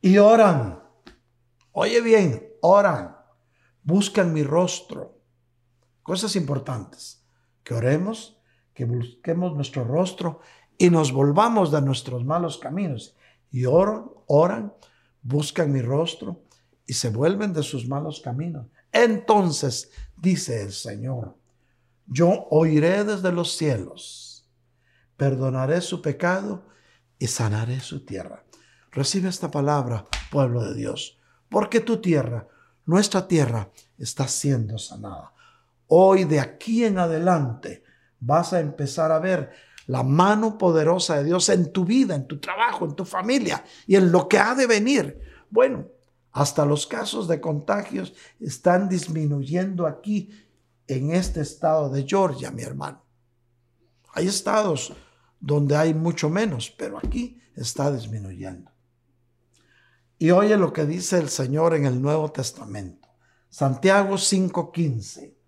Y 0.03 0.19
oran. 0.19 0.83
Oye 1.73 2.01
bien, 2.03 2.53
oran. 2.61 3.17
Buscan 3.83 4.33
mi 4.33 4.43
rostro. 4.43 5.19
Cosas 6.03 6.37
importantes. 6.37 7.22
Que 7.63 7.75
oremos, 7.75 8.39
que 8.75 8.85
busquemos 8.85 9.55
nuestro 9.55 9.85
rostro 9.85 10.41
y 10.79 10.91
nos 10.91 11.13
volvamos 11.13 11.71
de 11.71 11.81
nuestros 11.83 12.25
malos 12.25 12.59
caminos. 12.59 13.17
Y 13.51 13.67
oran, 13.67 14.07
oran, 14.27 14.73
buscan 15.23 15.73
mi 15.73 15.83
rostro 15.83 16.43
y 16.87 16.95
se 16.95 17.11
vuelven 17.11 17.53
de 17.53 17.63
sus 17.63 17.87
malos 17.87 18.21
caminos. 18.21 18.67
Entonces, 18.91 19.91
dice 20.17 20.63
el 20.63 20.73
Señor, 20.73 21.37
yo 22.07 22.47
oiré 22.51 23.05
desde 23.05 23.33
los 23.33 23.57
cielos, 23.57 24.49
perdonaré 25.17 25.81
su 25.81 26.03
pecado 26.03 26.67
y 27.19 27.27
sanaré 27.29 27.81
su 27.81 28.05
tierra. 28.05 28.45
Recibe 28.91 29.29
esta 29.29 29.51
palabra, 29.51 30.07
pueblo 30.31 30.65
de 30.65 30.75
Dios, 30.75 31.19
porque 31.49 31.81
tu 31.81 31.99
tierra 31.99 32.49
nuestra 32.85 33.29
tierra 33.29 33.71
está 33.97 34.27
siendo 34.27 34.77
sanada. 34.77 35.33
Hoy 35.95 36.25
de 36.25 36.41
aquí 36.41 36.87
en 36.87 36.99
adelante 36.99 37.85
vas 38.19 38.55
a 38.55 38.61
empezar 38.61 39.13
a 39.13 39.19
ver 39.19 39.51
la 39.87 40.03
mano 40.03 40.57
poderosa 40.57 41.19
de 41.19 41.25
Dios 41.25 41.51
en 41.51 41.71
tu 41.71 41.85
vida, 41.85 42.15
en 42.15 42.27
tu 42.27 42.41
trabajo, 42.41 42.87
en 42.87 42.97
tu 42.97 43.05
familia 43.05 43.63
y 43.87 43.97
en 43.97 44.11
lo 44.11 44.27
que 44.27 44.39
ha 44.39 44.55
de 44.55 44.67
venir. 44.67 45.21
Bueno, 45.51 45.87
hasta 46.31 46.65
los 46.65 46.87
casos 46.87 47.29
de 47.29 47.43
contagios 47.43 48.15
están 48.41 48.89
disminuyendo 48.89 49.87
aquí 49.87 50.31
en 50.87 51.11
este 51.11 51.43
estado 51.43 51.91
de 51.91 52.07
Georgia, 52.09 52.51
mi 52.51 52.63
hermano. 52.63 53.05
Hay 54.15 54.29
estados 54.29 54.95
donde 55.41 55.77
hay 55.77 55.93
mucho 55.93 56.31
menos, 56.31 56.71
pero 56.71 56.97
aquí 56.97 57.39
está 57.55 57.93
disminuyendo. 57.93 58.71
Y 60.19 60.31
oye 60.31 60.57
lo 60.57 60.73
que 60.73 60.87
dice 60.87 61.19
el 61.19 61.29
Señor 61.29 61.75
en 61.75 61.85
el 61.85 62.01
Nuevo 62.01 62.33
Testamento. 62.33 63.09
Santiago 63.51 64.17
5:15. 64.17 65.42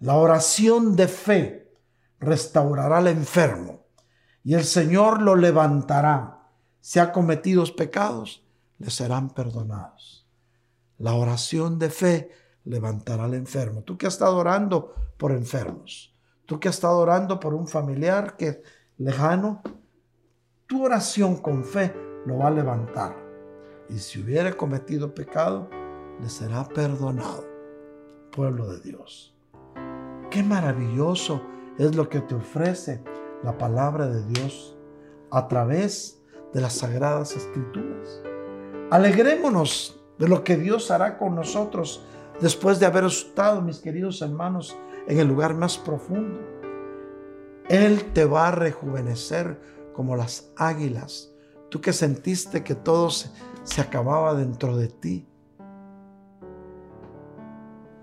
La 0.00 0.14
oración 0.14 0.94
de 0.94 1.08
fe 1.08 1.72
restaurará 2.20 2.98
al 2.98 3.08
enfermo 3.08 3.86
y 4.44 4.54
el 4.54 4.64
Señor 4.64 5.20
lo 5.20 5.34
levantará. 5.34 6.50
Si 6.80 6.98
ha 7.00 7.12
cometido 7.12 7.64
pecados, 7.76 8.44
le 8.78 8.90
serán 8.90 9.30
perdonados. 9.30 10.26
La 10.98 11.14
oración 11.14 11.78
de 11.78 11.90
fe 11.90 12.30
levantará 12.64 13.24
al 13.24 13.34
enfermo. 13.34 13.82
Tú 13.82 13.98
que 13.98 14.06
has 14.06 14.14
estado 14.14 14.36
orando 14.36 14.94
por 15.16 15.32
enfermos, 15.32 16.14
tú 16.46 16.60
que 16.60 16.68
has 16.68 16.76
estado 16.76 16.98
orando 16.98 17.40
por 17.40 17.54
un 17.54 17.66
familiar 17.66 18.36
que 18.36 18.62
lejano, 18.98 19.62
tu 20.66 20.84
oración 20.84 21.36
con 21.38 21.64
fe 21.64 21.94
lo 22.24 22.38
va 22.38 22.48
a 22.48 22.52
levantar. 22.52 23.16
Y 23.88 23.98
si 23.98 24.20
hubiera 24.20 24.56
cometido 24.56 25.14
pecado, 25.14 25.68
le 26.20 26.28
será 26.28 26.68
perdonado. 26.68 27.46
Pueblo 28.30 28.68
de 28.68 28.80
Dios. 28.80 29.37
Qué 30.30 30.42
maravilloso 30.42 31.40
es 31.78 31.94
lo 31.94 32.10
que 32.10 32.20
te 32.20 32.34
ofrece 32.34 33.02
la 33.42 33.56
palabra 33.56 34.06
de 34.06 34.24
Dios 34.26 34.76
a 35.30 35.48
través 35.48 36.22
de 36.52 36.60
las 36.60 36.74
sagradas 36.74 37.34
escrituras. 37.34 38.22
Alegrémonos 38.90 39.98
de 40.18 40.28
lo 40.28 40.44
que 40.44 40.56
Dios 40.56 40.90
hará 40.90 41.16
con 41.16 41.34
nosotros 41.34 42.04
después 42.40 42.78
de 42.78 42.86
haber 42.86 43.04
estado, 43.04 43.62
mis 43.62 43.78
queridos 43.78 44.20
hermanos, 44.20 44.76
en 45.06 45.18
el 45.18 45.28
lugar 45.28 45.54
más 45.54 45.78
profundo. 45.78 46.40
Él 47.68 48.12
te 48.12 48.24
va 48.24 48.48
a 48.48 48.52
rejuvenecer 48.52 49.60
como 49.94 50.16
las 50.16 50.52
águilas. 50.56 51.32
Tú 51.70 51.80
que 51.80 51.92
sentiste 51.92 52.64
que 52.64 52.74
todo 52.74 53.10
se, 53.10 53.30
se 53.62 53.80
acababa 53.80 54.34
dentro 54.34 54.76
de 54.76 54.88
ti. 54.88 55.27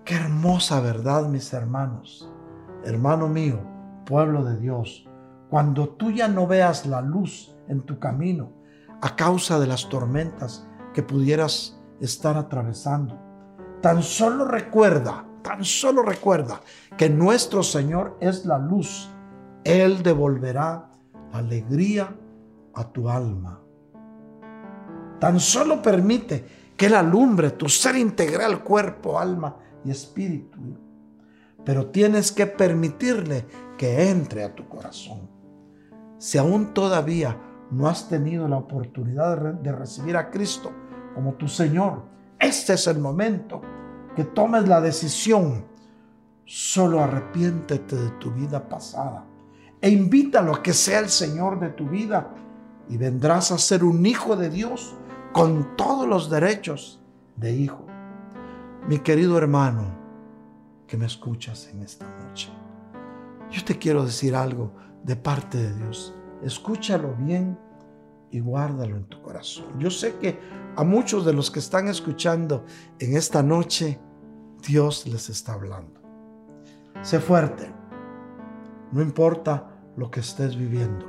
Qué 0.05 0.13
hermosa 0.13 0.81
verdad, 0.81 1.27
mis 1.29 1.51
hermanos. 1.51 2.31
Hermano 2.83 3.27
mío, 3.27 3.59
pueblo 4.05 4.43
de 4.43 4.55
Dios, 4.59 5.09
cuando 5.49 5.89
tú 5.89 6.11
ya 6.11 6.27
no 6.27 6.45
veas 6.45 6.85
la 6.85 7.01
luz 7.01 7.55
en 7.67 7.81
tu 7.81 7.97
camino 7.97 8.51
a 9.01 9.15
causa 9.15 9.59
de 9.59 9.65
las 9.65 9.89
tormentas 9.89 10.67
que 10.93 11.01
pudieras 11.01 11.81
estar 11.99 12.37
atravesando, 12.37 13.19
tan 13.81 14.03
solo 14.03 14.45
recuerda, 14.45 15.25
tan 15.41 15.65
solo 15.65 16.03
recuerda 16.03 16.61
que 16.95 17.09
nuestro 17.09 17.63
Señor 17.63 18.15
es 18.21 18.45
la 18.45 18.59
luz. 18.59 19.09
Él 19.63 20.03
devolverá 20.03 20.91
alegría 21.33 22.15
a 22.75 22.83
tu 22.89 23.09
alma. 23.09 23.59
Tan 25.19 25.39
solo 25.39 25.81
permite 25.81 26.45
que 26.77 26.85
Él 26.85 26.93
alumbre 26.93 27.49
tu 27.49 27.67
ser 27.69 27.95
integral, 27.95 28.63
cuerpo, 28.63 29.17
alma 29.17 29.55
y 29.85 29.91
espíritu. 29.91 30.59
Pero 31.63 31.87
tienes 31.87 32.31
que 32.31 32.47
permitirle 32.47 33.45
que 33.77 34.09
entre 34.09 34.43
a 34.43 34.53
tu 34.53 34.67
corazón. 34.67 35.29
Si 36.17 36.37
aún 36.37 36.73
todavía 36.73 37.39
no 37.71 37.87
has 37.87 38.07
tenido 38.07 38.47
la 38.47 38.57
oportunidad 38.57 39.37
de, 39.37 39.71
recibir 39.71 40.17
a 40.17 40.29
Cristo 40.29 40.71
como 41.13 41.33
tu 41.33 41.47
Señor, 41.47 42.03
este 42.39 42.73
es 42.73 42.87
el 42.87 42.99
momento 42.99 43.61
que 44.15 44.23
tomes 44.23 44.67
la 44.67 44.81
decisión. 44.81 45.65
Solo 46.45 46.99
arrepiéntete 46.99 47.95
de 47.95 48.09
tu 48.11 48.31
vida 48.31 48.69
pasada 48.69 49.25
e 49.81 49.89
invítalo 49.89 50.55
a 50.55 50.63
que 50.63 50.73
sea 50.73 50.99
el 50.99 51.09
Señor 51.09 51.59
de 51.59 51.69
tu 51.69 51.87
vida 51.87 52.33
y 52.87 52.97
vendrás 52.97 53.51
a 53.51 53.57
ser 53.57 53.83
un 53.83 54.05
hijo 54.05 54.35
de 54.35 54.49
Dios 54.49 54.95
con 55.31 55.75
todos 55.75 56.07
los 56.07 56.29
derechos 56.29 57.01
de 57.35 57.51
hijo. 57.51 57.85
Mi 58.87 58.99
querido 58.99 59.35
hermano 59.39 59.97
que 60.85 60.95
me 60.95 61.07
escuchas 61.07 61.69
en 61.73 61.81
esta 61.81 62.07
noche, 62.19 62.49
yo 63.49 63.65
te 63.65 63.79
quiero 63.79 64.05
decir 64.05 64.35
algo 64.35 64.75
de 65.03 65.15
parte 65.15 65.57
de 65.57 65.73
Dios. 65.73 66.13
Escúchalo 66.43 67.15
bien 67.15 67.57
y 68.29 68.41
guárdalo 68.41 68.95
en 68.97 69.05
tu 69.05 69.19
corazón. 69.23 69.79
Yo 69.79 69.89
sé 69.89 70.17
que 70.17 70.37
a 70.75 70.83
muchos 70.83 71.25
de 71.25 71.33
los 71.33 71.49
que 71.49 71.57
están 71.57 71.87
escuchando 71.87 72.63
en 72.99 73.17
esta 73.17 73.41
noche, 73.41 73.99
Dios 74.67 75.07
les 75.07 75.31
está 75.31 75.53
hablando. 75.53 75.99
Sé 77.01 77.19
fuerte. 77.19 77.73
No 78.91 79.01
importa 79.01 79.67
lo 79.97 80.11
que 80.11 80.19
estés 80.19 80.55
viviendo. 80.55 81.07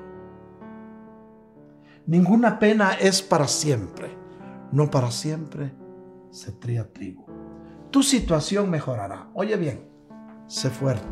Ninguna 2.06 2.58
pena 2.58 2.94
es 2.94 3.20
para 3.20 3.46
siempre. 3.46 4.16
No 4.72 4.90
para 4.90 5.10
siempre 5.10 5.74
se 6.30 6.52
tría 6.52 6.90
trigo. 6.90 7.25
Tu 7.96 8.02
situación 8.02 8.68
mejorará. 8.68 9.30
Oye 9.32 9.56
bien, 9.56 9.88
sé 10.46 10.68
fuerte. 10.68 11.08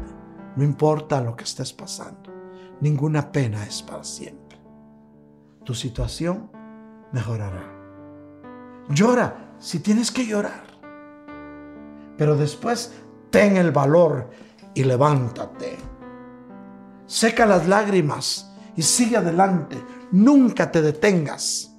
No 0.54 0.62
importa 0.62 1.22
lo 1.22 1.34
que 1.34 1.44
estés 1.44 1.72
pasando. 1.72 2.30
Ninguna 2.82 3.32
pena 3.32 3.64
es 3.64 3.80
para 3.82 4.04
siempre. 4.04 4.58
Tu 5.64 5.72
situación 5.72 6.50
mejorará. 7.10 7.64
Llora 8.90 9.54
si 9.58 9.80
tienes 9.80 10.10
que 10.10 10.26
llorar. 10.26 10.62
Pero 12.18 12.36
después 12.36 12.92
ten 13.30 13.56
el 13.56 13.70
valor 13.72 14.28
y 14.74 14.84
levántate. 14.84 15.78
Seca 17.06 17.46
las 17.46 17.66
lágrimas 17.66 18.54
y 18.76 18.82
sigue 18.82 19.16
adelante. 19.16 19.82
Nunca 20.12 20.70
te 20.70 20.82
detengas, 20.82 21.74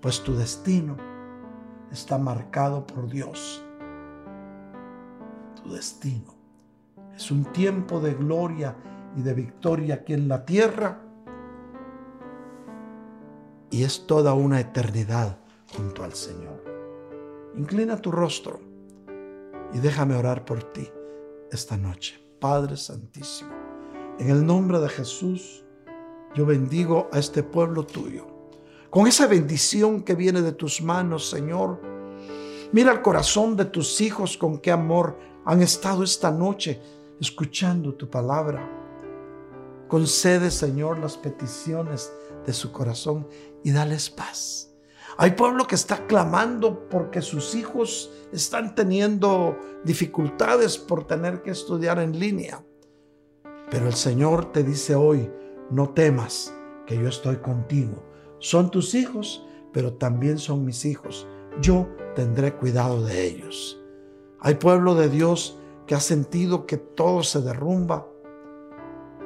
pues 0.00 0.22
tu 0.22 0.34
destino 0.34 0.96
está 1.90 2.16
marcado 2.16 2.86
por 2.86 3.10
Dios. 3.10 3.62
Tu 5.62 5.72
destino 5.72 6.34
es 7.14 7.30
un 7.30 7.44
tiempo 7.52 8.00
de 8.00 8.14
gloria 8.14 8.76
y 9.16 9.22
de 9.22 9.34
victoria 9.34 9.96
aquí 9.96 10.14
en 10.14 10.28
la 10.28 10.44
tierra 10.44 11.00
y 13.70 13.84
es 13.84 14.06
toda 14.06 14.34
una 14.34 14.60
eternidad 14.60 15.38
junto 15.76 16.04
al 16.04 16.12
Señor. 16.12 16.62
Inclina 17.56 17.96
tu 17.96 18.10
rostro 18.10 18.60
y 19.72 19.78
déjame 19.78 20.16
orar 20.16 20.44
por 20.44 20.62
ti 20.62 20.88
esta 21.50 21.76
noche. 21.76 22.20
Padre 22.40 22.76
Santísimo, 22.76 23.52
en 24.18 24.30
el 24.30 24.44
nombre 24.44 24.80
de 24.80 24.88
Jesús, 24.88 25.64
yo 26.34 26.44
bendigo 26.44 27.08
a 27.12 27.18
este 27.18 27.42
pueblo 27.42 27.84
tuyo. 27.84 28.26
Con 28.90 29.06
esa 29.06 29.26
bendición 29.26 30.02
que 30.02 30.14
viene 30.14 30.42
de 30.42 30.52
tus 30.52 30.82
manos, 30.82 31.30
Señor, 31.30 31.80
mira 32.72 32.92
el 32.92 33.00
corazón 33.00 33.56
de 33.56 33.66
tus 33.66 34.00
hijos 34.00 34.36
con 34.36 34.58
qué 34.58 34.70
amor 34.70 35.16
han 35.44 35.62
estado 35.62 36.02
esta 36.02 36.30
noche 36.30 36.80
escuchando 37.20 37.94
tu 37.94 38.08
palabra. 38.08 38.68
Concede, 39.88 40.50
Señor, 40.50 40.98
las 40.98 41.16
peticiones 41.16 42.12
de 42.46 42.52
su 42.52 42.72
corazón 42.72 43.26
y 43.62 43.72
dales 43.72 44.10
paz. 44.10 44.70
Hay 45.18 45.32
pueblo 45.32 45.66
que 45.66 45.74
está 45.74 46.06
clamando 46.06 46.88
porque 46.88 47.20
sus 47.20 47.54
hijos 47.54 48.10
están 48.32 48.74
teniendo 48.74 49.58
dificultades 49.84 50.78
por 50.78 51.06
tener 51.06 51.42
que 51.42 51.50
estudiar 51.50 51.98
en 51.98 52.18
línea. 52.18 52.64
Pero 53.70 53.86
el 53.86 53.94
Señor 53.94 54.52
te 54.52 54.62
dice 54.62 54.94
hoy, 54.94 55.30
no 55.70 55.90
temas, 55.90 56.54
que 56.86 56.96
yo 56.96 57.08
estoy 57.08 57.36
contigo. 57.36 58.02
Son 58.38 58.70
tus 58.70 58.94
hijos, 58.94 59.44
pero 59.72 59.94
también 59.94 60.38
son 60.38 60.64
mis 60.64 60.84
hijos. 60.84 61.26
Yo 61.60 61.88
tendré 62.14 62.54
cuidado 62.54 63.04
de 63.04 63.26
ellos. 63.26 63.81
Hay 64.44 64.56
pueblo 64.56 64.96
de 64.96 65.08
Dios 65.08 65.56
que 65.86 65.94
ha 65.94 66.00
sentido 66.00 66.66
que 66.66 66.76
todo 66.76 67.22
se 67.22 67.40
derrumba. 67.40 68.08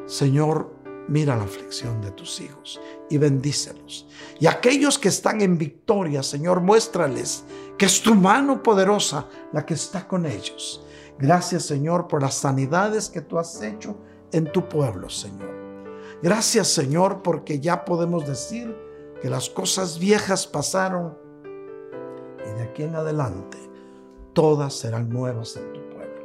Señor, 0.05 0.70
mira 1.09 1.36
la 1.36 1.44
aflicción 1.44 2.02
de 2.02 2.10
tus 2.10 2.40
hijos 2.40 2.78
y 3.09 3.16
bendícelos. 3.16 4.06
Y 4.38 4.47
aquellos 4.47 4.98
que 4.98 5.09
están 5.09 5.40
en 5.40 5.56
victoria, 5.56 6.22
Señor, 6.22 6.60
muéstrales 6.60 7.44
que 7.78 7.86
es 7.86 8.02
tu 8.02 8.14
mano 8.14 8.62
poderosa 8.62 9.26
la 9.52 9.64
que 9.64 9.74
está 9.74 10.06
con 10.06 10.26
ellos. 10.26 10.84
Gracias, 11.18 11.64
Señor, 11.64 12.09
por 12.09 12.20
las 12.20 12.34
sanidades 12.34 13.09
que 13.09 13.22
tú 13.22 13.38
has 13.38 13.62
hecho 13.62 13.97
en 14.32 14.52
tu 14.52 14.68
pueblo, 14.68 15.09
Señor. 15.09 15.55
Gracias, 16.22 16.68
Señor, 16.68 17.22
porque 17.22 17.59
ya 17.59 17.86
podemos 17.86 18.26
decir 18.26 18.76
que 19.22 19.30
las 19.30 19.48
cosas 19.48 19.98
viejas 19.98 20.47
pasaron 20.47 21.16
y 22.44 22.59
de 22.59 22.62
aquí 22.64 22.82
en 22.82 22.97
adelante 22.97 23.65
todas 24.36 24.74
serán 24.74 25.08
nuevas 25.08 25.56
en 25.56 25.72
tu 25.72 25.80
pueblo. 25.88 26.22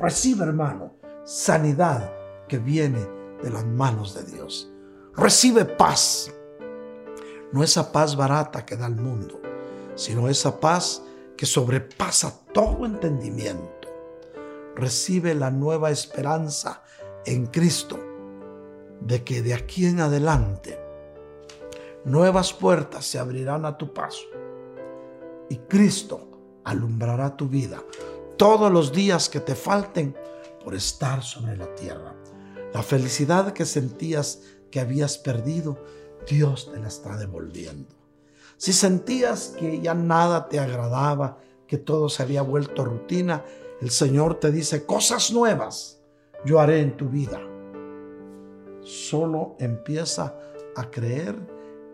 Recibe, 0.00 0.44
hermano, 0.44 0.94
sanidad 1.24 2.10
que 2.48 2.58
viene 2.58 3.06
de 3.42 3.50
las 3.50 3.66
manos 3.66 4.14
de 4.14 4.22
Dios. 4.24 4.72
Recibe 5.14 5.66
paz. 5.66 6.32
No 7.52 7.62
esa 7.62 7.92
paz 7.92 8.16
barata 8.16 8.64
que 8.64 8.74
da 8.74 8.86
el 8.86 8.96
mundo, 8.96 9.38
sino 9.94 10.30
esa 10.30 10.58
paz 10.58 11.02
que 11.36 11.44
sobrepasa 11.44 12.40
todo 12.54 12.86
entendimiento. 12.86 13.88
Recibe 14.74 15.34
la 15.34 15.50
nueva 15.50 15.90
esperanza 15.90 16.82
en 17.26 17.46
Cristo 17.46 17.98
de 19.02 19.22
que 19.22 19.42
de 19.42 19.52
aquí 19.52 19.84
en 19.84 20.00
adelante 20.00 20.80
nuevas 22.06 22.54
puertas 22.54 23.04
se 23.04 23.18
abrirán 23.18 23.66
a 23.66 23.76
tu 23.76 23.92
paso 23.92 24.24
y 25.50 25.58
Cristo 25.58 26.33
alumbrará 26.64 27.36
tu 27.36 27.48
vida 27.48 27.82
todos 28.36 28.72
los 28.72 28.92
días 28.92 29.28
que 29.28 29.40
te 29.40 29.54
falten 29.54 30.16
por 30.62 30.74
estar 30.74 31.22
sobre 31.22 31.56
la 31.56 31.72
tierra. 31.74 32.14
La 32.72 32.82
felicidad 32.82 33.52
que 33.52 33.64
sentías 33.64 34.40
que 34.70 34.80
habías 34.80 35.18
perdido, 35.18 35.78
Dios 36.28 36.70
te 36.72 36.80
la 36.80 36.88
está 36.88 37.16
devolviendo. 37.16 37.94
Si 38.56 38.72
sentías 38.72 39.54
que 39.58 39.80
ya 39.80 39.94
nada 39.94 40.48
te 40.48 40.58
agradaba, 40.58 41.38
que 41.66 41.78
todo 41.78 42.08
se 42.08 42.22
había 42.22 42.42
vuelto 42.42 42.84
rutina, 42.84 43.44
el 43.80 43.90
Señor 43.90 44.40
te 44.40 44.50
dice 44.50 44.84
cosas 44.84 45.30
nuevas 45.30 46.00
yo 46.44 46.60
haré 46.60 46.80
en 46.80 46.96
tu 46.96 47.08
vida. 47.08 47.40
Solo 48.82 49.56
empieza 49.58 50.38
a 50.76 50.90
creer 50.90 51.36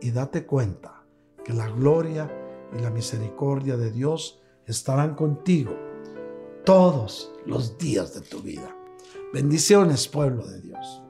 y 0.00 0.10
date 0.10 0.44
cuenta 0.44 1.04
que 1.44 1.52
la 1.52 1.68
gloria 1.68 2.30
y 2.76 2.80
la 2.80 2.90
misericordia 2.90 3.76
de 3.76 3.92
Dios 3.92 4.39
estarán 4.70 5.14
contigo 5.14 5.76
todos 6.64 7.32
los 7.46 7.78
días 7.78 8.14
de 8.14 8.20
tu 8.20 8.40
vida. 8.40 8.74
Bendiciones, 9.32 10.08
pueblo 10.08 10.46
de 10.46 10.60
Dios. 10.60 11.02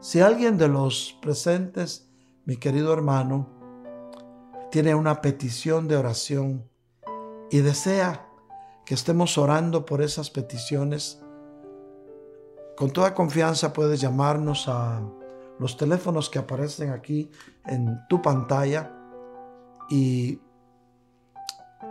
Si 0.00 0.20
alguien 0.20 0.58
de 0.58 0.68
los 0.68 1.16
presentes, 1.22 2.08
mi 2.44 2.56
querido 2.56 2.92
hermano, 2.92 3.48
tiene 4.70 4.94
una 4.94 5.20
petición 5.20 5.86
de 5.86 5.96
oración 5.96 6.68
y 7.50 7.58
desea 7.58 8.26
que 8.84 8.94
estemos 8.94 9.38
orando 9.38 9.84
por 9.84 10.02
esas 10.02 10.30
peticiones, 10.30 11.22
con 12.76 12.90
toda 12.90 13.14
confianza 13.14 13.72
puedes 13.72 14.00
llamarnos 14.00 14.66
a 14.68 15.02
los 15.58 15.76
teléfonos 15.76 16.28
que 16.28 16.38
aparecen 16.38 16.90
aquí 16.90 17.30
en 17.66 18.00
tu 18.08 18.20
pantalla 18.20 18.92
y 19.88 20.40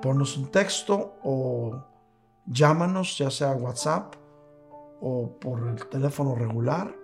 ponnos 0.01 0.37
un 0.37 0.47
texto 0.47 1.15
o 1.23 1.83
llámanos, 2.45 3.17
ya 3.17 3.29
sea 3.29 3.51
WhatsApp 3.53 4.15
o 4.99 5.37
por 5.39 5.67
el 5.67 5.87
teléfono 5.87 6.35
regular. 6.35 6.95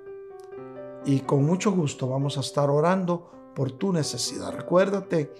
Y 1.05 1.21
con 1.21 1.45
mucho 1.45 1.71
gusto 1.71 2.09
vamos 2.09 2.37
a 2.37 2.41
estar 2.41 2.69
orando 2.69 3.31
por 3.55 3.71
tu 3.71 3.93
necesidad. 3.93 4.51
Recuérdate 4.51 5.33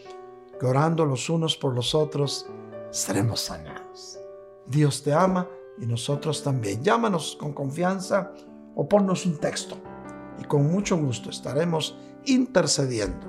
que 0.59 0.65
orando 0.65 1.05
los 1.05 1.29
unos 1.29 1.55
por 1.57 1.75
los 1.75 1.93
otros, 1.93 2.47
seremos 2.89 3.41
sanados. 3.41 4.19
Dios 4.65 5.03
te 5.03 5.13
ama 5.13 5.47
y 5.77 5.85
nosotros 5.85 6.43
también. 6.43 6.83
Llámanos 6.83 7.37
con 7.39 7.53
confianza 7.53 8.31
o 8.75 8.87
ponnos 8.87 9.25
un 9.25 9.37
texto 9.37 9.77
y 10.39 10.45
con 10.45 10.71
mucho 10.71 10.97
gusto 10.97 11.29
estaremos 11.29 11.97
intercediendo. 12.25 13.27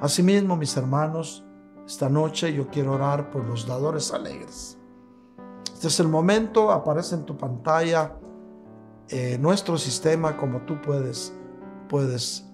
Asimismo, 0.00 0.56
mis 0.56 0.76
hermanos, 0.76 1.44
esta 1.88 2.10
noche 2.10 2.52
yo 2.52 2.68
quiero 2.68 2.92
orar 2.92 3.30
por 3.30 3.46
los 3.46 3.66
dadores 3.66 4.12
alegres. 4.12 4.76
Este 5.72 5.88
es 5.88 5.98
el 6.00 6.08
momento, 6.08 6.70
aparece 6.70 7.14
en 7.14 7.24
tu 7.24 7.34
pantalla 7.38 8.12
eh, 9.08 9.38
nuestro 9.40 9.78
sistema, 9.78 10.36
como 10.36 10.60
tú 10.66 10.78
puedes, 10.82 11.32
puedes 11.88 12.46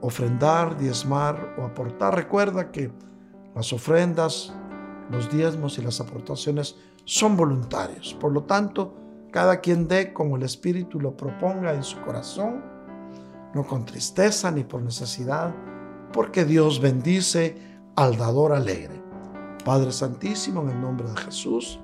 ofrendar, 0.00 0.78
diezmar 0.78 1.56
o 1.58 1.64
aportar. 1.64 2.14
Recuerda 2.14 2.70
que 2.70 2.92
las 3.52 3.72
ofrendas, 3.72 4.54
los 5.10 5.28
diezmos 5.28 5.76
y 5.78 5.82
las 5.82 6.00
aportaciones 6.00 6.76
son 7.04 7.36
voluntarios. 7.36 8.14
Por 8.14 8.30
lo 8.30 8.44
tanto, 8.44 8.94
cada 9.32 9.58
quien 9.60 9.88
dé 9.88 10.12
como 10.12 10.36
el 10.36 10.44
Espíritu 10.44 11.00
lo 11.00 11.16
proponga 11.16 11.74
en 11.74 11.82
su 11.82 12.00
corazón, 12.02 12.62
no 13.54 13.66
con 13.66 13.84
tristeza 13.84 14.52
ni 14.52 14.62
por 14.62 14.82
necesidad, 14.82 15.52
porque 16.12 16.44
Dios 16.44 16.80
bendice 16.80 17.67
al 17.98 18.16
dador 18.16 18.52
alegre. 18.52 19.02
Padre 19.64 19.90
Santísimo, 19.90 20.62
en 20.62 20.68
el 20.70 20.80
nombre 20.80 21.10
de 21.10 21.16
Jesús, 21.16 21.80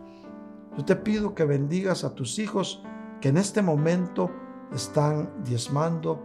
yo 0.76 0.84
te 0.84 0.94
pido 0.94 1.34
que 1.34 1.44
bendigas 1.44 2.04
a 2.04 2.14
tus 2.14 2.38
hijos 2.38 2.84
que 3.20 3.30
en 3.30 3.36
este 3.36 3.62
momento 3.62 4.30
están 4.72 5.42
diezmando, 5.42 6.24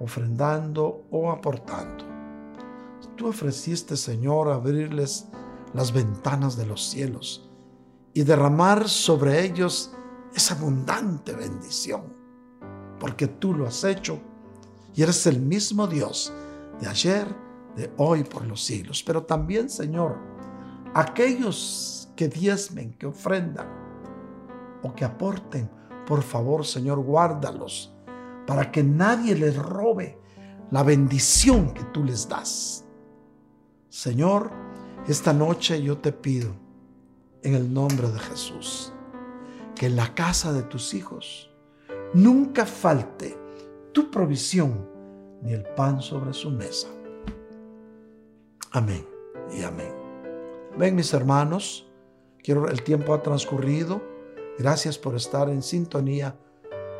ofrendando 0.00 1.04
o 1.12 1.30
aportando. 1.30 2.04
Tú 3.14 3.28
ofreciste, 3.28 3.96
Señor, 3.96 4.48
abrirles 4.48 5.28
las 5.72 5.92
ventanas 5.92 6.56
de 6.56 6.66
los 6.66 6.84
cielos 6.84 7.48
y 8.14 8.24
derramar 8.24 8.88
sobre 8.88 9.44
ellos 9.44 9.92
esa 10.34 10.54
abundante 10.54 11.32
bendición, 11.32 12.12
porque 12.98 13.28
tú 13.28 13.54
lo 13.54 13.68
has 13.68 13.84
hecho 13.84 14.18
y 14.96 15.02
eres 15.02 15.28
el 15.28 15.40
mismo 15.40 15.86
Dios 15.86 16.32
de 16.80 16.88
ayer, 16.88 17.47
de 17.78 17.92
hoy, 17.96 18.24
por 18.24 18.44
los 18.44 18.62
siglos. 18.62 19.02
Pero 19.02 19.22
también, 19.22 19.70
Señor, 19.70 20.18
aquellos 20.92 22.10
que 22.16 22.28
diezmen, 22.28 22.92
que 22.94 23.06
ofrendan 23.06 23.68
o 24.82 24.94
que 24.94 25.04
aporten, 25.04 25.70
por 26.06 26.22
favor, 26.22 26.66
Señor, 26.66 26.98
guárdalos 26.98 27.94
para 28.46 28.72
que 28.72 28.82
nadie 28.82 29.34
les 29.34 29.56
robe 29.56 30.18
la 30.70 30.82
bendición 30.82 31.72
que 31.72 31.84
tú 31.84 32.02
les 32.02 32.28
das. 32.28 32.84
Señor, 33.88 34.50
esta 35.06 35.32
noche 35.32 35.80
yo 35.82 35.98
te 35.98 36.12
pido, 36.12 36.54
en 37.42 37.54
el 37.54 37.72
nombre 37.72 38.08
de 38.10 38.18
Jesús, 38.18 38.92
que 39.74 39.86
en 39.86 39.96
la 39.96 40.14
casa 40.14 40.52
de 40.52 40.62
tus 40.62 40.92
hijos 40.92 41.50
nunca 42.12 42.66
falte 42.66 43.38
tu 43.92 44.10
provisión 44.10 44.88
ni 45.42 45.52
el 45.52 45.62
pan 45.62 46.02
sobre 46.02 46.32
su 46.32 46.50
mesa. 46.50 46.88
Amén 48.72 49.08
y 49.50 49.62
amén. 49.62 49.94
Ven 50.76 50.94
mis 50.94 51.14
hermanos, 51.14 51.90
quiero 52.42 52.68
el 52.68 52.82
tiempo 52.82 53.14
ha 53.14 53.22
transcurrido. 53.22 54.02
Gracias 54.58 54.98
por 54.98 55.14
estar 55.14 55.48
en 55.48 55.62
sintonía 55.62 56.36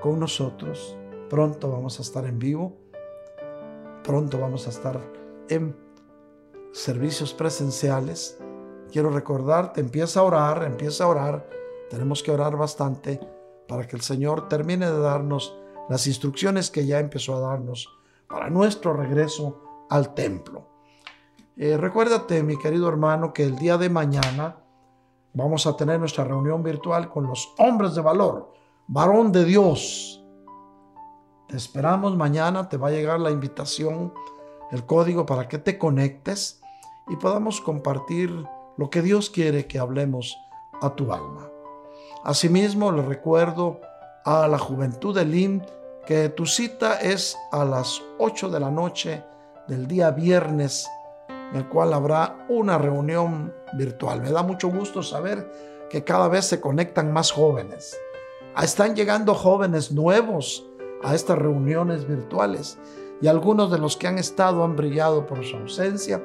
con 0.01 0.19
nosotros. 0.19 0.97
Pronto 1.29 1.71
vamos 1.71 1.99
a 1.99 2.03
estar 2.03 2.25
en 2.25 2.39
vivo. 2.39 2.75
Pronto 4.03 4.39
vamos 4.39 4.67
a 4.67 4.71
estar 4.71 4.99
en 5.51 5.77
servicios 6.73 7.35
presenciales. 7.35 8.39
Quiero 8.91 9.11
recordarte, 9.11 9.83
empieza 9.83 10.21
a 10.21 10.23
orar, 10.23 10.65
empieza 10.65 11.05
a 11.05 11.09
orar. 11.09 11.51
Tenemos 11.91 12.23
que 12.23 12.31
orar 12.31 12.57
bastante 12.57 13.21
para 13.67 13.87
que 13.87 13.97
el 13.97 14.03
Señor 14.03 14.49
termine 14.49 14.91
de 14.91 14.99
darnos 14.99 15.55
las 15.91 16.07
instrucciones 16.07 16.71
que 16.71 16.87
ya 16.87 16.99
empezó 16.99 17.37
a 17.37 17.41
darnos 17.41 17.89
para 18.27 18.49
nuestro 18.49 18.95
regreso 18.95 19.87
al 19.91 20.15
templo. 20.15 20.78
Eh, 21.59 21.77
recuérdate, 21.77 22.43
mi 22.43 22.57
querido 22.57 22.89
hermano, 22.89 23.33
que 23.33 23.43
el 23.43 23.57
día 23.57 23.77
de 23.77 23.91
mañana 23.91 24.57
vamos 25.35 25.67
a 25.67 25.77
tener 25.77 25.99
nuestra 25.99 26.25
reunión 26.25 26.63
virtual 26.63 27.11
con 27.11 27.27
los 27.27 27.53
hombres 27.59 27.95
de 27.95 28.01
valor, 28.01 28.53
varón 28.87 29.33
de 29.33 29.45
Dios 29.45 30.19
te 31.49 31.57
esperamos 31.57 32.15
mañana, 32.15 32.69
te 32.69 32.77
va 32.77 32.89
a 32.89 32.91
llegar 32.91 33.19
la 33.21 33.31
invitación, 33.31 34.13
el 34.71 34.85
código 34.85 35.25
para 35.25 35.49
que 35.49 35.57
te 35.57 35.79
conectes 35.79 36.61
y 37.09 37.17
podamos 37.17 37.63
compartir 37.63 38.45
lo 38.77 38.91
que 38.91 39.01
Dios 39.01 39.31
quiere 39.31 39.67
que 39.67 39.79
hablemos 39.79 40.37
a 40.83 40.95
tu 40.95 41.11
alma. 41.11 41.49
Asimismo, 42.23 42.93
le 42.93 43.01
recuerdo 43.01 43.81
a 44.27 44.47
la 44.47 44.59
juventud 44.59 45.15
del 45.15 45.35
IN 45.35 45.65
que 46.05 46.29
tu 46.29 46.45
cita 46.45 47.01
es 47.01 47.35
a 47.51 47.65
las 47.65 48.03
8 48.19 48.51
de 48.51 48.61
la 48.61 48.71
noche 48.71 49.25
del 49.69 49.89
día 49.89 50.11
viernes, 50.11 50.87
en 51.51 51.57
el 51.57 51.69
cual 51.69 51.93
habrá 51.93 52.45
una 52.49 52.79
reunión 52.79 53.55
virtual. 53.75 54.21
Me 54.21 54.31
da 54.31 54.43
mucho 54.43 54.69
gusto 54.69 55.03
saber 55.03 55.51
que 55.91 56.05
cada 56.05 56.29
vez 56.29 56.45
se 56.45 56.61
conectan 56.61 57.13
más 57.13 57.31
jóvenes. 57.31 57.99
Están 58.61 58.95
llegando 58.95 59.35
jóvenes 59.35 59.93
nuevos 59.93 60.67
a 61.03 61.15
estas 61.15 61.39
reuniones 61.39 62.07
virtuales 62.07 62.79
y 63.21 63.29
algunos 63.29 63.71
de 63.71 63.79
los 63.79 63.97
que 63.97 64.09
han 64.09 64.19
estado 64.19 64.65
han 64.65 64.77
brillado 64.77 65.27
por 65.27 65.45
su 65.45 65.57
ausencia, 65.57 66.23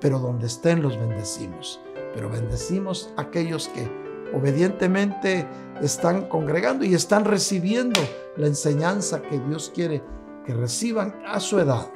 pero 0.00 0.18
donde 0.18 0.46
estén 0.46 0.82
los 0.82 0.98
bendecimos. 0.98 1.80
Pero 2.14 2.30
bendecimos 2.30 3.10
a 3.16 3.22
aquellos 3.22 3.68
que 3.68 3.90
obedientemente 4.34 5.46
están 5.80 6.28
congregando 6.28 6.84
y 6.84 6.94
están 6.94 7.24
recibiendo 7.24 8.00
la 8.36 8.46
enseñanza 8.46 9.22
que 9.22 9.38
Dios 9.38 9.70
quiere 9.74 10.02
que 10.44 10.54
reciban 10.54 11.22
a 11.26 11.40
su 11.40 11.58
edad. 11.58 11.90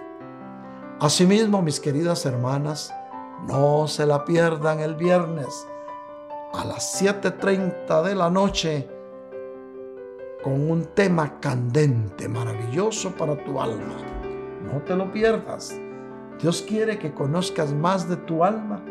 Asimismo, 1.00 1.62
mis 1.62 1.80
queridas 1.80 2.26
hermanas, 2.26 2.92
no 3.48 3.88
se 3.88 4.04
la 4.04 4.22
pierdan 4.26 4.80
el 4.80 4.96
viernes. 4.96 5.66
a 6.52 6.64
las 6.64 7.00
7.30 7.00 8.02
de 8.02 8.14
la 8.14 8.28
noche 8.28 8.86
con 10.42 10.68
un 10.70 10.84
tema 10.94 11.40
candente, 11.40 12.28
maravilloso 12.28 13.12
para 13.12 13.42
tu 13.44 13.58
alma. 13.58 13.96
No 14.70 14.82
te 14.82 14.94
lo 14.94 15.10
pierdas. 15.10 15.74
Dios 16.38 16.60
quiere 16.60 16.98
que 16.98 17.14
conozcas 17.14 17.72
más 17.72 18.06
de 18.06 18.16
tu 18.16 18.44
alma 18.44 18.84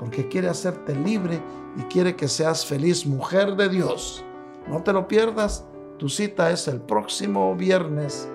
porque 0.00 0.26
quiere 0.26 0.48
hacerte 0.48 0.96
libre 0.96 1.40
y 1.76 1.82
quiere 1.82 2.16
que 2.16 2.26
seas 2.26 2.66
feliz, 2.66 3.06
mujer 3.06 3.54
de 3.54 3.68
Dios. 3.68 4.24
No 4.66 4.82
te 4.82 4.92
lo 4.92 5.06
pierdas. 5.06 5.64
Tu 5.98 6.08
cita 6.08 6.50
es 6.50 6.66
el 6.66 6.80
próximo 6.80 7.54
viernes 7.54 8.28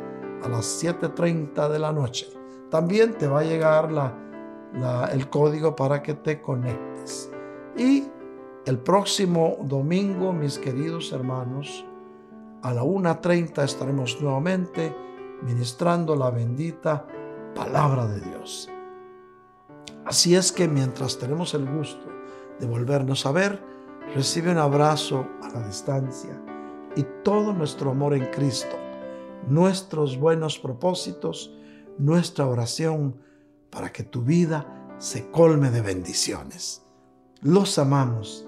a 0.43 0.47
las 0.47 0.81
7.30 0.81 1.67
de 1.67 1.79
la 1.79 1.91
noche. 1.91 2.36
También 2.69 3.17
te 3.17 3.27
va 3.27 3.41
a 3.41 3.43
llegar 3.43 3.91
la, 3.91 5.09
el 5.11 5.29
código 5.29 5.75
para 5.75 6.03
que 6.03 6.13
te 6.13 6.41
conectes. 6.41 7.31
Y 7.77 8.05
el 8.65 8.79
próximo 8.79 9.57
domingo, 9.61 10.33
mis 10.33 10.57
queridos 10.57 11.11
hermanos, 11.13 11.85
a 12.63 12.73
la 12.73 12.83
1.30 12.83 13.63
estaremos 13.63 14.19
nuevamente 14.21 14.93
ministrando 15.43 16.15
la 16.15 16.29
bendita 16.31 17.05
palabra 17.55 18.07
de 18.07 18.19
Dios. 18.19 18.69
Así 20.05 20.35
es 20.35 20.51
que 20.51 20.67
mientras 20.67 21.17
tenemos 21.17 21.53
el 21.53 21.65
gusto 21.65 22.07
de 22.59 22.65
volvernos 22.65 23.25
a 23.25 23.31
ver, 23.31 23.61
recibe 24.15 24.51
un 24.51 24.57
abrazo 24.57 25.27
a 25.43 25.49
la 25.49 25.67
distancia 25.67 26.41
y 26.95 27.03
todo 27.23 27.53
nuestro 27.53 27.91
amor 27.91 28.13
en 28.13 28.25
Cristo, 28.31 28.75
nuestros 29.47 30.17
buenos 30.17 30.57
propósitos, 30.57 31.56
nuestra 31.97 32.47
oración 32.47 33.21
para 33.69 33.91
que 33.91 34.03
tu 34.03 34.21
vida 34.21 34.95
se 34.97 35.29
colme 35.31 35.69
de 35.69 35.81
bendiciones. 35.81 36.83
Los 37.41 37.77
amamos 37.77 38.47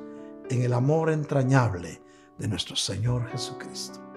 en 0.50 0.64
el 0.64 0.74
amor 0.74 1.12
entrañable 1.12 2.02
de 2.38 2.48
nuestro 2.48 2.76
Señor 2.76 3.28
Jesucristo. 3.28 4.09